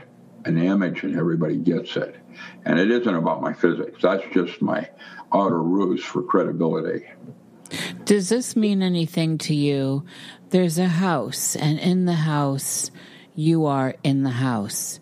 [0.45, 2.17] an image and everybody gets it.
[2.65, 4.03] And it isn't about my physics.
[4.03, 4.89] That's just my
[5.33, 7.07] outer ruse for credibility.
[8.05, 10.05] Does this mean anything to you?
[10.51, 12.91] There's a house, and in the house,
[13.35, 14.99] you are in the house.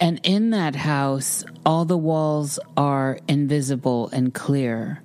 [0.00, 5.02] And in that house, all the walls are invisible and clear.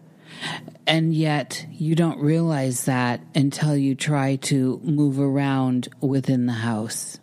[0.88, 7.20] And yet, you don't realize that until you try to move around within the house.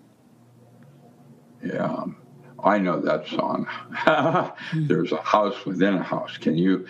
[1.65, 2.05] Yeah,
[2.63, 3.67] I know that song.
[4.75, 6.39] There's a house within a house.
[6.39, 6.87] Can you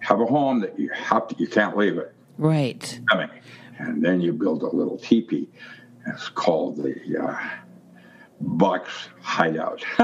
[0.00, 2.13] have a home that you have to, you can't leave it?
[2.38, 3.00] Right.
[3.78, 5.48] And then you build a little teepee.
[6.06, 7.38] It's called the uh,
[8.40, 9.82] Bucks hideout.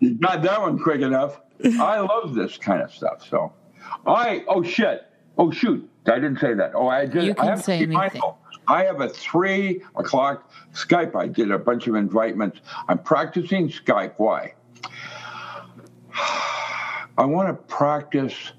[0.00, 1.40] Not that one quick enough.
[1.80, 3.26] I love this kind of stuff.
[3.28, 3.52] So,
[4.06, 6.72] I oh shit, oh shoot, I didn't say that.
[6.74, 7.24] Oh, I did.
[7.24, 7.94] You can I have say anything.
[7.94, 8.38] Mindful.
[8.68, 11.16] I have a three o'clock Skype.
[11.16, 12.60] I did a bunch of invitements.
[12.88, 14.14] I'm practicing Skype.
[14.18, 14.54] Why?
[17.18, 18.52] I want to practice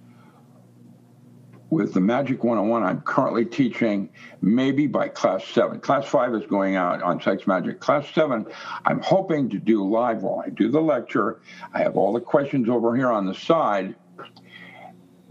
[1.69, 4.09] with the Magic 101 I'm currently teaching,
[4.41, 5.79] maybe by class seven.
[5.79, 7.79] Class five is going out on Sex Magic.
[7.79, 8.47] Class seven,
[8.85, 11.41] I'm hoping to do live while I do the lecture.
[11.73, 13.95] I have all the questions over here on the side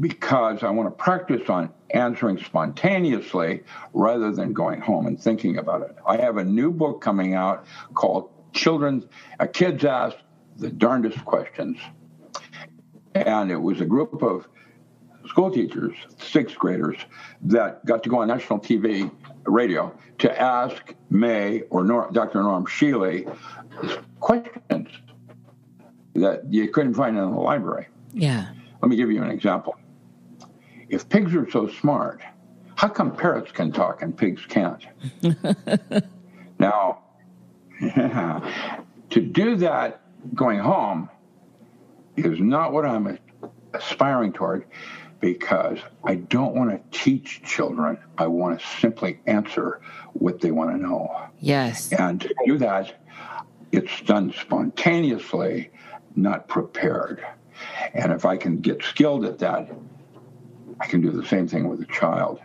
[0.01, 5.83] because I want to practice on answering spontaneously rather than going home and thinking about
[5.83, 5.97] it.
[6.07, 9.05] I have a new book coming out called Children's,
[9.41, 10.17] a Kids Ask
[10.57, 11.79] the Darndest Questions.
[13.15, 14.49] And it was a group of
[15.29, 16.97] school teachers, sixth graders,
[17.43, 19.11] that got to go on national TV,
[19.45, 22.43] radio, to ask May or Nor- Dr.
[22.43, 23.37] Norm Shealy
[24.21, 24.89] questions
[26.15, 27.89] that you couldn't find in the library.
[28.13, 28.49] Yeah.
[28.83, 29.77] Let me give you an example.
[30.89, 32.23] If pigs are so smart,
[32.77, 34.85] how come parrots can talk and pigs can't?
[36.59, 37.03] now,
[37.81, 38.81] yeah,
[39.11, 40.01] to do that
[40.35, 41.11] going home
[42.25, 43.19] is not what I'm
[43.75, 44.65] aspiring toward
[45.21, 47.99] because I don't want to teach children.
[48.17, 49.81] I want to simply answer
[50.13, 51.29] what they want to know.
[51.41, 51.93] Yes.
[51.93, 52.95] And to do that,
[53.73, 55.71] it's done spontaneously,
[56.17, 57.25] not prepared.
[57.95, 59.69] And if I can get skilled at that,
[60.81, 62.41] I can do the same thing with a child,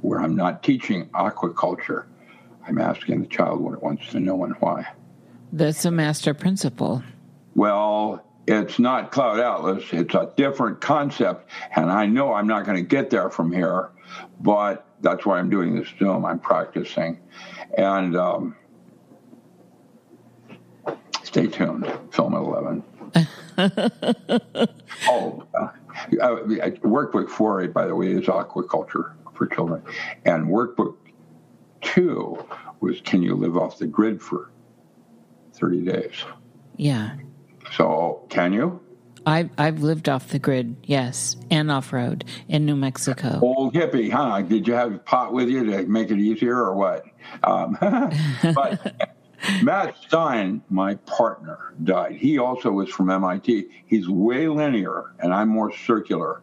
[0.00, 2.04] where I'm not teaching aquaculture.
[2.66, 4.86] I'm asking the child what it wants to know and why.
[5.52, 7.02] That's a master principle.
[7.56, 9.84] Well, it's not Cloud Atlas.
[9.92, 13.90] It's a different concept, and I know I'm not going to get there from here,
[14.40, 16.24] but that's why I'm doing this Zoom.
[16.24, 17.20] I'm practicing,
[17.76, 18.56] and um,
[21.22, 21.90] stay tuned.
[22.10, 22.82] Film at eleven.
[25.08, 25.68] oh, uh,
[26.82, 29.82] workbook four, by the way, is aquaculture for children,
[30.24, 30.96] and workbook
[31.80, 32.44] two
[32.80, 34.50] was can you live off the grid for
[35.54, 36.24] thirty days?
[36.76, 37.16] Yeah.
[37.72, 38.80] So, can you?
[39.26, 43.40] I've I've lived off the grid, yes, and off road in New Mexico.
[43.42, 44.42] Old hippie, huh?
[44.42, 47.04] Did you have pot with you to make it easier, or what?
[47.42, 47.78] Um,
[48.54, 49.14] but
[49.62, 52.16] Matt Stein, my partner, died.
[52.16, 53.66] He also was from MIT.
[53.86, 56.42] He's way linear, and I'm more circular.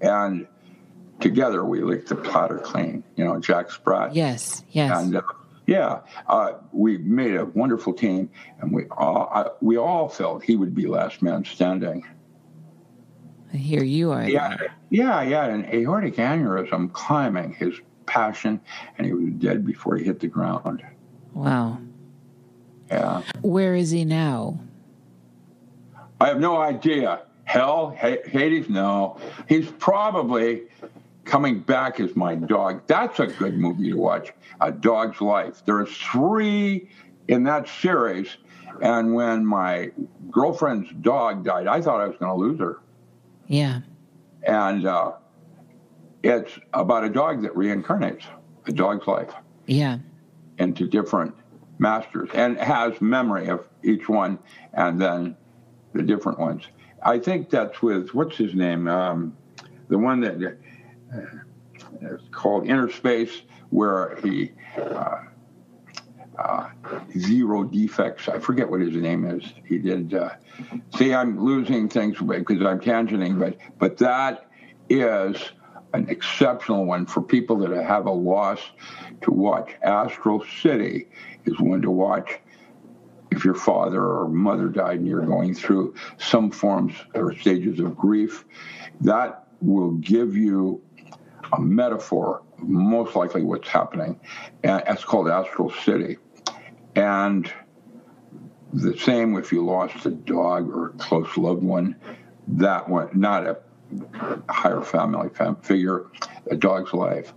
[0.00, 0.46] And
[1.20, 3.02] together we licked the platter clean.
[3.16, 4.14] You know, Jack Sprat.
[4.14, 4.96] Yes, yes.
[4.96, 5.22] And uh,
[5.70, 8.28] yeah, uh, we made a wonderful team,
[8.60, 12.04] and we all uh, we all felt he would be last man standing.
[13.52, 14.28] Here you are.
[14.28, 14.56] Yeah,
[14.88, 15.44] yeah, yeah.
[15.44, 17.74] An aortic aneurysm climbing his
[18.06, 18.60] passion,
[18.98, 20.82] and he was dead before he hit the ground.
[21.34, 21.78] Wow.
[22.90, 23.22] Yeah.
[23.40, 24.58] Where is he now?
[26.20, 27.22] I have no idea.
[27.44, 28.68] Hell, Hades?
[28.68, 29.20] No.
[29.48, 30.62] He's probably
[31.30, 32.82] coming back as my dog.
[32.88, 34.32] That's a good movie to watch.
[34.60, 35.62] A Dog's Life.
[35.64, 36.90] There are three
[37.28, 38.36] in that series,
[38.82, 39.92] and when my
[40.28, 42.80] girlfriend's dog died, I thought I was going to lose her.
[43.46, 43.82] Yeah.
[44.42, 45.12] And uh,
[46.24, 48.24] it's about a dog that reincarnates,
[48.66, 49.32] a dog's life.
[49.66, 49.98] Yeah.
[50.58, 51.32] Into different
[51.78, 54.36] masters and has memory of each one
[54.72, 55.36] and then
[55.92, 56.64] the different ones.
[57.04, 58.88] I think that's with, what's his name?
[58.88, 59.36] Um,
[59.88, 60.58] the one that
[62.02, 64.52] is called Inner Space, where he.
[64.76, 65.24] Uh,
[66.38, 66.70] uh,
[67.18, 68.28] zero defects.
[68.28, 69.52] I forget what his name is.
[69.66, 70.14] He did.
[70.14, 70.30] Uh,
[70.96, 74.48] see, I'm losing things because I'm tangenting, but but that
[74.88, 75.36] is
[75.92, 78.60] an exceptional one for people that have a loss
[79.22, 79.72] to watch.
[79.82, 81.08] Astral City
[81.44, 82.38] is one to watch
[83.30, 87.96] if your father or mother died and you're going through some forms or stages of
[87.96, 88.44] grief.
[89.00, 90.82] That will give you
[91.52, 94.20] a metaphor most likely what's happening.
[94.62, 96.18] And it's called Astral City.
[96.94, 97.52] And
[98.72, 101.96] the same if you lost a dog or a close loved one,
[102.48, 103.58] that one, not a
[104.48, 106.06] higher family fam- figure,
[106.50, 107.32] a dog's life.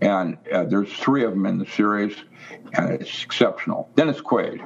[0.00, 2.14] And uh, there's three of them in the series,
[2.72, 3.90] and it's exceptional.
[3.94, 4.62] Dennis Quaid.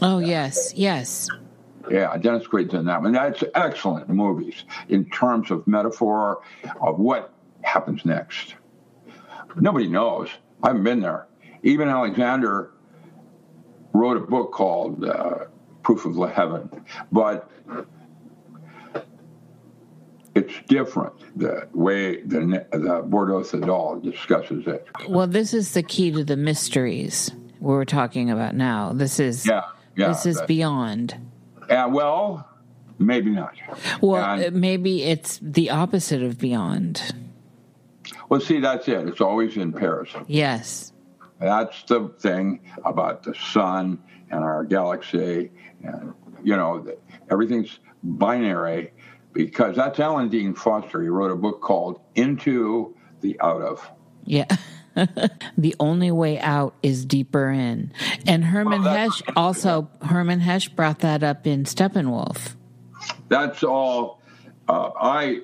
[0.00, 1.28] Oh, yes, yes.
[1.90, 3.12] Yeah, Dennis Quaid's in that one.
[3.12, 6.42] That's excellent movies in terms of metaphor
[6.80, 7.33] of what
[7.64, 8.54] happens next.
[9.56, 10.28] Nobody knows.
[10.62, 11.26] I haven't been there.
[11.64, 12.72] Eben Alexander
[13.92, 15.44] wrote a book called uh,
[15.82, 16.68] Proof of the Heaven,
[17.12, 17.50] but
[20.34, 24.86] it's different the way the, the Bardo Thodol discusses it.
[25.08, 27.30] Well, this is the key to the mysteries
[27.60, 28.92] we're talking about now.
[28.92, 29.62] This is yeah,
[29.96, 31.14] yeah, this is beyond.
[31.68, 32.48] Yeah, well,
[32.98, 33.54] maybe not.
[34.00, 37.14] Well, and, maybe it's the opposite of beyond.
[38.28, 39.08] Well, see, that's it.
[39.08, 40.08] It's always in pairs.
[40.26, 40.92] Yes.
[41.40, 45.50] That's the thing about the sun and our galaxy,
[45.82, 46.86] and you know,
[47.30, 48.92] everything's binary
[49.32, 51.02] because that's Alan Dean Foster.
[51.02, 53.90] He wrote a book called Into the Out of.
[54.24, 54.46] Yeah.
[55.58, 57.92] the only way out is deeper in.
[58.26, 62.54] And Herman well, Hesse also Hermann Hesse brought that up in Steppenwolf.
[63.28, 64.22] That's all
[64.68, 65.40] uh, I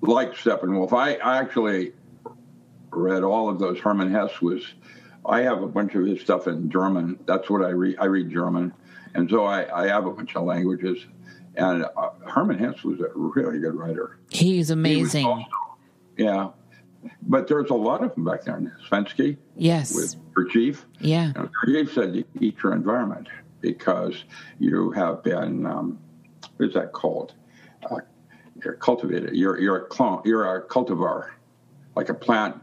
[0.00, 0.92] like Steppenwolf.
[0.92, 1.92] I, I actually
[2.90, 3.78] read all of those.
[3.78, 4.62] Hermann Hesse was
[5.24, 7.18] I have a bunch of his stuff in German.
[7.26, 7.96] That's what I read.
[7.98, 8.72] I read German.
[9.14, 11.04] And so I, I have a bunch of languages
[11.56, 14.18] and uh, Hermann Hesse was a really good writer.
[14.30, 15.22] He's amazing.
[15.22, 15.48] He also,
[16.16, 16.48] yeah.
[17.22, 18.58] But there's a lot of them back there.
[18.58, 19.36] Ouspensky.
[19.56, 19.94] Yes.
[19.94, 20.84] With Gurdjieff.
[21.00, 21.32] Yeah.
[21.34, 23.28] Gurdjieff said you eat your environment
[23.60, 24.24] because
[24.58, 25.98] you have been, um,
[26.56, 27.34] what is that called?
[27.90, 27.96] Uh,
[28.62, 29.34] you're cultivated.
[29.34, 30.22] You're, you're a clone.
[30.24, 31.30] You're a cultivar.
[31.96, 32.60] Like a plant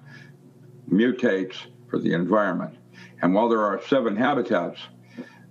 [0.91, 1.55] mutates
[1.89, 2.75] for the environment.
[3.21, 4.79] And while there are seven habitats,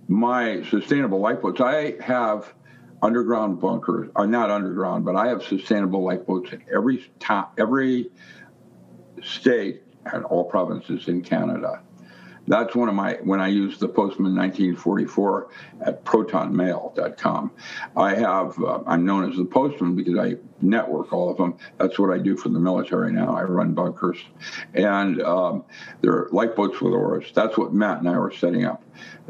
[0.07, 2.53] my sustainable lifeboats, I have
[3.01, 8.09] underground bunkers are not underground, but I have sustainable lifeboats in every top, every
[9.21, 11.81] state and all provinces in Canada.
[12.47, 15.49] That's one of my, when I use the Postman 1944
[15.81, 17.51] at protonmail.com.
[17.95, 21.57] I have, uh, I'm known as the Postman because I network all of them.
[21.77, 23.35] That's what I do for the military now.
[23.35, 24.17] I run bunkers.
[24.73, 25.65] And um,
[26.01, 27.31] they're lifeboats with oars.
[27.33, 28.83] That's what Matt and I were setting up.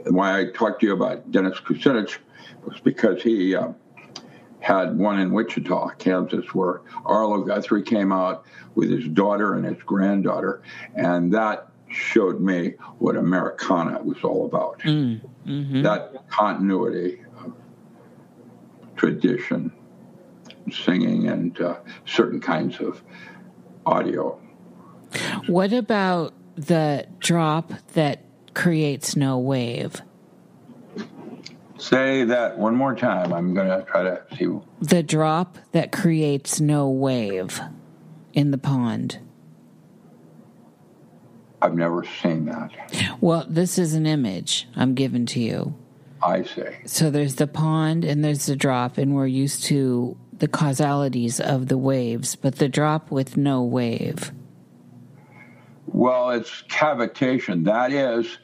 [0.06, 2.18] Why I talked to you about Dennis Kucinich
[2.66, 3.70] was because he, uh,
[4.60, 8.44] had one in Wichita, Kansas, where Arlo Guthrie came out
[8.76, 10.62] with his daughter and his granddaughter,
[10.96, 14.80] and that showed me what Americana was all about.
[14.80, 15.82] Mm, mm-hmm.
[15.84, 17.54] That continuity, of
[18.96, 19.72] tradition,
[20.72, 23.02] singing, and uh, certain kinds of
[23.86, 24.40] audio.
[25.48, 28.24] What about the drop that
[28.54, 30.02] creates no wave?
[31.78, 33.32] Say that one more time.
[33.32, 34.48] I'm going to try to see.
[34.82, 37.62] The drop that creates no wave
[38.34, 39.20] in the pond.
[41.62, 42.72] I've never seen that.
[43.20, 45.76] Well, this is an image I'm giving to you.
[46.22, 46.66] I see.
[46.86, 51.68] So there's the pond and there's the drop, and we're used to the causalities of
[51.68, 54.32] the waves, but the drop with no wave.
[55.88, 57.66] Well, it's cavitation.
[57.66, 58.38] That is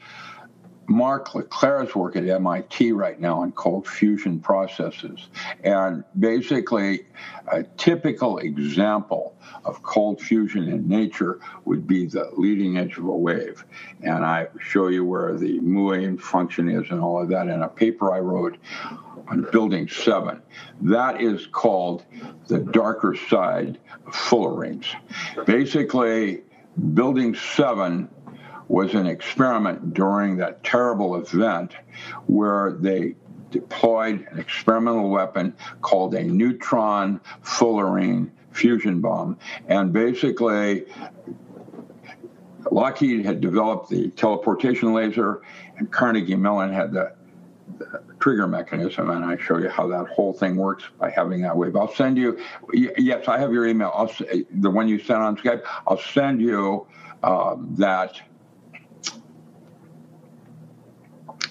[0.86, 5.28] Mark LeClair's work at MIT right now on cold fusion processes.
[5.62, 7.06] And basically,
[7.48, 13.16] a typical example of cold fusion in nature would be the leading edge of a
[13.16, 13.64] wave.
[14.02, 17.68] And I show you where the Muon function is and all of that in a
[17.68, 18.58] paper I wrote
[19.28, 20.42] on building seven.
[20.82, 22.04] That is called
[22.48, 24.86] the darker side of fullerenes.
[25.46, 26.42] Basically,
[26.94, 28.08] building seven
[28.68, 31.74] was an experiment during that terrible event
[32.26, 33.14] where they
[33.50, 39.38] deployed an experimental weapon called a neutron fullerene fusion bomb.
[39.68, 40.86] And basically,
[42.70, 45.42] Lockheed had developed the teleportation laser,
[45.76, 47.14] and Carnegie Mellon had the,
[47.78, 49.10] the, trigger mechanism.
[49.10, 51.76] And I show you how that whole thing works by having that wave.
[51.76, 52.38] I'll send you,
[52.72, 53.92] yes, I have your email.
[53.94, 54.10] I'll,
[54.50, 55.62] the one you sent on Skype.
[55.86, 56.86] I'll send you
[57.22, 58.20] um, that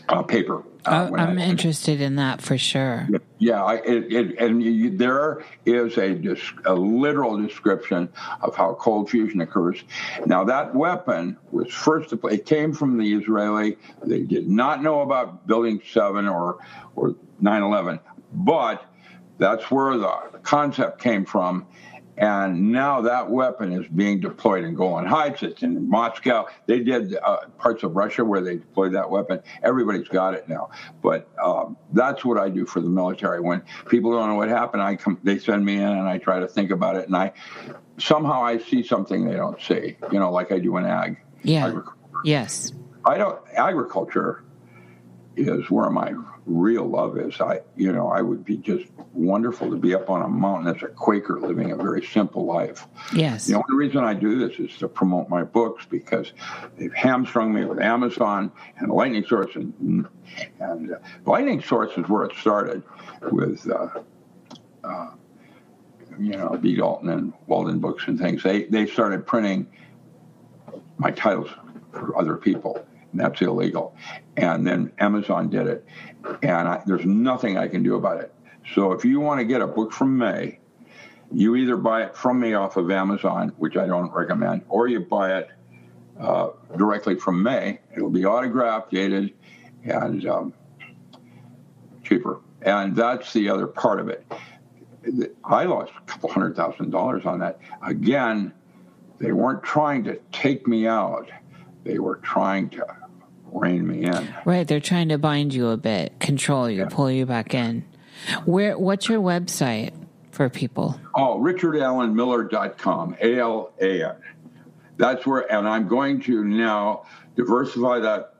[0.09, 0.63] uh, paper.
[0.85, 3.07] Uh, oh, I'm I, interested in that for sure.
[3.37, 6.19] Yeah, it, it, and you, there is a,
[6.65, 8.09] a literal description
[8.41, 9.81] of how cold fusion occurs.
[10.25, 13.77] Now, that weapon was first, it came from the Israeli.
[14.03, 16.57] They did not know about Building 7 or,
[16.95, 17.99] or 9 11,
[18.33, 18.85] but
[19.37, 21.65] that's where the concept came from.
[22.17, 25.41] And now that weapon is being deployed in Golan Heights.
[25.41, 26.47] It's in Moscow.
[26.67, 29.41] They did uh, parts of Russia where they deployed that weapon.
[29.63, 30.69] Everybody's got it now.
[31.01, 33.41] But um, that's what I do for the military.
[33.41, 36.39] When people don't know what happened, I come, they send me in and I try
[36.39, 37.07] to think about it.
[37.07, 37.33] And I
[37.97, 39.97] somehow I see something they don't see.
[40.11, 41.17] You know, like I do in ag.
[41.41, 41.79] Yeah.
[42.23, 42.71] Yes.
[43.05, 44.43] I don't agriculture
[45.35, 46.13] is where my
[46.45, 47.39] real love is.
[47.39, 50.81] I, you know, I would be just wonderful to be up on a mountain as
[50.83, 52.87] a Quaker living a very simple life.
[53.13, 53.47] Yes.
[53.47, 56.33] The only reason I do this is to promote my books because
[56.77, 60.07] they've hamstrung me with Amazon and Lightning Source, and,
[60.59, 62.83] and uh, Lightning Source is where it started
[63.31, 63.69] with.
[63.69, 64.01] Uh,
[64.83, 65.11] uh,
[66.19, 66.75] you know, B.
[66.75, 68.43] Dalton and Walden Books and things.
[68.43, 69.67] They they started printing
[70.97, 71.49] my titles
[71.91, 73.95] for other people that's illegal.
[74.37, 75.85] And then Amazon did it,
[76.41, 78.33] and I, there's nothing I can do about it.
[78.73, 80.59] So if you want to get a book from May,
[81.31, 85.01] you either buy it from me off of Amazon, which I don't recommend, or you
[85.01, 85.49] buy it
[86.19, 87.79] uh, directly from May.
[87.95, 89.33] It'll be autographed, dated,
[89.83, 90.53] and um,
[92.03, 92.39] cheaper.
[92.61, 94.31] And that's the other part of it.
[95.43, 97.59] I lost a couple hundred thousand dollars on that.
[97.85, 98.53] Again,
[99.19, 101.29] they weren't trying to take me out.
[101.83, 102.85] They were trying to
[103.53, 104.33] rein me in.
[104.45, 106.89] Right, they're trying to bind you a bit, control you, yeah.
[106.89, 107.85] pull you back in.
[108.45, 108.77] Where?
[108.77, 109.93] What's your website
[110.31, 110.99] for people?
[111.15, 114.15] Oh, richardalanmiller.com, A L A N.
[114.97, 117.05] That's where, and I'm going to now
[117.35, 118.35] diversify that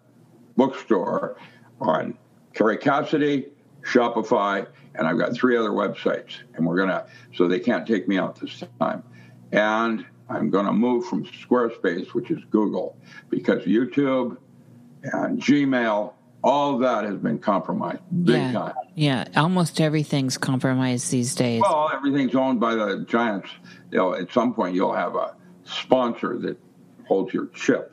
[0.55, 1.37] bookstore
[1.81, 2.17] on
[2.53, 3.47] Kerry Cassidy,
[3.81, 8.17] Shopify, and I've got three other websites, and we're gonna, so they can't take me
[8.17, 9.03] out this time.
[9.51, 12.97] And I'm going to move from Squarespace, which is Google,
[13.29, 14.37] because YouTube
[15.03, 16.13] and Gmail,
[16.43, 18.73] all that has been compromised big yeah, time.
[18.95, 21.61] Yeah, almost everything's compromised these days.
[21.61, 23.49] Well, everything's owned by the giants.
[23.91, 26.57] You know, at some point you'll have a sponsor that
[27.07, 27.91] holds your chip.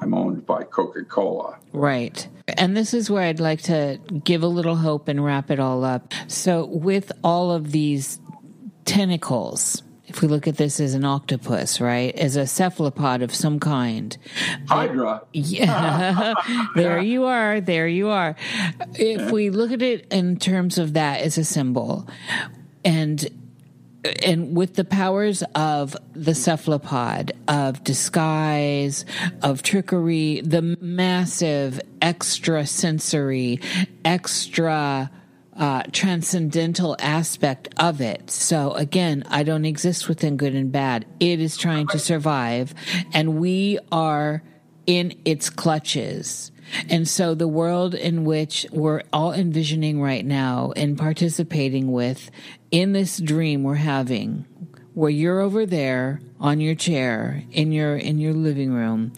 [0.00, 1.58] I'm owned by Coca Cola.
[1.72, 2.28] Right.
[2.46, 5.84] And this is where I'd like to give a little hope and wrap it all
[5.84, 6.14] up.
[6.28, 8.20] So, with all of these
[8.84, 13.60] tentacles if we look at this as an octopus, right, as a cephalopod of some
[13.60, 14.16] kind.
[14.66, 15.22] Hydra.
[15.32, 16.34] Yeah,
[16.74, 17.60] there you are.
[17.60, 18.34] There you are.
[18.94, 22.08] If we look at it in terms of that as a symbol,
[22.84, 23.28] and
[24.22, 29.04] and with the powers of the cephalopod, of disguise,
[29.42, 33.60] of trickery, the massive extra sensory,
[34.04, 35.10] extra
[35.58, 38.30] uh, transcendental aspect of it.
[38.30, 41.04] So again, I don't exist within good and bad.
[41.20, 42.74] It is trying to survive,
[43.12, 44.42] and we are
[44.86, 46.52] in its clutches.
[46.88, 52.30] And so the world in which we're all envisioning right now and participating with
[52.70, 54.44] in this dream we're having
[54.94, 59.12] where you're over there on your chair in your in your living room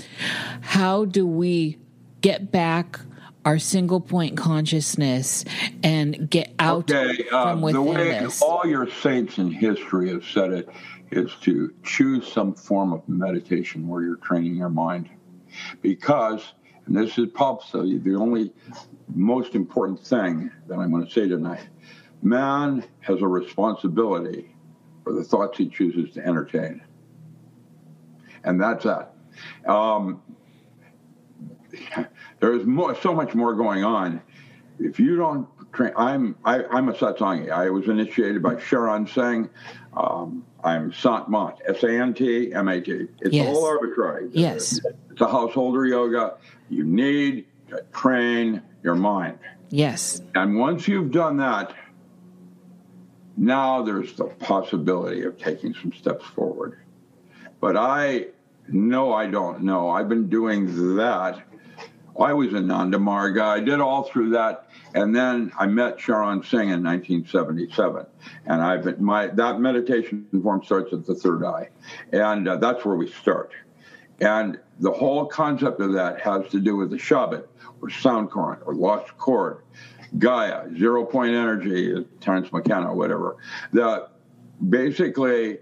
[0.61, 1.77] how do we
[2.21, 3.01] get back
[3.45, 5.45] our single point consciousness
[5.83, 10.25] and get out okay, uh, from within the way all your saints in history have
[10.25, 10.69] said it
[11.11, 15.09] is to choose some form of meditation where you're training your mind
[15.83, 16.53] because
[16.87, 18.53] and this is probably the only
[19.15, 21.67] most important thing that i'm going to say tonight
[22.23, 24.55] man has a responsibility
[25.11, 26.83] for the thoughts he chooses to entertain.
[28.45, 29.15] And that's that.
[29.67, 30.23] Um,
[32.41, 34.21] there's more, so much more going on.
[34.79, 37.51] If you don't train, I'm I, I'm a satsangi.
[37.51, 39.51] I was initiated by Charan Singh.
[39.95, 43.07] Um, I'm Sant Mat, S A N T M A T.
[43.21, 43.55] It's Yes.
[43.55, 44.31] all arbitrary.
[44.33, 44.81] Yes.
[45.11, 46.37] It's a householder yoga.
[46.71, 49.39] You need to train your mind.
[49.69, 51.75] yes And once you've done that,
[53.37, 56.79] now there's the possibility of taking some steps forward.
[57.61, 58.27] But I
[58.69, 59.91] know I don't know.
[59.91, 61.43] I've been doing that.
[62.19, 63.43] I was Ananda Marga.
[63.43, 64.69] I did all through that.
[64.95, 68.07] And then I met Charan Singh in 1977.
[68.47, 71.69] And I've been, my, that meditation form starts at the third eye.
[72.13, 73.53] And uh, that's where we start.
[74.21, 77.47] And the whole concept of that has to do with the Shabd
[77.81, 79.63] or sound current or lost chord.
[80.19, 83.37] Gaia, zero point energy, Terence McKenna, whatever.
[83.73, 84.11] That
[84.69, 85.59] basically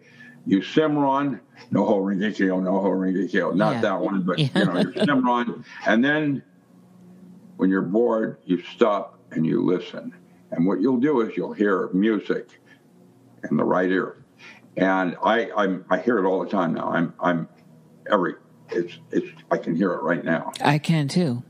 [0.48, 3.80] you Simran, no ho ringikyo, no ho ringikyo, not Yeah.
[3.82, 5.62] that one, but you know, Simran.
[5.86, 6.42] And then
[7.58, 10.14] when you're bored, you stop and you listen.
[10.50, 12.48] And what you'll do is you'll hear music
[13.50, 14.24] in the right ear.
[14.78, 16.88] And I I'm, I hear it all the time now.
[16.88, 17.46] I'm I'm
[18.10, 18.36] every
[18.70, 20.52] it's it's I can hear it right now.
[20.62, 21.42] i can too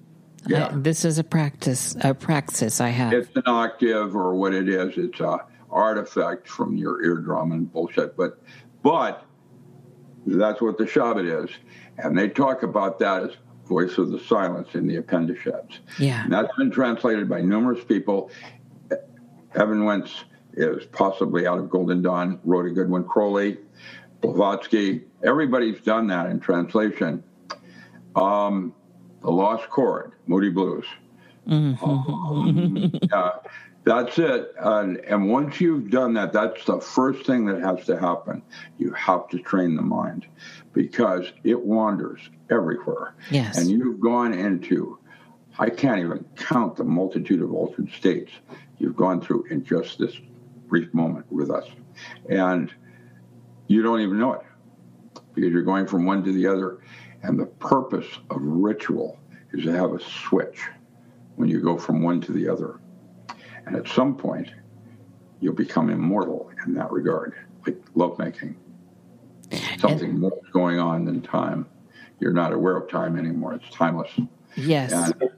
[0.48, 0.70] Yeah.
[0.72, 4.68] I, this is a practice a praxis i have it's an octave or what it
[4.68, 4.98] is.
[4.98, 5.38] It's a
[5.70, 8.16] artifact from your eardrum and bullshit.
[8.16, 8.40] But
[8.82, 9.24] but
[10.26, 11.50] that's what the Shabd is,
[11.98, 13.30] and they talk about that as
[13.66, 15.80] voice of the silence in the Upanishads.
[15.98, 18.30] yeah And that's been translated by numerous people.
[19.54, 20.24] Evans-Wentz
[20.54, 23.04] is possibly out of Golden Dawn, wrote a good one.
[23.04, 23.58] Crowley,
[24.20, 27.22] Blavatsky, everybody's done that in translation.
[28.16, 28.74] Um,
[29.22, 30.86] the Lost Chord, Moody Blues.
[31.46, 33.30] Um, yeah,
[33.88, 34.52] that's it.
[34.58, 38.42] And, and once you've done that, that's the first thing that has to happen.
[38.76, 40.26] You have to train the mind
[40.74, 42.20] because it wanders
[42.50, 43.14] everywhere.
[43.30, 43.56] Yes.
[43.56, 44.98] And you've gone into,
[45.58, 48.30] I can't even count the multitude of altered states
[48.76, 50.14] you've gone through in just this
[50.66, 51.66] brief moment with us.
[52.28, 52.70] And
[53.68, 54.42] you don't even know it
[55.34, 56.80] because you're going from one to the other.
[57.22, 59.18] And the purpose of ritual
[59.54, 60.60] is to have a switch
[61.36, 62.80] when you go from one to the other.
[63.68, 64.50] And at some point,
[65.40, 67.34] you'll become immortal in that regard,
[67.66, 68.56] like lovemaking.
[69.78, 71.66] Something more going on than time.
[72.18, 73.54] You're not aware of time anymore.
[73.54, 74.10] It's timeless.
[74.56, 75.30] yes And,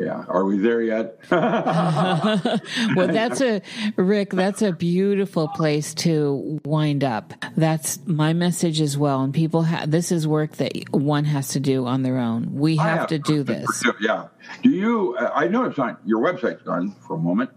[0.00, 0.24] yeah.
[0.28, 1.18] Are we there yet?
[1.30, 3.60] well, that's a
[3.96, 4.30] Rick.
[4.30, 7.34] That's a beautiful place to wind up.
[7.54, 9.22] That's my message as well.
[9.22, 12.54] And people, ha- this is work that one has to do on their own.
[12.54, 13.84] We I have to do this.
[14.00, 14.28] Yeah.
[14.62, 15.16] Do you?
[15.20, 17.50] Uh, I know it's not your website's gone for a moment,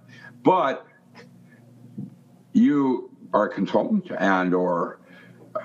[0.43, 0.85] but
[2.53, 4.99] you are a consultant and or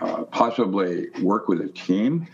[0.00, 2.26] uh, possibly work with a team.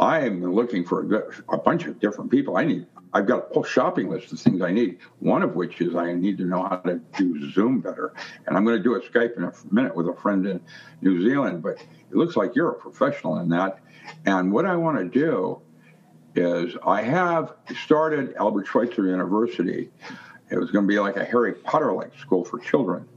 [0.00, 2.56] I am looking for a, good, a bunch of different people.
[2.56, 2.86] I need.
[3.14, 4.98] I've got a whole shopping list of things I need.
[5.20, 8.12] One of which is I need to know how to do Zoom better,
[8.46, 10.60] and I'm going to do a Skype in a minute with a friend in
[11.00, 11.62] New Zealand.
[11.62, 13.80] But it looks like you're a professional in that.
[14.26, 15.60] And what I want to do
[16.34, 19.90] is I have started Albert Schweitzer University.
[20.50, 23.08] It was going to be like a Harry Potter like school for children.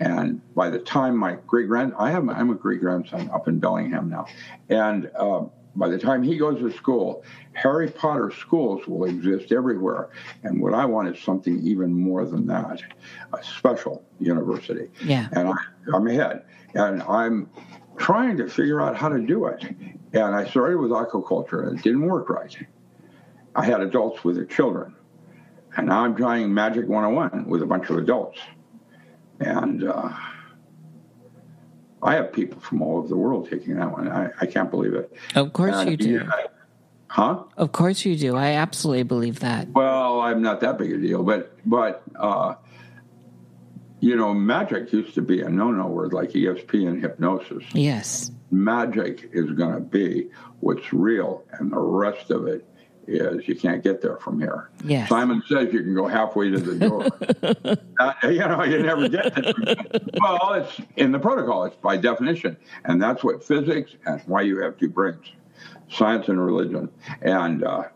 [0.00, 3.58] And by the time my great grand, I have, I'm a great grandson up in
[3.58, 4.26] Bellingham now.
[4.68, 7.24] And uh, by the time he goes to school,
[7.54, 10.10] Harry Potter schools will exist everywhere.
[10.42, 12.82] And what I want is something even more than that
[13.32, 14.88] a special university.
[15.04, 15.28] Yeah.
[15.32, 15.56] And I,
[15.92, 16.44] I'm ahead.
[16.74, 17.48] And I'm
[17.96, 19.64] trying to figure out how to do it.
[20.12, 22.56] And I started with aquaculture, and it didn't work right.
[23.54, 24.94] I had adults with their children.
[25.78, 28.40] And now I'm trying Magic 101 with a bunch of adults.
[29.38, 30.10] And uh,
[32.02, 34.08] I have people from all over the world taking that one.
[34.08, 35.12] I, I can't believe it.
[35.36, 36.10] Of course And, you do.
[36.14, 36.30] yeah,
[37.06, 37.44] huh?
[37.56, 38.34] Of course you do.
[38.34, 39.68] I absolutely believe that.
[39.68, 42.56] Well, I'm not that big a deal, but but uh,
[44.00, 47.62] you know, magic used to be a no-no word like ESP and hypnosis.
[47.72, 48.32] Yes.
[48.50, 52.68] Magic is going to be what's real, and the rest of it
[53.08, 54.70] is you can't get there from here.
[54.84, 55.08] Yes.
[55.08, 57.08] Simon says you can go halfway to the door.
[58.00, 59.52] Uh, you know, you never get there.
[60.20, 61.64] well, it's in the protocol.
[61.64, 65.32] It's by definition, and that's what physics and why you have two brains,
[65.90, 66.88] science and religion.
[67.22, 67.88] And uh,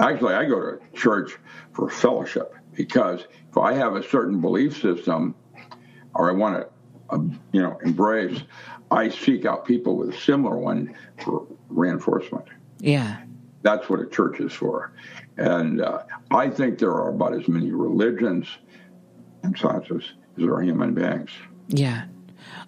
[0.00, 1.38] actually, I go to church
[1.72, 5.36] for fellowship because if I have a certain belief system,
[6.14, 6.68] or I want to,
[7.14, 7.18] uh,
[7.52, 8.42] you know, embrace,
[8.90, 12.46] I seek out people with a similar one for reinforcement.
[12.78, 13.22] Yeah.
[13.64, 14.92] That's what a church is for.
[15.38, 18.46] And uh, I think there are about as many religions
[19.42, 21.30] and sciences as there are human beings.
[21.68, 22.04] Yeah.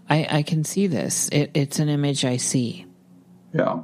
[0.08, 1.28] I, I can see this.
[1.28, 2.86] It, it's an image I see.
[3.52, 3.82] Yeah.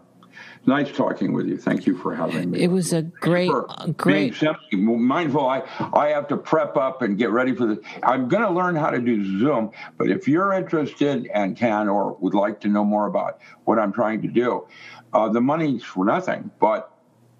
[0.64, 1.58] Nice talking with you.
[1.58, 2.60] Thank you for having me.
[2.60, 3.50] It was a great,
[3.96, 4.40] great.
[4.72, 5.46] mindful.
[5.46, 5.62] I,
[5.92, 7.84] I have to prep up and get ready for this.
[8.04, 12.16] I'm going to learn how to do Zoom, but if you're interested and can or
[12.20, 14.66] would like to know more about what I'm trying to do,
[15.12, 16.92] uh, the money's for nothing, but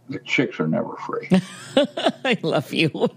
[0.08, 1.28] the chicks are never free.
[2.24, 2.90] I love you.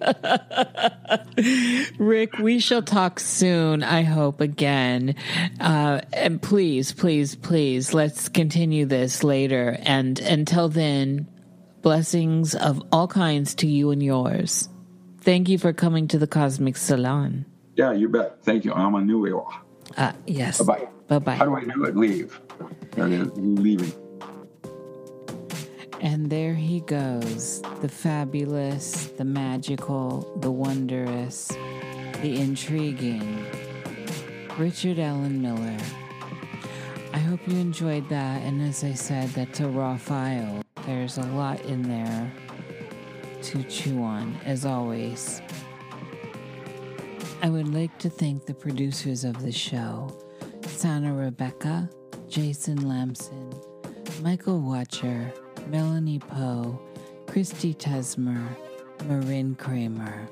[1.97, 5.15] Rick, we shall talk soon, I hope, again.
[5.59, 9.77] Uh, and please, please, please, let's continue this later.
[9.81, 11.27] And until then,
[11.81, 14.69] blessings of all kinds to you and yours.
[15.21, 17.45] Thank you for coming to the Cosmic Salon.
[17.75, 18.43] yeah, you bet.
[18.43, 18.73] Thank you.
[18.73, 19.25] I'm a new
[19.97, 20.61] Uh, yes.
[20.61, 20.87] Bye-bye.
[21.07, 21.35] Bye bye.
[21.35, 21.95] How do I do it?
[21.95, 22.39] Leave.
[22.91, 23.31] There it is.
[23.35, 23.91] Leaving.
[26.05, 31.47] And there he goes the fabulous, the magical, the wondrous,
[32.21, 33.43] the intriguing
[34.55, 35.77] Richard Alan Miller.
[37.11, 38.43] I hope you enjoyed that.
[38.43, 40.61] And as I said, that's a raw file.
[40.85, 42.31] There's a lot in there
[43.41, 45.41] to chew on, as always.
[47.41, 50.15] I would like to thank the producers of the show
[50.67, 51.89] Sannah Rebecka,
[52.29, 53.49] Jason Lambson,
[54.21, 55.33] Michael Watcher,
[55.67, 56.79] Melanie Poe,
[57.27, 58.47] Christy Tesmer,
[59.05, 60.27] Marin Kramer,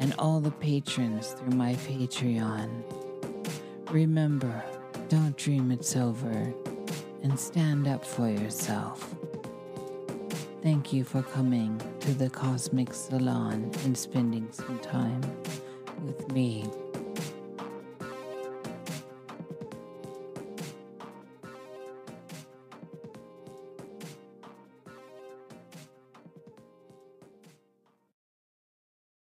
[0.00, 2.68] and all the patrons through my Patreon.
[3.90, 4.62] Remember,
[5.08, 6.52] don't dream it's over
[7.22, 9.14] and stand up for yourself.
[10.62, 15.20] Thank you for coming to the Cosmic Salon and spending some time
[16.04, 16.64] with me.